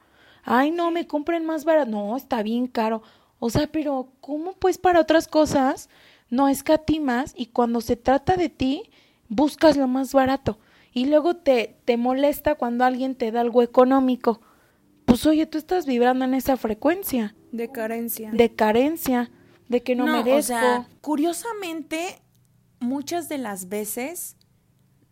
Ay, 0.45 0.71
no, 0.71 0.91
me 0.91 1.07
compren 1.07 1.45
más 1.45 1.65
barato. 1.65 1.91
No, 1.91 2.17
está 2.17 2.43
bien 2.43 2.67
caro. 2.67 3.03
O 3.39 3.51
sea, 3.51 3.67
pero 3.71 4.09
¿cómo 4.21 4.53
pues 4.55 4.79
para 4.79 5.01
otras 5.01 5.29
cosas 5.29 5.89
no 6.31 6.49
escatimas 6.49 7.35
y 7.37 7.47
cuando 7.47 7.81
se 7.81 7.97
trata 7.97 8.37
de 8.37 8.49
ti 8.49 8.91
buscas 9.29 9.77
lo 9.77 9.89
más 9.89 10.13
barato? 10.13 10.59
Y 10.93 11.07
luego 11.07 11.37
te, 11.37 11.77
te 11.85 11.97
molesta 11.97 12.55
cuando 12.57 12.85
alguien 12.85 13.15
te 13.15 13.31
da 13.31 13.41
algo 13.43 13.63
económico. 13.63 14.41
Pues 15.09 15.25
oye, 15.25 15.47
tú 15.47 15.57
estás 15.57 15.87
vibrando 15.87 16.27
en 16.27 16.35
esa 16.35 16.59
frecuencia 16.59 17.35
De 17.51 17.73
carencia. 17.73 18.31
de 18.31 18.55
carencia, 18.55 19.31
de 19.67 19.83
que 19.83 19.97
no, 19.97 20.05
merezco. 20.07 20.37
O 20.37 20.43
sea, 20.43 20.89
curiosamente, 21.01 22.21
muchas 22.79 23.31
de 23.31 23.39
las 23.39 23.71
veces 23.71 24.37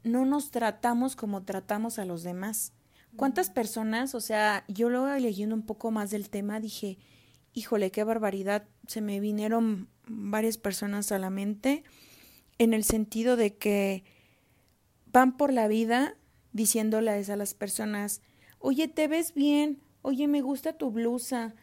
no 0.03 0.27
nos 0.27 0.51
tratamos 0.51 1.17
como 1.17 1.45
tratamos 1.45 1.99
a 1.99 2.05
los 2.05 2.23
demás. 2.23 2.75
¿Cuántas 3.17 3.49
personas, 3.49 4.15
o 4.15 4.21
sea, 4.21 4.65
yo 4.69 4.91
luego 4.91 5.09
leyendo 5.19 5.55
un 5.55 5.65
poco 5.65 5.91
más 5.91 6.11
del 6.11 6.29
tema 6.29 6.61
dije, 6.61 6.99
híjole, 7.55 7.91
qué 7.91 8.05
barbaridad, 8.05 8.69
se 8.87 9.01
me 9.01 9.19
vinieron 9.19 9.89
varias 10.07 10.59
personas 10.59 11.11
a 11.11 11.19
la 11.19 11.31
mente 11.31 11.85
en 12.59 12.75
el 12.75 12.85
sentido 12.85 13.37
de 13.37 13.57
que 13.57 14.05
van 15.07 15.39
por 15.39 15.55
la 15.55 15.69
vida 15.69 16.19
diciéndoles 16.53 17.31
a 17.31 17.37
las 17.37 17.55
personas, 17.55 18.21
oye, 18.59 18.89
te 18.89 19.09
ves 19.09 19.33
bien, 19.33 19.81
oye, 20.07 20.29
me 20.29 20.41
gusta 20.41 20.73
tu 20.73 20.93
blusa, 20.93 21.55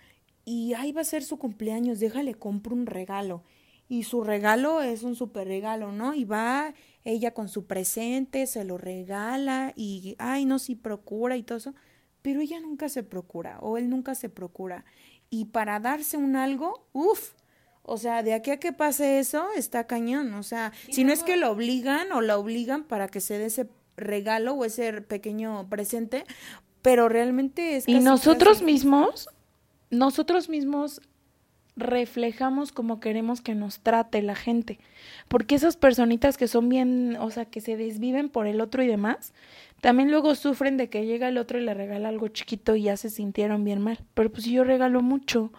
y 0.43 0.73
ahí 0.73 0.91
va 0.91 1.01
a 1.01 1.05
ser 1.05 1.23
su 1.23 1.37
cumpleaños, 1.39 2.01
déjale, 2.01 2.35
compro 2.35 2.75
un 2.75 2.85
regalo. 2.85 3.43
Y 3.87 4.03
su 4.03 4.23
regalo 4.23 4.81
es 4.81 5.03
un 5.03 5.15
super 5.15 5.47
regalo, 5.47 5.93
¿no? 5.93 6.13
Y 6.13 6.25
va 6.25 6.73
ella 7.05 7.33
con 7.33 7.47
su 7.47 7.65
presente, 7.65 8.45
se 8.45 8.65
lo 8.65 8.77
regala 8.77 9.71
y, 9.77 10.15
ay, 10.19 10.45
no, 10.45 10.59
sí 10.59 10.75
procura 10.75 11.37
y 11.37 11.43
todo 11.43 11.57
eso. 11.57 11.75
Pero 12.21 12.41
ella 12.41 12.59
nunca 12.59 12.89
se 12.89 13.03
procura 13.03 13.59
o 13.61 13.77
él 13.77 13.89
nunca 13.89 14.15
se 14.15 14.27
procura. 14.27 14.83
Y 15.29 15.45
para 15.45 15.79
darse 15.79 16.17
un 16.17 16.35
algo, 16.35 16.87
uff, 16.91 17.33
o 17.81 17.97
sea, 17.97 18.23
de 18.23 18.33
aquí 18.33 18.51
a 18.51 18.59
que 18.59 18.73
pase 18.73 19.19
eso, 19.19 19.45
está 19.55 19.87
cañón. 19.87 20.33
O 20.33 20.43
sea, 20.43 20.73
si 20.91 21.05
no 21.05 21.13
es 21.13 21.23
que 21.23 21.37
lo 21.37 21.51
obligan 21.51 22.11
o 22.11 22.19
la 22.19 22.37
obligan 22.37 22.83
para 22.83 23.07
que 23.07 23.21
se 23.21 23.37
dé 23.37 23.45
ese 23.45 23.69
regalo 23.95 24.53
o 24.55 24.65
ese 24.65 25.01
pequeño 25.01 25.69
presente, 25.69 26.25
pero 26.83 27.09
realmente 27.09 27.77
es 27.77 27.87
y 27.87 27.99
nosotros 27.99 28.59
casi- 28.59 28.65
mismos, 28.65 29.27
nosotros 29.89 30.47
mismos 30.49 31.01
reflejamos 31.75 32.71
como 32.71 32.99
queremos 32.99 33.41
que 33.41 33.55
nos 33.55 33.79
trate 33.79 34.21
la 34.21 34.35
gente. 34.35 34.79
Porque 35.27 35.55
esas 35.55 35.75
personitas 35.75 36.37
que 36.37 36.47
son 36.47 36.69
bien, 36.69 37.17
o 37.19 37.31
sea, 37.31 37.45
que 37.45 37.61
se 37.61 37.77
desviven 37.77 38.29
por 38.29 38.45
el 38.45 38.61
otro 38.61 38.83
y 38.83 38.87
demás, 38.87 39.33
también 39.81 40.11
luego 40.11 40.35
sufren 40.35 40.77
de 40.77 40.89
que 40.89 41.05
llega 41.07 41.27
el 41.29 41.37
otro 41.39 41.59
y 41.59 41.63
le 41.63 41.73
regala 41.73 42.09
algo 42.09 42.27
chiquito 42.27 42.75
y 42.75 42.83
ya 42.83 42.97
se 42.97 43.09
sintieron 43.09 43.63
bien 43.63 43.81
mal. 43.81 43.99
Pero 44.13 44.31
pues 44.31 44.43
si 44.43 44.51
yo 44.51 44.63
regalo 44.63 45.01
mucho, 45.01 45.51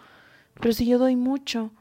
pero 0.61 0.71
si 0.73 0.85
yo 0.85 0.97
doy 0.99 1.15
mucho. 1.17 1.71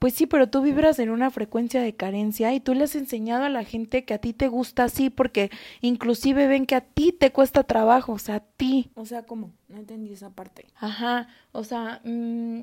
Pues 0.00 0.14
sí, 0.14 0.26
pero 0.26 0.48
tú 0.48 0.62
vibras 0.62 0.98
en 0.98 1.10
una 1.10 1.30
frecuencia 1.30 1.82
de 1.82 1.94
carencia 1.94 2.54
y 2.54 2.60
tú 2.60 2.72
le 2.72 2.84
has 2.84 2.96
enseñado 2.96 3.44
a 3.44 3.50
la 3.50 3.64
gente 3.64 4.06
que 4.06 4.14
a 4.14 4.18
ti 4.18 4.32
te 4.32 4.48
gusta 4.48 4.84
así 4.84 5.10
porque 5.10 5.50
inclusive 5.82 6.46
ven 6.46 6.64
que 6.64 6.74
a 6.74 6.80
ti 6.80 7.12
te 7.12 7.32
cuesta 7.32 7.64
trabajo, 7.64 8.14
o 8.14 8.18
sea, 8.18 8.36
a 8.36 8.40
ti. 8.40 8.90
O 8.94 9.04
sea, 9.04 9.24
¿cómo? 9.24 9.52
No 9.68 9.76
entendí 9.76 10.14
esa 10.14 10.30
parte. 10.30 10.64
Ajá, 10.76 11.28
o 11.52 11.64
sea, 11.64 12.00
mm, 12.04 12.60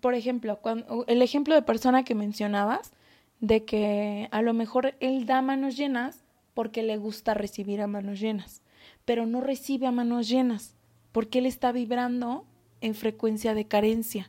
por 0.00 0.14
ejemplo, 0.14 0.58
cuando, 0.60 1.04
el 1.06 1.22
ejemplo 1.22 1.54
de 1.54 1.62
persona 1.62 2.02
que 2.02 2.16
mencionabas, 2.16 2.90
de 3.38 3.64
que 3.64 4.26
a 4.32 4.42
lo 4.42 4.52
mejor 4.52 4.96
él 4.98 5.26
da 5.26 5.42
manos 5.42 5.76
llenas 5.76 6.24
porque 6.54 6.82
le 6.82 6.96
gusta 6.96 7.34
recibir 7.34 7.82
a 7.82 7.86
manos 7.86 8.18
llenas, 8.18 8.62
pero 9.04 9.26
no 9.26 9.40
recibe 9.40 9.86
a 9.86 9.92
manos 9.92 10.28
llenas 10.28 10.74
porque 11.12 11.38
él 11.38 11.46
está 11.46 11.70
vibrando 11.70 12.46
en 12.80 12.96
frecuencia 12.96 13.54
de 13.54 13.66
carencia, 13.66 14.28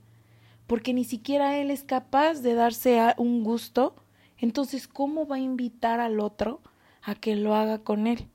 porque 0.72 0.94
ni 0.94 1.04
siquiera 1.04 1.58
él 1.58 1.70
es 1.70 1.84
capaz 1.84 2.36
de 2.36 2.54
darse 2.54 2.98
a 3.02 3.14
un 3.18 3.44
gusto, 3.44 3.94
entonces 4.38 4.88
¿cómo 4.88 5.28
va 5.28 5.36
a 5.36 5.40
invitar 5.40 6.00
al 6.00 6.22
otro 6.22 6.62
a 7.02 7.14
que 7.14 7.36
lo 7.36 7.56
haga 7.56 7.80
con 7.80 8.08
él? 8.08 8.30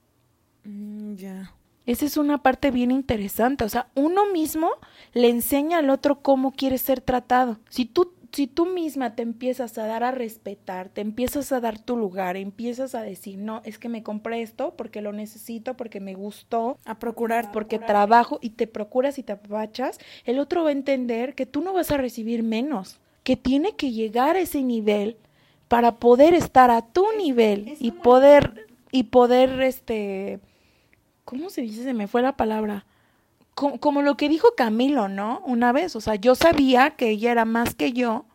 Mm, 0.63 1.15
ya. 1.15 1.55
Esa 1.87 2.05
es 2.05 2.15
una 2.15 2.43
parte 2.43 2.69
bien 2.69 2.91
interesante. 2.91 3.63
O 3.63 3.69
sea, 3.69 3.87
uno 3.95 4.31
mismo 4.31 4.69
le 5.13 5.29
enseña 5.29 5.79
al 5.79 5.89
otro 5.89 6.21
cómo 6.21 6.51
quiere 6.51 6.77
ser 6.77 7.01
tratado. 7.01 7.57
Si 7.69 7.85
tú 7.85 8.13
si 8.31 8.47
tú 8.47 8.65
misma 8.65 9.15
te 9.15 9.23
empiezas 9.23 9.77
a 9.77 9.85
dar 9.85 10.03
a 10.03 10.11
respetar, 10.11 10.89
te 10.89 11.01
empiezas 11.01 11.51
a 11.51 11.59
dar 11.59 11.79
tu 11.79 11.97
lugar, 11.97 12.37
empiezas 12.37 12.95
a 12.95 13.01
decir, 13.01 13.37
no, 13.37 13.61
es 13.63 13.77
que 13.77 13.89
me 13.89 14.03
compré 14.03 14.41
esto 14.41 14.73
porque 14.75 15.01
lo 15.01 15.13
necesito, 15.13 15.75
porque 15.75 15.99
me 15.99 16.13
gustó, 16.13 16.77
a 16.85 16.99
procurar, 16.99 17.51
porque 17.51 17.79
trabajo 17.79 18.39
y 18.41 18.51
te 18.51 18.67
procuras 18.67 19.17
y 19.17 19.23
te 19.23 19.33
apachas, 19.33 19.99
el 20.25 20.39
otro 20.39 20.63
va 20.63 20.69
a 20.69 20.73
entender 20.73 21.35
que 21.35 21.45
tú 21.45 21.61
no 21.61 21.73
vas 21.73 21.91
a 21.91 21.97
recibir 21.97 22.43
menos, 22.43 22.99
que 23.23 23.35
tiene 23.35 23.75
que 23.75 23.91
llegar 23.91 24.35
a 24.35 24.41
ese 24.41 24.63
nivel 24.63 25.17
para 25.67 25.95
poder 25.95 26.33
estar 26.33 26.71
a 26.71 26.81
tu 26.81 27.05
nivel 27.17 27.75
y 27.79 27.91
poder 27.91 28.67
y 28.91 29.03
poder 29.03 29.61
este 29.61 30.39
¿cómo 31.25 31.49
se 31.49 31.61
dice? 31.61 31.83
Se 31.83 31.93
me 31.93 32.07
fue 32.07 32.21
la 32.21 32.37
palabra. 32.37 32.85
Como, 33.57 34.03
lo 34.03 34.17
que 34.17 34.29
dijo 34.29 34.49
Camilo, 34.55 35.07
¿no? 35.07 35.41
Una 35.43 35.71
vez, 35.71 35.95
o 35.95 36.01
sea, 36.01 36.13
yo 36.13 36.35
sabía 36.35 36.91
que 36.91 37.09
ella 37.09 37.31
era 37.31 37.43
más 37.43 37.73
que 37.73 37.91
yo. 37.91 38.25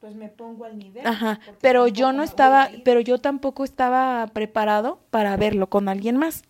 Pues 0.00 0.14
me 0.14 0.28
pongo 0.28 0.66
al 0.66 0.78
nivel. 0.78 1.06
Ajá, 1.06 1.40
pero 1.62 1.88
yo 1.88 2.12
no 2.12 2.22
estaba, 2.22 2.68
pero 2.84 3.00
yo 3.00 3.16
tampoco 3.16 3.64
estaba 3.64 4.26
preparado 4.34 5.00
para 5.08 5.34
verlo 5.38 5.68
con 5.68 5.88
alguien 5.88 6.18
más. 6.18 6.42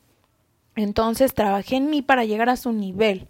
Entonces 0.74 1.34
trabajé 1.34 1.76
en 1.76 1.88
mí 1.88 2.02
para 2.02 2.24
llegar 2.24 2.48
a 2.48 2.56
su 2.56 2.72
nivel. 2.72 3.28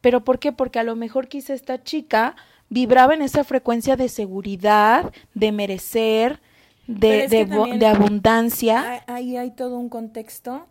¿Pero 0.00 0.22
por 0.22 0.38
qué? 0.38 0.52
Porque 0.52 0.78
a 0.78 0.84
lo 0.84 0.94
mejor 0.94 1.26
quizá 1.26 1.52
esta 1.52 1.82
chica 1.82 2.36
vibraba 2.68 3.14
en 3.14 3.22
esa 3.22 3.42
frecuencia 3.42 3.96
de 3.96 4.08
seguridad, 4.08 5.12
de 5.34 5.50
merecer, 5.50 6.40
de, 6.86 7.26
de, 7.26 7.46
de 7.46 7.86
abundancia. 7.86 9.02
Ahí 9.08 9.36
hay 9.36 9.50
todo 9.50 9.76
un 9.76 9.88
contexto 9.88 10.68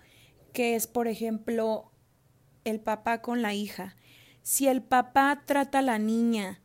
que 0.53 0.75
es, 0.75 0.87
por 0.87 1.07
ejemplo, 1.09 1.91
el 2.63 2.79
papá 2.79 3.21
con 3.21 3.41
la 3.41 3.53
hija. 3.53 3.95
Si 4.41 4.67
el 4.67 4.81
papá 4.81 5.43
trata 5.45 5.79
a 5.79 5.83
la 5.83 5.99
niña 5.99 6.59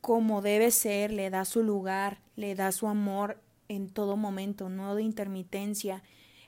como 0.00 0.42
debe 0.42 0.70
ser, 0.70 1.12
le 1.12 1.30
da 1.30 1.44
su 1.44 1.62
lugar, 1.62 2.20
le 2.36 2.54
da 2.54 2.72
su 2.72 2.88
amor 2.88 3.42
en 3.68 3.88
todo 3.88 4.16
momento, 4.16 4.68
no 4.68 4.94
de 4.94 5.02
intermitencia, 5.02 6.02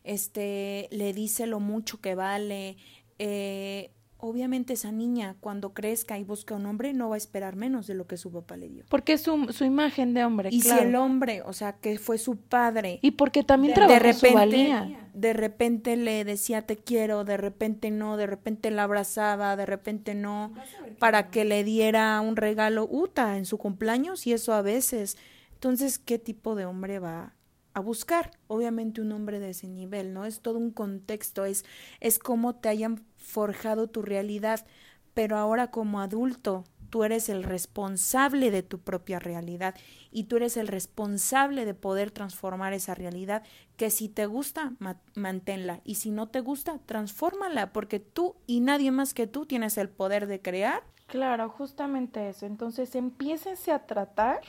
este, 0.04 0.88
le 0.90 1.12
dice 1.12 1.46
lo 1.46 1.60
mucho 1.60 2.00
que 2.00 2.14
vale, 2.14 2.76
eh, 3.18 3.92
obviamente 4.22 4.74
esa 4.74 4.92
niña 4.92 5.34
cuando 5.40 5.74
crezca 5.74 6.16
y 6.16 6.22
busca 6.22 6.54
un 6.54 6.64
hombre 6.66 6.92
no 6.92 7.08
va 7.08 7.16
a 7.16 7.18
esperar 7.18 7.56
menos 7.56 7.88
de 7.88 7.94
lo 7.94 8.06
que 8.06 8.16
su 8.16 8.30
papá 8.30 8.56
le 8.56 8.68
dio. 8.68 8.84
Porque 8.88 9.14
es 9.14 9.22
su, 9.22 9.48
su 9.52 9.64
imagen 9.64 10.14
de 10.14 10.24
hombre. 10.24 10.48
Y 10.52 10.62
si 10.62 10.70
el 10.70 10.94
hombre, 10.94 11.42
o 11.42 11.52
sea, 11.52 11.72
que 11.72 11.98
fue 11.98 12.18
su 12.18 12.36
padre. 12.36 13.00
Y 13.02 13.10
porque 13.12 13.42
también 13.42 13.74
de, 13.74 13.84
de 13.84 13.98
repente, 13.98 14.96
De 15.12 15.32
repente 15.32 15.96
le 15.96 16.24
decía 16.24 16.62
te 16.62 16.76
quiero, 16.76 17.24
de 17.24 17.36
repente 17.36 17.90
no, 17.90 18.16
de 18.16 18.28
repente 18.28 18.70
la 18.70 18.84
abrazaba, 18.84 19.56
de 19.56 19.66
repente 19.66 20.14
no, 20.14 20.54
para 21.00 21.30
que 21.30 21.44
le 21.44 21.64
diera 21.64 22.20
un 22.20 22.36
regalo 22.36 22.86
uta 22.88 23.36
en 23.38 23.44
su 23.44 23.58
cumpleaños 23.58 24.28
y 24.28 24.32
eso 24.32 24.54
a 24.54 24.62
veces. 24.62 25.16
Entonces, 25.54 25.98
¿qué 25.98 26.20
tipo 26.20 26.54
de 26.54 26.64
hombre 26.64 27.00
va 27.00 27.34
a 27.74 27.80
buscar? 27.80 28.30
Obviamente 28.46 29.00
un 29.00 29.10
hombre 29.10 29.40
de 29.40 29.50
ese 29.50 29.66
nivel, 29.66 30.12
¿no? 30.12 30.26
Es 30.26 30.40
todo 30.40 30.58
un 30.58 30.70
contexto, 30.70 31.44
es, 31.44 31.64
es 31.98 32.20
cómo 32.20 32.54
te 32.54 32.68
hayan 32.68 33.02
forjado 33.22 33.88
tu 33.88 34.02
realidad, 34.02 34.66
pero 35.14 35.38
ahora 35.38 35.70
como 35.70 36.00
adulto 36.00 36.64
tú 36.92 37.04
eres 37.04 37.30
el 37.30 37.42
responsable 37.42 38.50
de 38.50 38.62
tu 38.62 38.78
propia 38.78 39.18
realidad 39.18 39.74
y 40.10 40.24
tú 40.24 40.36
eres 40.36 40.58
el 40.58 40.68
responsable 40.68 41.64
de 41.64 41.72
poder 41.72 42.10
transformar 42.10 42.74
esa 42.74 42.94
realidad 42.94 43.42
que 43.78 43.88
si 43.88 44.10
te 44.10 44.26
gusta, 44.26 44.74
manténla 45.14 45.80
y 45.84 45.94
si 45.94 46.10
no 46.10 46.28
te 46.28 46.40
gusta, 46.40 46.80
transfórmala 46.84 47.72
porque 47.72 47.98
tú 47.98 48.36
y 48.46 48.60
nadie 48.60 48.90
más 48.90 49.14
que 49.14 49.26
tú 49.26 49.46
tienes 49.46 49.78
el 49.78 49.88
poder 49.88 50.26
de 50.26 50.42
crear. 50.42 50.82
Claro, 51.06 51.48
justamente 51.48 52.28
eso. 52.28 52.44
Entonces 52.44 52.94
empiécense 52.94 53.72
a 53.72 53.86
tratar 53.86 54.42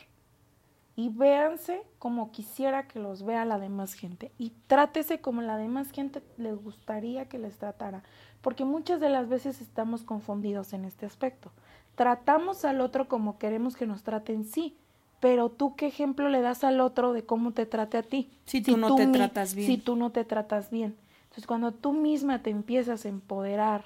y 0.95 1.09
véanse 1.09 1.81
como 1.97 2.31
quisiera 2.31 2.87
que 2.87 2.99
los 2.99 3.23
vea 3.23 3.45
la 3.45 3.57
demás 3.57 3.93
gente 3.93 4.31
y 4.37 4.51
trátese 4.67 5.21
como 5.21 5.41
la 5.41 5.57
demás 5.57 5.91
gente 5.91 6.21
les 6.37 6.55
gustaría 6.55 7.29
que 7.29 7.39
les 7.39 7.57
tratara, 7.57 8.03
porque 8.43 8.65
muchas 8.65 8.99
de 8.99 9.09
las 9.09 9.29
veces 9.29 9.61
estamos 9.61 10.03
confundidos 10.03 10.73
en 10.73 10.83
este 10.85 11.07
aspecto. 11.07 11.49
Tratamos 11.95 12.65
al 12.65 12.81
otro 12.81 13.07
como 13.07 13.39
queremos 13.39 13.75
que 13.77 13.87
nos 13.87 14.03
traten, 14.03 14.43
sí, 14.45 14.75
pero 15.21 15.49
tú 15.49 15.75
qué 15.75 15.87
ejemplo 15.87 16.27
le 16.27 16.41
das 16.41 16.65
al 16.65 16.81
otro 16.81 17.13
de 17.13 17.23
cómo 17.23 17.53
te 17.53 17.65
trate 17.65 17.97
a 17.97 18.03
ti. 18.03 18.29
Si 18.45 18.61
tú 18.61 18.75
no 18.75 18.95
te 18.95 19.07
tratas 19.07 19.55
bien. 19.55 19.67
Si 19.67 19.77
tú 19.77 19.95
no 19.95 20.11
te 20.11 20.25
tratas 20.25 20.69
bien. 20.69 20.97
Entonces, 21.23 21.47
cuando 21.47 21.71
tú 21.71 21.93
misma 21.93 22.43
te 22.43 22.49
empiezas 22.49 23.05
a 23.05 23.09
empoderar, 23.09 23.85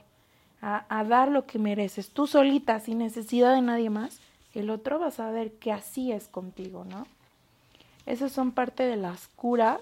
a, 0.60 0.86
a 0.90 1.04
dar 1.04 1.30
lo 1.30 1.46
que 1.46 1.60
mereces, 1.60 2.10
tú 2.10 2.26
solita, 2.26 2.80
sin 2.80 2.98
necesidad 2.98 3.54
de 3.54 3.62
nadie 3.62 3.92
más, 3.92 4.20
el 4.56 4.72
otro 4.72 5.00
va 5.00 5.08
a 5.08 5.12
saber 5.12 5.54
que 5.54 5.72
así 5.72 6.12
es 6.12 6.28
contigo, 6.28 6.84
¿no? 6.84 7.06
Esas 8.08 8.32
son 8.32 8.52
parte 8.52 8.84
de 8.84 8.96
las 8.96 9.28
curas 9.28 9.82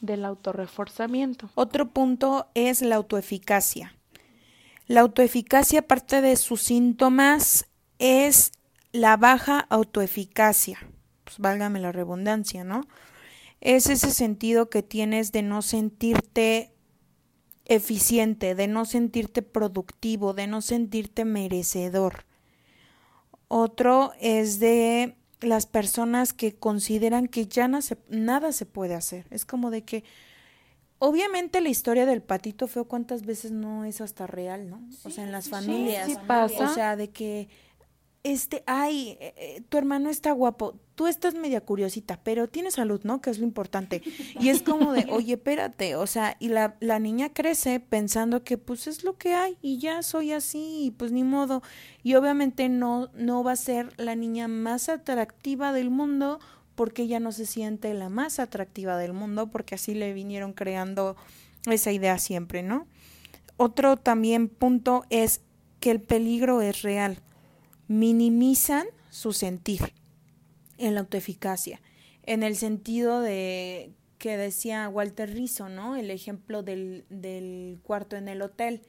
del 0.00 0.24
autorreforzamiento. 0.24 1.48
Otro 1.56 1.88
punto 1.88 2.46
es 2.54 2.80
la 2.80 2.94
autoeficacia. 2.94 3.92
La 4.86 5.00
autoeficacia, 5.00 5.86
parte 5.86 6.20
de 6.20 6.36
sus 6.36 6.62
síntomas, 6.62 7.66
es 7.98 8.52
la 8.92 9.16
baja 9.16 9.60
autoeficacia. 9.60 10.78
Pues 11.24 11.38
válgame 11.38 11.80
la 11.80 11.92
redundancia, 11.92 12.64
¿no? 12.64 12.82
Es 13.60 13.88
ese 13.88 14.10
sentido 14.10 14.68
que 14.68 14.82
tienes 14.82 15.32
de 15.32 15.42
no 15.42 15.62
sentirte 15.62 16.74
eficiente, 17.64 18.54
de 18.54 18.68
no 18.68 18.84
sentirte 18.84 19.40
productivo, 19.42 20.34
de 20.34 20.46
no 20.46 20.60
sentirte 20.60 21.24
merecedor. 21.24 22.26
Otro 23.48 24.12
es 24.20 24.58
de 24.58 25.16
las 25.40 25.66
personas 25.66 26.32
que 26.32 26.54
consideran 26.54 27.28
que 27.28 27.46
ya 27.46 27.68
nada 27.68 28.52
se 28.52 28.66
puede 28.66 28.94
hacer. 28.94 29.26
Es 29.30 29.44
como 29.44 29.70
de 29.70 29.82
que, 29.82 30.04
obviamente 30.98 31.60
la 31.60 31.68
historia 31.68 32.06
del 32.06 32.22
patito 32.22 32.66
feo 32.66 32.86
cuántas 32.86 33.24
veces 33.24 33.52
no 33.52 33.84
es 33.84 34.00
hasta 34.00 34.26
real, 34.26 34.70
¿no? 34.70 34.82
o 35.04 35.10
sea, 35.10 35.24
en 35.24 35.32
las 35.32 35.48
familias. 35.48 36.18
pasa. 36.26 36.70
O 36.70 36.74
sea, 36.74 36.96
de 36.96 37.10
que 37.10 37.48
este, 38.24 38.64
ay, 38.66 39.18
eh, 39.20 39.34
eh, 39.36 39.62
tu 39.68 39.76
hermano 39.76 40.08
está 40.08 40.32
guapo, 40.32 40.80
tú 40.94 41.06
estás 41.06 41.34
media 41.34 41.60
curiosita, 41.60 42.20
pero 42.24 42.48
tiene 42.48 42.70
salud, 42.70 43.02
¿no? 43.04 43.20
Que 43.20 43.28
es 43.28 43.38
lo 43.38 43.44
importante. 43.44 44.00
Y 44.40 44.48
es 44.48 44.62
como 44.62 44.94
de, 44.94 45.04
oye, 45.12 45.34
espérate, 45.34 45.94
o 45.94 46.06
sea, 46.06 46.34
y 46.40 46.48
la, 46.48 46.76
la 46.80 46.98
niña 46.98 47.34
crece 47.34 47.80
pensando 47.80 48.42
que 48.42 48.56
pues 48.56 48.86
es 48.86 49.04
lo 49.04 49.18
que 49.18 49.34
hay 49.34 49.58
y 49.60 49.78
ya 49.78 50.02
soy 50.02 50.32
así 50.32 50.86
y 50.86 50.90
pues 50.90 51.12
ni 51.12 51.22
modo. 51.22 51.62
Y 52.02 52.14
obviamente 52.14 52.70
no, 52.70 53.10
no 53.14 53.44
va 53.44 53.52
a 53.52 53.56
ser 53.56 53.92
la 53.98 54.16
niña 54.16 54.48
más 54.48 54.88
atractiva 54.88 55.74
del 55.74 55.90
mundo 55.90 56.40
porque 56.74 57.02
ella 57.02 57.20
no 57.20 57.32
se 57.32 57.46
siente 57.46 57.92
la 57.94 58.08
más 58.08 58.38
atractiva 58.38 58.96
del 58.96 59.12
mundo 59.12 59.50
porque 59.50 59.74
así 59.74 59.94
le 59.94 60.12
vinieron 60.12 60.52
creando 60.52 61.16
esa 61.66 61.92
idea 61.92 62.18
siempre, 62.18 62.62
¿no? 62.62 62.86
Otro 63.56 63.96
también 63.96 64.48
punto 64.48 65.04
es 65.10 65.40
que 65.80 65.90
el 65.90 66.00
peligro 66.00 66.60
es 66.60 66.82
real 66.82 67.18
minimizan 67.88 68.86
su 69.10 69.32
sentir 69.32 69.92
en 70.78 70.94
la 70.94 71.00
autoeficacia, 71.00 71.80
en 72.22 72.42
el 72.42 72.56
sentido 72.56 73.20
de 73.20 73.92
que 74.18 74.36
decía 74.36 74.88
Walter 74.88 75.30
Rizzo, 75.30 75.68
¿no? 75.68 75.96
El 75.96 76.10
ejemplo 76.10 76.62
del, 76.62 77.04
del 77.10 77.78
cuarto 77.82 78.16
en 78.16 78.28
el 78.28 78.42
hotel, 78.42 78.82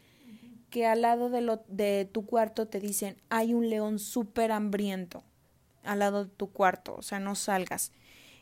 que 0.69 0.85
al 0.85 1.01
lado 1.01 1.29
de, 1.29 1.59
de 1.67 2.09
tu 2.11 2.25
cuarto 2.25 2.67
te 2.67 2.79
dicen, 2.79 3.17
hay 3.29 3.53
un 3.53 3.69
león 3.69 3.99
súper 3.99 4.51
hambriento 4.51 5.23
al 5.85 5.99
lado 5.99 6.25
de 6.25 6.31
tu 6.31 6.51
cuarto, 6.51 6.95
o 6.95 7.01
sea, 7.01 7.19
no 7.19 7.35
salgas. 7.35 7.91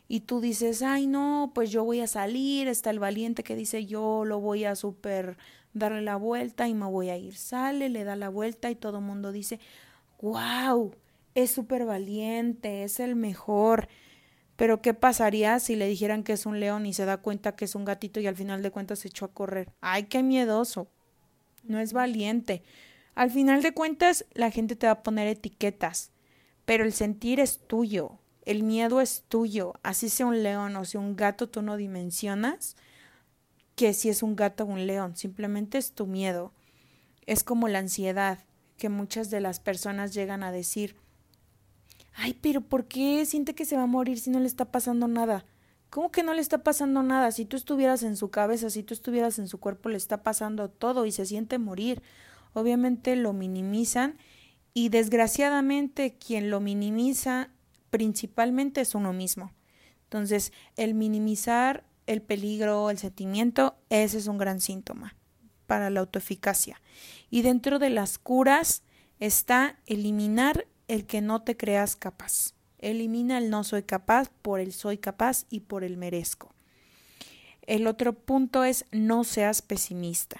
Y 0.06 0.20
tú 0.20 0.40
dices, 0.40 0.82
ay, 0.82 1.06
no, 1.06 1.52
pues 1.54 1.70
yo 1.70 1.84
voy 1.84 2.00
a 2.00 2.06
salir, 2.06 2.68
está 2.68 2.90
el 2.90 2.98
valiente 2.98 3.42
que 3.42 3.56
dice, 3.56 3.86
yo 3.86 4.24
lo 4.24 4.40
voy 4.40 4.64
a 4.64 4.76
súper 4.76 5.38
darle 5.72 6.02
la 6.02 6.16
vuelta 6.16 6.68
y 6.68 6.74
me 6.74 6.86
voy 6.86 7.08
a 7.10 7.16
ir. 7.16 7.36
Sale, 7.36 7.88
le 7.88 8.04
da 8.04 8.16
la 8.16 8.28
vuelta 8.28 8.70
y 8.70 8.74
todo 8.74 8.98
el 8.98 9.04
mundo 9.04 9.32
dice, 9.32 9.60
wow, 10.20 10.94
es 11.34 11.50
súper 11.50 11.84
valiente, 11.84 12.84
es 12.84 13.00
el 13.00 13.16
mejor. 13.16 13.88
Pero 14.56 14.80
¿qué 14.82 14.94
pasaría 14.94 15.58
si 15.58 15.74
le 15.74 15.88
dijeran 15.88 16.22
que 16.22 16.34
es 16.34 16.46
un 16.46 16.60
león 16.60 16.86
y 16.86 16.92
se 16.92 17.04
da 17.04 17.16
cuenta 17.16 17.56
que 17.56 17.64
es 17.64 17.74
un 17.74 17.84
gatito 17.84 18.20
y 18.20 18.26
al 18.26 18.36
final 18.36 18.62
de 18.62 18.70
cuentas 18.70 19.00
se 19.00 19.08
echó 19.08 19.24
a 19.24 19.32
correr? 19.32 19.72
Ay, 19.80 20.04
qué 20.04 20.22
miedoso. 20.22 20.88
No 21.64 21.80
es 21.80 21.92
valiente. 21.92 22.62
Al 23.14 23.30
final 23.30 23.62
de 23.62 23.72
cuentas 23.72 24.26
la 24.34 24.50
gente 24.50 24.76
te 24.76 24.86
va 24.86 24.92
a 24.92 25.02
poner 25.02 25.28
etiquetas, 25.28 26.12
pero 26.64 26.84
el 26.84 26.92
sentir 26.92 27.40
es 27.40 27.58
tuyo, 27.66 28.18
el 28.44 28.62
miedo 28.62 29.00
es 29.00 29.24
tuyo. 29.28 29.74
Así 29.82 30.08
sea 30.08 30.26
un 30.26 30.42
león 30.42 30.76
o 30.76 30.84
sea 30.84 31.00
un 31.00 31.16
gato, 31.16 31.48
tú 31.48 31.62
no 31.62 31.76
dimensionas 31.76 32.76
que 33.74 33.92
si 33.92 34.08
es 34.08 34.22
un 34.22 34.36
gato 34.36 34.64
o 34.64 34.66
un 34.68 34.86
león, 34.86 35.16
simplemente 35.16 35.78
es 35.78 35.92
tu 35.92 36.06
miedo. 36.06 36.52
Es 37.26 37.42
como 37.42 37.68
la 37.68 37.80
ansiedad 37.80 38.38
que 38.76 38.88
muchas 38.88 39.30
de 39.30 39.40
las 39.40 39.60
personas 39.60 40.14
llegan 40.14 40.42
a 40.42 40.52
decir, 40.52 40.96
ay, 42.14 42.38
pero 42.40 42.60
¿por 42.60 42.86
qué 42.86 43.24
siente 43.26 43.54
que 43.54 43.64
se 43.64 43.76
va 43.76 43.82
a 43.82 43.86
morir 43.86 44.20
si 44.20 44.30
no 44.30 44.40
le 44.40 44.46
está 44.46 44.66
pasando 44.66 45.08
nada? 45.08 45.44
¿Cómo 45.90 46.10
que 46.10 46.22
no 46.22 46.34
le 46.34 46.40
está 46.40 46.58
pasando 46.58 47.02
nada? 47.02 47.30
Si 47.30 47.44
tú 47.44 47.56
estuvieras 47.56 48.02
en 48.02 48.16
su 48.16 48.30
cabeza, 48.30 48.70
si 48.70 48.82
tú 48.82 48.94
estuvieras 48.94 49.38
en 49.38 49.48
su 49.48 49.58
cuerpo, 49.58 49.88
le 49.88 49.96
está 49.96 50.22
pasando 50.22 50.68
todo 50.68 51.06
y 51.06 51.12
se 51.12 51.24
siente 51.24 51.58
morir. 51.58 52.02
Obviamente 52.52 53.16
lo 53.16 53.32
minimizan 53.32 54.18
y 54.74 54.88
desgraciadamente 54.88 56.18
quien 56.18 56.50
lo 56.50 56.60
minimiza 56.60 57.48
principalmente 57.90 58.80
es 58.80 58.94
uno 58.94 59.12
mismo. 59.12 59.52
Entonces, 60.02 60.52
el 60.76 60.94
minimizar 60.94 61.84
el 62.06 62.20
peligro, 62.22 62.90
el 62.90 62.98
sentimiento, 62.98 63.76
ese 63.88 64.18
es 64.18 64.26
un 64.26 64.38
gran 64.38 64.60
síntoma 64.60 65.16
para 65.66 65.90
la 65.90 66.00
autoeficacia. 66.00 66.80
Y 67.30 67.42
dentro 67.42 67.78
de 67.78 67.90
las 67.90 68.18
curas 68.18 68.82
está 69.20 69.78
eliminar 69.86 70.66
el 70.88 71.06
que 71.06 71.20
no 71.20 71.42
te 71.42 71.56
creas 71.56 71.96
capaz. 71.96 72.54
Elimina 72.78 73.38
el 73.38 73.48
no 73.48 73.64
soy 73.64 73.82
capaz 73.82 74.28
por 74.42 74.60
el 74.60 74.72
soy 74.72 74.98
capaz 74.98 75.46
y 75.48 75.60
por 75.60 75.84
el 75.84 75.96
merezco. 75.96 76.54
El 77.62 77.86
otro 77.86 78.12
punto 78.12 78.64
es 78.64 78.84
no 78.92 79.24
seas 79.24 79.62
pesimista. 79.62 80.38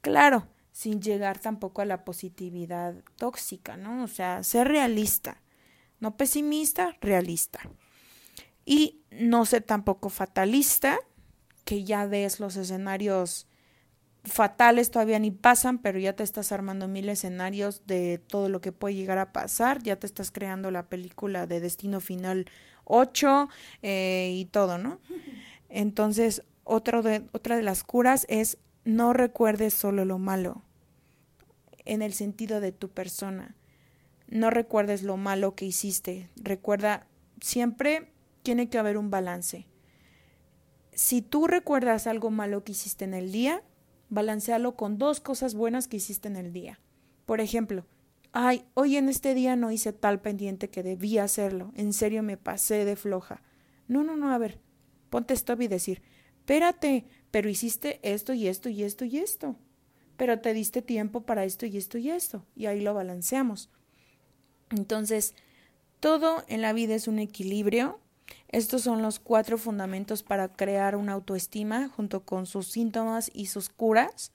Claro, 0.00 0.48
sin 0.78 1.02
llegar 1.02 1.40
tampoco 1.40 1.82
a 1.82 1.84
la 1.84 2.04
positividad 2.04 2.94
tóxica, 3.16 3.76
¿no? 3.76 4.04
O 4.04 4.06
sea, 4.06 4.44
ser 4.44 4.68
realista. 4.68 5.42
No 5.98 6.16
pesimista, 6.16 6.96
realista. 7.00 7.58
Y 8.64 9.00
no 9.10 9.44
ser 9.44 9.64
tampoco 9.64 10.08
fatalista, 10.08 11.00
que 11.64 11.82
ya 11.82 12.06
ves 12.06 12.38
los 12.38 12.54
escenarios 12.54 13.48
fatales 14.22 14.92
todavía 14.92 15.18
ni 15.18 15.32
pasan, 15.32 15.78
pero 15.78 15.98
ya 15.98 16.12
te 16.12 16.22
estás 16.22 16.52
armando 16.52 16.86
mil 16.86 17.08
escenarios 17.08 17.84
de 17.88 18.18
todo 18.18 18.48
lo 18.48 18.60
que 18.60 18.70
puede 18.70 18.94
llegar 18.94 19.18
a 19.18 19.32
pasar, 19.32 19.82
ya 19.82 19.96
te 19.96 20.06
estás 20.06 20.30
creando 20.30 20.70
la 20.70 20.86
película 20.86 21.48
de 21.48 21.58
Destino 21.58 21.98
Final 21.98 22.46
8 22.84 23.48
eh, 23.82 24.30
y 24.32 24.44
todo, 24.44 24.78
¿no? 24.78 25.00
Entonces, 25.68 26.44
otro 26.62 27.02
de, 27.02 27.24
otra 27.32 27.56
de 27.56 27.62
las 27.62 27.82
curas 27.82 28.26
es 28.28 28.58
no 28.84 29.12
recuerdes 29.12 29.74
solo 29.74 30.04
lo 30.04 30.20
malo, 30.20 30.62
en 31.88 32.02
el 32.02 32.12
sentido 32.12 32.60
de 32.60 32.72
tu 32.72 32.88
persona. 32.90 33.56
No 34.28 34.50
recuerdes 34.50 35.02
lo 35.02 35.16
malo 35.16 35.54
que 35.54 35.64
hiciste. 35.64 36.28
Recuerda, 36.36 37.06
siempre 37.40 38.12
tiene 38.42 38.68
que 38.68 38.78
haber 38.78 38.96
un 38.96 39.10
balance. 39.10 39.66
Si 40.92 41.22
tú 41.22 41.46
recuerdas 41.46 42.06
algo 42.06 42.30
malo 42.30 42.64
que 42.64 42.72
hiciste 42.72 43.04
en 43.04 43.14
el 43.14 43.32
día, 43.32 43.62
balancealo 44.10 44.76
con 44.76 44.98
dos 44.98 45.20
cosas 45.20 45.54
buenas 45.54 45.88
que 45.88 45.96
hiciste 45.96 46.28
en 46.28 46.36
el 46.36 46.52
día. 46.52 46.80
Por 47.26 47.40
ejemplo, 47.40 47.86
ay, 48.32 48.64
hoy 48.74 48.96
en 48.96 49.08
este 49.08 49.34
día 49.34 49.56
no 49.56 49.70
hice 49.70 49.92
tal 49.92 50.20
pendiente 50.20 50.70
que 50.70 50.82
debía 50.82 51.24
hacerlo, 51.24 51.72
en 51.74 51.92
serio 51.92 52.22
me 52.22 52.36
pasé 52.36 52.84
de 52.84 52.96
floja. 52.96 53.42
No, 53.86 54.02
no, 54.02 54.16
no, 54.16 54.32
a 54.32 54.38
ver, 54.38 54.60
ponte 55.10 55.34
stop 55.34 55.62
y 55.62 55.68
decir, 55.68 56.02
espérate, 56.38 57.06
pero 57.30 57.48
hiciste 57.48 58.00
esto 58.02 58.32
y 58.32 58.48
esto 58.48 58.68
y 58.68 58.82
esto 58.82 59.04
y 59.04 59.18
esto. 59.18 59.56
Pero 60.18 60.40
te 60.40 60.52
diste 60.52 60.82
tiempo 60.82 61.22
para 61.22 61.44
esto 61.44 61.64
y 61.64 61.78
esto 61.78 61.96
y 61.96 62.10
esto. 62.10 62.44
Y 62.54 62.66
ahí 62.66 62.82
lo 62.82 62.92
balanceamos. 62.92 63.70
Entonces, 64.68 65.34
todo 66.00 66.44
en 66.48 66.60
la 66.60 66.74
vida 66.74 66.94
es 66.94 67.08
un 67.08 67.18
equilibrio 67.18 67.98
estos 68.48 68.82
son 68.82 69.02
los 69.02 69.18
cuatro 69.18 69.58
fundamentos 69.58 70.22
para 70.22 70.48
crear 70.48 70.96
una 70.96 71.12
autoestima 71.12 71.88
junto 71.88 72.24
con 72.24 72.46
sus 72.46 72.68
síntomas 72.68 73.30
y 73.34 73.46
sus 73.46 73.68
curas. 73.68 74.32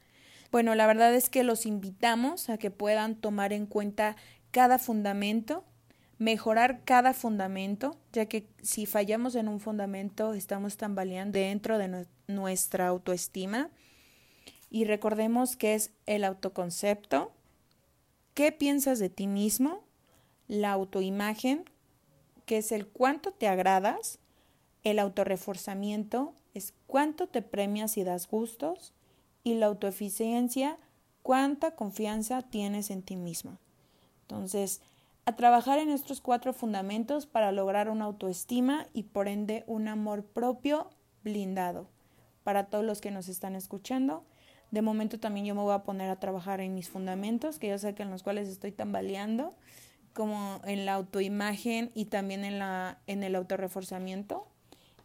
Bueno, 0.51 0.75
la 0.75 0.85
verdad 0.85 1.13
es 1.15 1.29
que 1.29 1.43
los 1.43 1.65
invitamos 1.65 2.49
a 2.49 2.57
que 2.57 2.69
puedan 2.69 3.15
tomar 3.15 3.53
en 3.53 3.65
cuenta 3.65 4.15
cada 4.51 4.77
fundamento, 4.77 5.65
mejorar 6.19 6.83
cada 6.85 7.13
fundamento, 7.13 7.97
ya 8.11 8.27
que 8.27 8.47
si 8.61 8.85
fallamos 8.85 9.33
en 9.33 9.47
un 9.47 9.59
fundamento 9.59 10.33
estamos 10.33 10.77
tambaleando 10.77 11.39
dentro 11.39 11.79
de 11.79 12.05
nuestra 12.27 12.87
autoestima. 12.87 13.71
Y 14.73 14.85
recordemos 14.85 15.55
que 15.55 15.75
es 15.75 15.91
el 16.07 16.23
autoconcepto, 16.23 17.31
qué 18.33 18.51
piensas 18.51 18.97
de 18.97 19.11
ti 19.11 19.27
mismo, 19.27 19.83
la 20.47 20.71
autoimagen, 20.71 21.65
que 22.47 22.57
es 22.57 22.71
el 22.71 22.87
cuánto 22.87 23.31
te 23.31 23.47
agradas, 23.47 24.17
el 24.81 24.97
autorreforzamiento 24.97 26.33
es 26.55 26.73
cuánto 26.87 27.27
te 27.27 27.43
premias 27.43 27.97
y 27.97 28.03
das 28.03 28.27
gustos, 28.27 28.93
y 29.43 29.53
la 29.53 29.67
autoeficiencia, 29.67 30.79
cuánta 31.21 31.75
confianza 31.75 32.41
tienes 32.41 32.89
en 32.89 33.03
ti 33.03 33.15
mismo. 33.15 33.59
Entonces, 34.21 34.81
a 35.25 35.35
trabajar 35.35 35.77
en 35.77 35.91
estos 35.91 36.19
cuatro 36.19 36.51
fundamentos 36.51 37.27
para 37.27 37.51
lograr 37.51 37.89
una 37.89 38.05
autoestima 38.05 38.87
y 38.91 39.03
por 39.03 39.27
ende 39.27 39.65
un 39.67 39.87
amor 39.87 40.25
propio 40.25 40.89
blindado. 41.23 41.85
Para 42.43 42.65
todos 42.65 42.83
los 42.83 43.01
que 43.01 43.11
nos 43.11 43.27
están 43.27 43.55
escuchando, 43.55 44.25
de 44.73 44.81
momento 44.81 45.19
también 45.19 45.45
yo 45.45 45.53
me 45.53 45.61
voy 45.61 45.75
a 45.75 45.83
poner 45.83 46.09
a 46.09 46.19
trabajar 46.19 46.59
en 46.59 46.73
mis 46.73 46.89
fundamentos, 46.89 47.59
que 47.59 47.67
yo 47.67 47.77
sé 47.77 47.93
que 47.93 48.01
en 48.01 48.09
los 48.09 48.23
cuales 48.23 48.49
estoy 48.49 48.71
tambaleando 48.71 49.53
como 50.13 50.61
en 50.65 50.87
la 50.87 50.95
autoimagen 50.95 51.91
y 51.93 52.05
también 52.05 52.43
en, 52.43 52.57
la, 52.57 52.97
en 53.05 53.21
el 53.21 53.35
autorreforzamiento. 53.35 54.47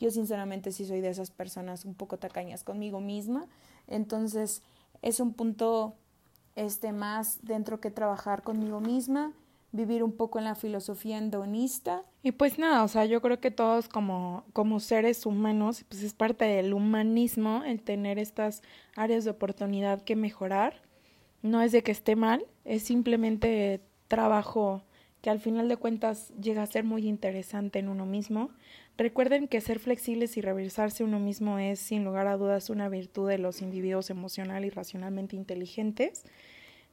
Yo 0.01 0.11
sinceramente 0.11 0.73
sí 0.73 0.87
soy 0.87 1.03
de 1.03 1.11
esas 1.11 1.31
personas 1.31 1.85
un 1.85 1.95
poco 1.95 2.17
tacañas 2.17 2.65
conmigo 2.65 3.01
misma, 3.01 3.47
entonces 3.87 4.63
es 5.03 5.21
un 5.21 5.35
punto 5.35 5.97
este 6.57 6.93
más 6.93 7.41
dentro 7.43 7.79
que 7.79 7.91
trabajar 7.91 8.43
conmigo 8.43 8.81
misma, 8.81 9.35
vivir 9.73 10.03
un 10.03 10.13
poco 10.13 10.39
en 10.39 10.45
la 10.45 10.55
filosofía 10.55 11.19
endonista. 11.19 12.05
Y 12.23 12.33
pues 12.33 12.59
nada, 12.59 12.85
o 12.85 12.89
sea, 12.89 13.05
yo 13.05 13.21
creo 13.21 13.41
que 13.41 13.51
todos 13.51 13.89
como, 13.89 14.45
como 14.53 14.81
seres 14.81 15.27
humanos, 15.27 15.85
pues 15.89 16.03
es 16.03 16.15
parte 16.15 16.45
del 16.45 16.73
humanismo 16.73 17.63
el 17.65 17.83
tener 17.83 18.19
estas 18.19 18.63
áreas 18.97 19.25
de 19.25 19.31
oportunidad 19.31 20.03
que 20.03 20.17
mejorar. 20.17 20.83
No 21.43 21.61
es 21.61 21.73
de 21.73 21.83
que 21.83 21.93
esté 21.93 22.17
mal, 22.17 22.45
es 22.65 22.83
simplemente 22.83 23.81
trabajo 24.09 24.83
que 25.21 25.31
al 25.31 25.41
final 25.41 25.69
de 25.69 25.77
cuentas 25.77 26.33
llega 26.41 26.63
a 26.63 26.67
ser 26.67 26.85
muy 26.85 27.07
interesante 27.07 27.79
en 27.79 27.89
uno 27.89 28.07
mismo. 28.07 28.51
Recuerden 28.97 29.49
que 29.49 29.61
ser 29.61 29.79
flexibles 29.79 30.37
y 30.37 30.41
reversarse 30.41 31.05
uno 31.05 31.21
mismo 31.21 31.59
es 31.59 31.79
sin 31.79 32.05
lugar 32.05 32.27
a 32.27 32.37
dudas 32.37 32.71
una 32.71 32.89
virtud 32.89 33.29
de 33.29 33.39
los 33.39 33.63
individuos 33.63 34.11
emocional 34.11 34.65
y 34.65 34.71
racionalmente 34.71 35.37
inteligentes. 35.37 36.25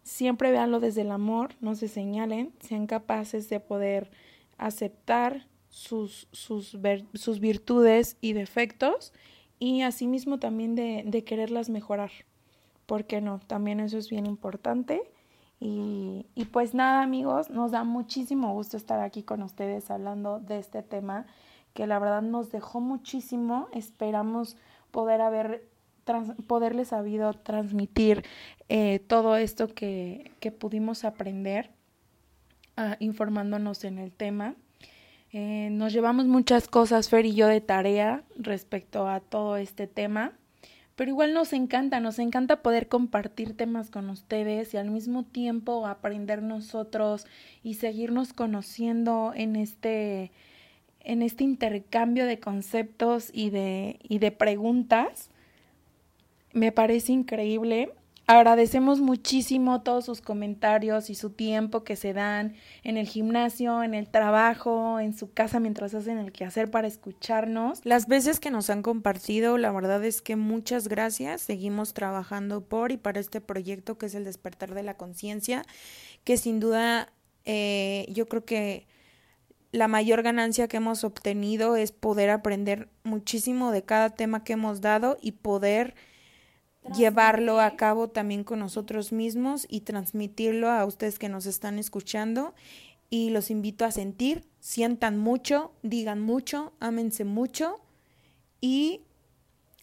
Siempre 0.05 0.51
véanlo 0.51 0.79
desde 0.79 1.01
el 1.01 1.09
amor, 1.09 1.55
no 1.61 1.73
se 1.73 1.87
señalen, 1.87 2.53
sean 2.59 2.85
capaces 2.85 3.49
de 3.49 3.59
poder 3.59 4.11
aceptar 4.59 5.47
sus, 5.69 6.27
sus, 6.31 6.77
sus 7.15 7.39
virtudes 7.39 8.15
y 8.21 8.33
defectos 8.33 9.13
y 9.57 9.81
asimismo 9.81 10.37
también 10.37 10.75
de, 10.75 11.01
de 11.07 11.23
quererlas 11.23 11.71
mejorar. 11.71 12.11
¿Por 12.85 13.05
qué 13.05 13.19
no? 13.19 13.39
También 13.47 13.79
eso 13.79 13.97
es 13.97 14.11
bien 14.11 14.27
importante. 14.27 15.01
Y, 15.59 16.27
y, 16.35 16.45
pues 16.45 16.75
nada 16.75 17.01
amigos, 17.01 17.49
nos 17.49 17.71
da 17.71 17.83
muchísimo 17.83 18.53
gusto 18.53 18.77
estar 18.77 18.99
aquí 18.99 19.23
con 19.23 19.41
ustedes 19.41 19.89
hablando 19.89 20.39
de 20.39 20.59
este 20.59 20.83
tema 20.83 21.25
que 21.73 21.87
la 21.87 21.97
verdad 21.97 22.21
nos 22.21 22.51
dejó 22.51 22.79
muchísimo. 22.79 23.69
Esperamos 23.71 24.55
poder 24.91 25.21
haber 25.21 25.67
poderles 26.47 26.93
habido 26.93 27.33
transmitir 27.33 28.23
eh, 28.69 28.99
todo 28.99 29.35
esto 29.35 29.67
que, 29.67 30.31
que, 30.39 30.51
pudimos 30.51 31.03
aprender 31.03 31.71
uh, 32.77 32.95
informándonos 32.99 33.83
en 33.83 33.97
el 33.97 34.11
tema. 34.11 34.55
Eh, 35.31 35.69
nos 35.71 35.91
llevamos 35.91 36.25
muchas 36.25 36.67
cosas, 36.67 37.09
Fer 37.09 37.25
y 37.25 37.35
yo, 37.35 37.47
de 37.47 37.61
tarea 37.61 38.23
respecto 38.37 39.07
a 39.07 39.19
todo 39.19 39.57
este 39.57 39.87
tema 39.87 40.33
pero 40.95 41.11
igual 41.11 41.33
nos 41.33 41.51
encanta, 41.51 41.99
nos 41.99 42.19
encanta 42.19 42.61
poder 42.61 42.87
compartir 42.87 43.55
temas 43.55 43.91
con 43.91 44.09
ustedes 44.09 44.73
y 44.73 44.77
al 44.77 44.89
mismo 44.89 45.23
tiempo 45.23 45.85
aprender 45.87 46.41
nosotros 46.41 47.27
y 47.63 47.75
seguirnos 47.75 48.33
conociendo 48.33 49.33
en 49.35 49.55
este 49.55 50.31
en 51.01 51.21
este 51.21 51.43
intercambio 51.43 52.25
de 52.25 52.39
conceptos 52.39 53.29
y 53.33 53.49
de 53.49 53.99
y 54.03 54.19
de 54.19 54.31
preguntas. 54.31 55.29
Me 56.55 56.71
parece 56.71 57.11
increíble 57.11 57.91
Agradecemos 58.27 59.01
muchísimo 59.01 59.83
todos 59.83 60.05
sus 60.05 60.19
comentarios 60.19 61.11
y 61.11 61.15
su 61.15 61.29
tiempo 61.29 61.83
que 61.83 61.95
se 61.95 62.11
dan 62.11 62.55
en 62.83 62.97
el 62.97 63.07
gimnasio, 63.07 63.83
en 63.83 63.93
el 63.93 64.09
trabajo, 64.09 64.99
en 64.99 65.15
su 65.15 65.31
casa 65.31 65.59
mientras 65.59 65.93
hacen 65.93 66.17
el 66.17 66.31
quehacer 66.31 66.71
para 66.71 66.87
escucharnos. 66.87 67.81
Las 67.83 68.07
veces 68.07 68.39
que 68.39 68.49
nos 68.49 68.71
han 68.71 68.81
compartido, 68.81 69.59
la 69.59 69.71
verdad 69.71 70.03
es 70.03 70.23
que 70.23 70.35
muchas 70.35 70.87
gracias. 70.87 71.41
Seguimos 71.41 71.93
trabajando 71.93 72.61
por 72.61 72.91
y 72.91 72.97
para 72.97 73.19
este 73.19 73.41
proyecto 73.41 73.99
que 73.99 74.07
es 74.07 74.15
el 74.15 74.25
despertar 74.25 74.73
de 74.73 74.81
la 74.81 74.97
conciencia, 74.97 75.61
que 76.23 76.37
sin 76.37 76.59
duda 76.59 77.13
eh, 77.43 78.07
yo 78.09 78.27
creo 78.27 78.43
que 78.43 78.87
la 79.71 79.87
mayor 79.87 80.23
ganancia 80.23 80.67
que 80.67 80.77
hemos 80.77 81.03
obtenido 81.03 81.75
es 81.75 81.91
poder 81.91 82.31
aprender 82.31 82.89
muchísimo 83.03 83.69
de 83.69 83.83
cada 83.83 84.09
tema 84.09 84.43
que 84.43 84.53
hemos 84.53 84.81
dado 84.81 85.17
y 85.21 85.33
poder 85.33 85.93
llevarlo 86.93 87.59
a 87.59 87.75
cabo 87.75 88.09
también 88.09 88.43
con 88.43 88.59
nosotros 88.59 89.11
mismos 89.11 89.65
y 89.69 89.81
transmitirlo 89.81 90.69
a 90.69 90.85
ustedes 90.85 91.19
que 91.19 91.29
nos 91.29 91.45
están 91.45 91.79
escuchando. 91.79 92.53
Y 93.09 93.29
los 93.29 93.51
invito 93.51 93.85
a 93.85 93.91
sentir, 93.91 94.47
sientan 94.59 95.17
mucho, 95.17 95.71
digan 95.83 96.21
mucho, 96.21 96.73
ámense 96.79 97.23
mucho 97.23 97.79
y 98.61 99.01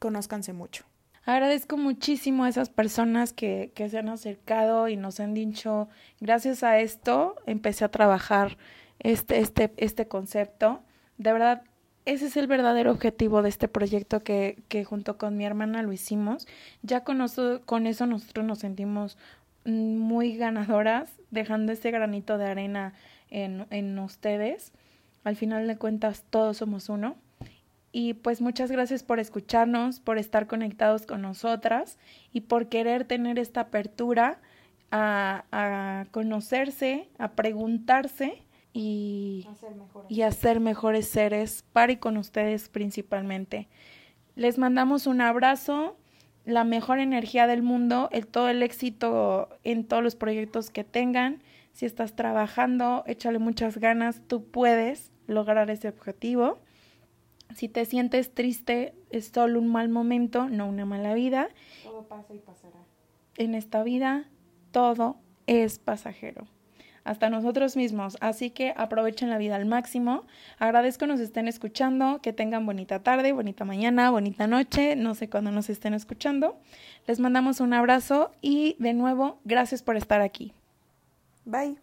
conózcanse 0.01 0.53
mucho. 0.53 0.85
Agradezco 1.25 1.77
muchísimo 1.77 2.45
a 2.45 2.49
esas 2.49 2.69
personas 2.69 3.33
que, 3.33 3.71
que 3.77 3.89
se 3.89 3.99
han 3.99 4.09
acercado 4.09 4.89
y 4.89 4.97
nos 4.97 5.21
han 5.21 5.35
dicho, 5.35 5.89
gracias 6.21 6.65
a 6.65 6.81
esto 6.81 7.37
empecé 7.47 7.85
a 7.85 7.91
trabajar 7.91 8.59
este, 8.99 9.39
este, 9.39 9.73
este 9.77 10.09
concepto. 10.09 10.83
De 11.19 11.33
verdad, 11.33 11.63
ese 12.05 12.27
es 12.27 12.37
el 12.37 12.47
verdadero 12.47 12.91
objetivo 12.91 13.43
de 13.43 13.49
este 13.49 13.69
proyecto 13.69 14.21
que, 14.21 14.63
que 14.69 14.85
junto 14.85 15.19
con 15.19 15.37
mi 15.37 15.45
hermana 15.45 15.83
lo 15.83 15.93
hicimos. 15.93 16.47
Ya 16.83 17.05
con 17.05 17.25
con 17.65 17.87
eso 17.87 18.07
nosotros 18.07 18.45
nos 18.45 18.59
sentimos 18.59 19.17
muy 19.65 20.37
ganadoras, 20.37 21.11
dejando 21.31 21.73
ese 21.73 21.91
granito 21.91 22.39
de 22.39 22.47
arena 22.47 22.95
en, 23.31 23.67
en 23.71 23.99
ustedes. 23.99 24.73
Al 25.25 25.37
final 25.37 25.69
de 25.69 25.79
cuentas, 25.79 26.25
todos 26.29 26.57
somos 26.57 26.89
uno. 26.89 27.17
Y 27.93 28.15
pues 28.15 28.41
muchas 28.41 28.71
gracias 28.71 29.03
por 29.03 29.21
escucharnos, 29.21 30.01
por 30.01 30.19
estar 30.19 30.47
conectados 30.47 31.07
con 31.07 31.23
nosotras 31.23 31.99
y 32.33 32.43
por 32.43 32.69
querer 32.69 33.05
tener 33.05 33.39
esta 33.39 33.61
apertura 33.61 34.41
a, 34.91 35.45
a 35.53 36.07
conocerse, 36.11 37.09
a 37.19 37.33
preguntarse 37.33 38.43
y, 38.73 39.47
y 40.09 40.23
a 40.23 40.31
ser 40.31 40.61
mejores 40.61 41.09
seres 41.09 41.65
para 41.73 41.93
y 41.93 41.97
con 41.97 42.17
ustedes 42.17 42.69
principalmente. 42.69 43.69
Les 44.35 44.59
mandamos 44.59 45.07
un 45.07 45.21
abrazo, 45.21 45.97
la 46.45 46.65
mejor 46.65 46.99
energía 46.99 47.47
del 47.47 47.63
mundo, 47.63 48.09
el, 48.13 48.27
todo 48.27 48.49
el 48.49 48.63
éxito 48.63 49.49
en 49.63 49.87
todos 49.87 50.03
los 50.03 50.17
proyectos 50.17 50.71
que 50.71 50.85
tengan. 50.85 51.43
Si 51.73 51.87
estás 51.87 52.15
trabajando, 52.15 53.05
échale 53.07 53.39
muchas 53.39 53.79
ganas, 53.79 54.23
tú 54.27 54.45
puedes 54.45 55.13
lograr 55.27 55.71
ese 55.71 55.89
objetivo. 55.89 56.61
Si 57.55 57.69
te 57.69 57.85
sientes 57.85 58.33
triste, 58.33 58.95
es 59.11 59.27
solo 59.27 59.59
un 59.59 59.69
mal 59.69 59.89
momento, 59.89 60.49
no 60.49 60.67
una 60.67 60.87
mala 60.87 61.15
vida. 61.15 61.49
Todo 61.83 62.09
pasa 62.09 62.35
y 62.35 62.39
pasará. 62.39 62.79
En 63.37 63.55
esta 63.55 63.83
vida, 63.83 64.29
todo 64.71 65.17
es 65.47 65.79
pasajero. 65.79 66.47
Hasta 67.05 67.31
nosotros 67.31 67.77
mismos. 67.77 68.17
Así 68.21 68.51
que 68.51 68.75
aprovechen 68.77 69.31
la 69.31 69.39
vida 69.39 69.57
al 69.57 69.67
máximo. 69.67 70.25
Agradezco 70.59 71.07
nos 71.07 71.21
estén 71.21 71.49
escuchando. 71.49 72.21
Que 72.23 72.33
tengan 72.33 72.65
bonita 72.65 73.01
tarde, 73.01 73.33
bonita 73.33 73.65
mañana, 73.65 74.11
bonita 74.11 74.47
noche. 74.47 74.97
No 74.97 75.15
sé 75.15 75.29
cuándo 75.29 75.51
nos 75.51 75.69
estén 75.69 75.95
escuchando. 75.95 76.59
Les 77.07 77.19
mandamos 77.19 77.61
un 77.61 77.75
abrazo 77.75 78.31
y 78.41 78.77
de 78.79 78.95
nuevo, 78.95 79.39
gracias 79.45 79.83
por 79.83 79.97
estar 79.97 80.21
aquí. 80.21 80.53
Bye. 81.45 81.82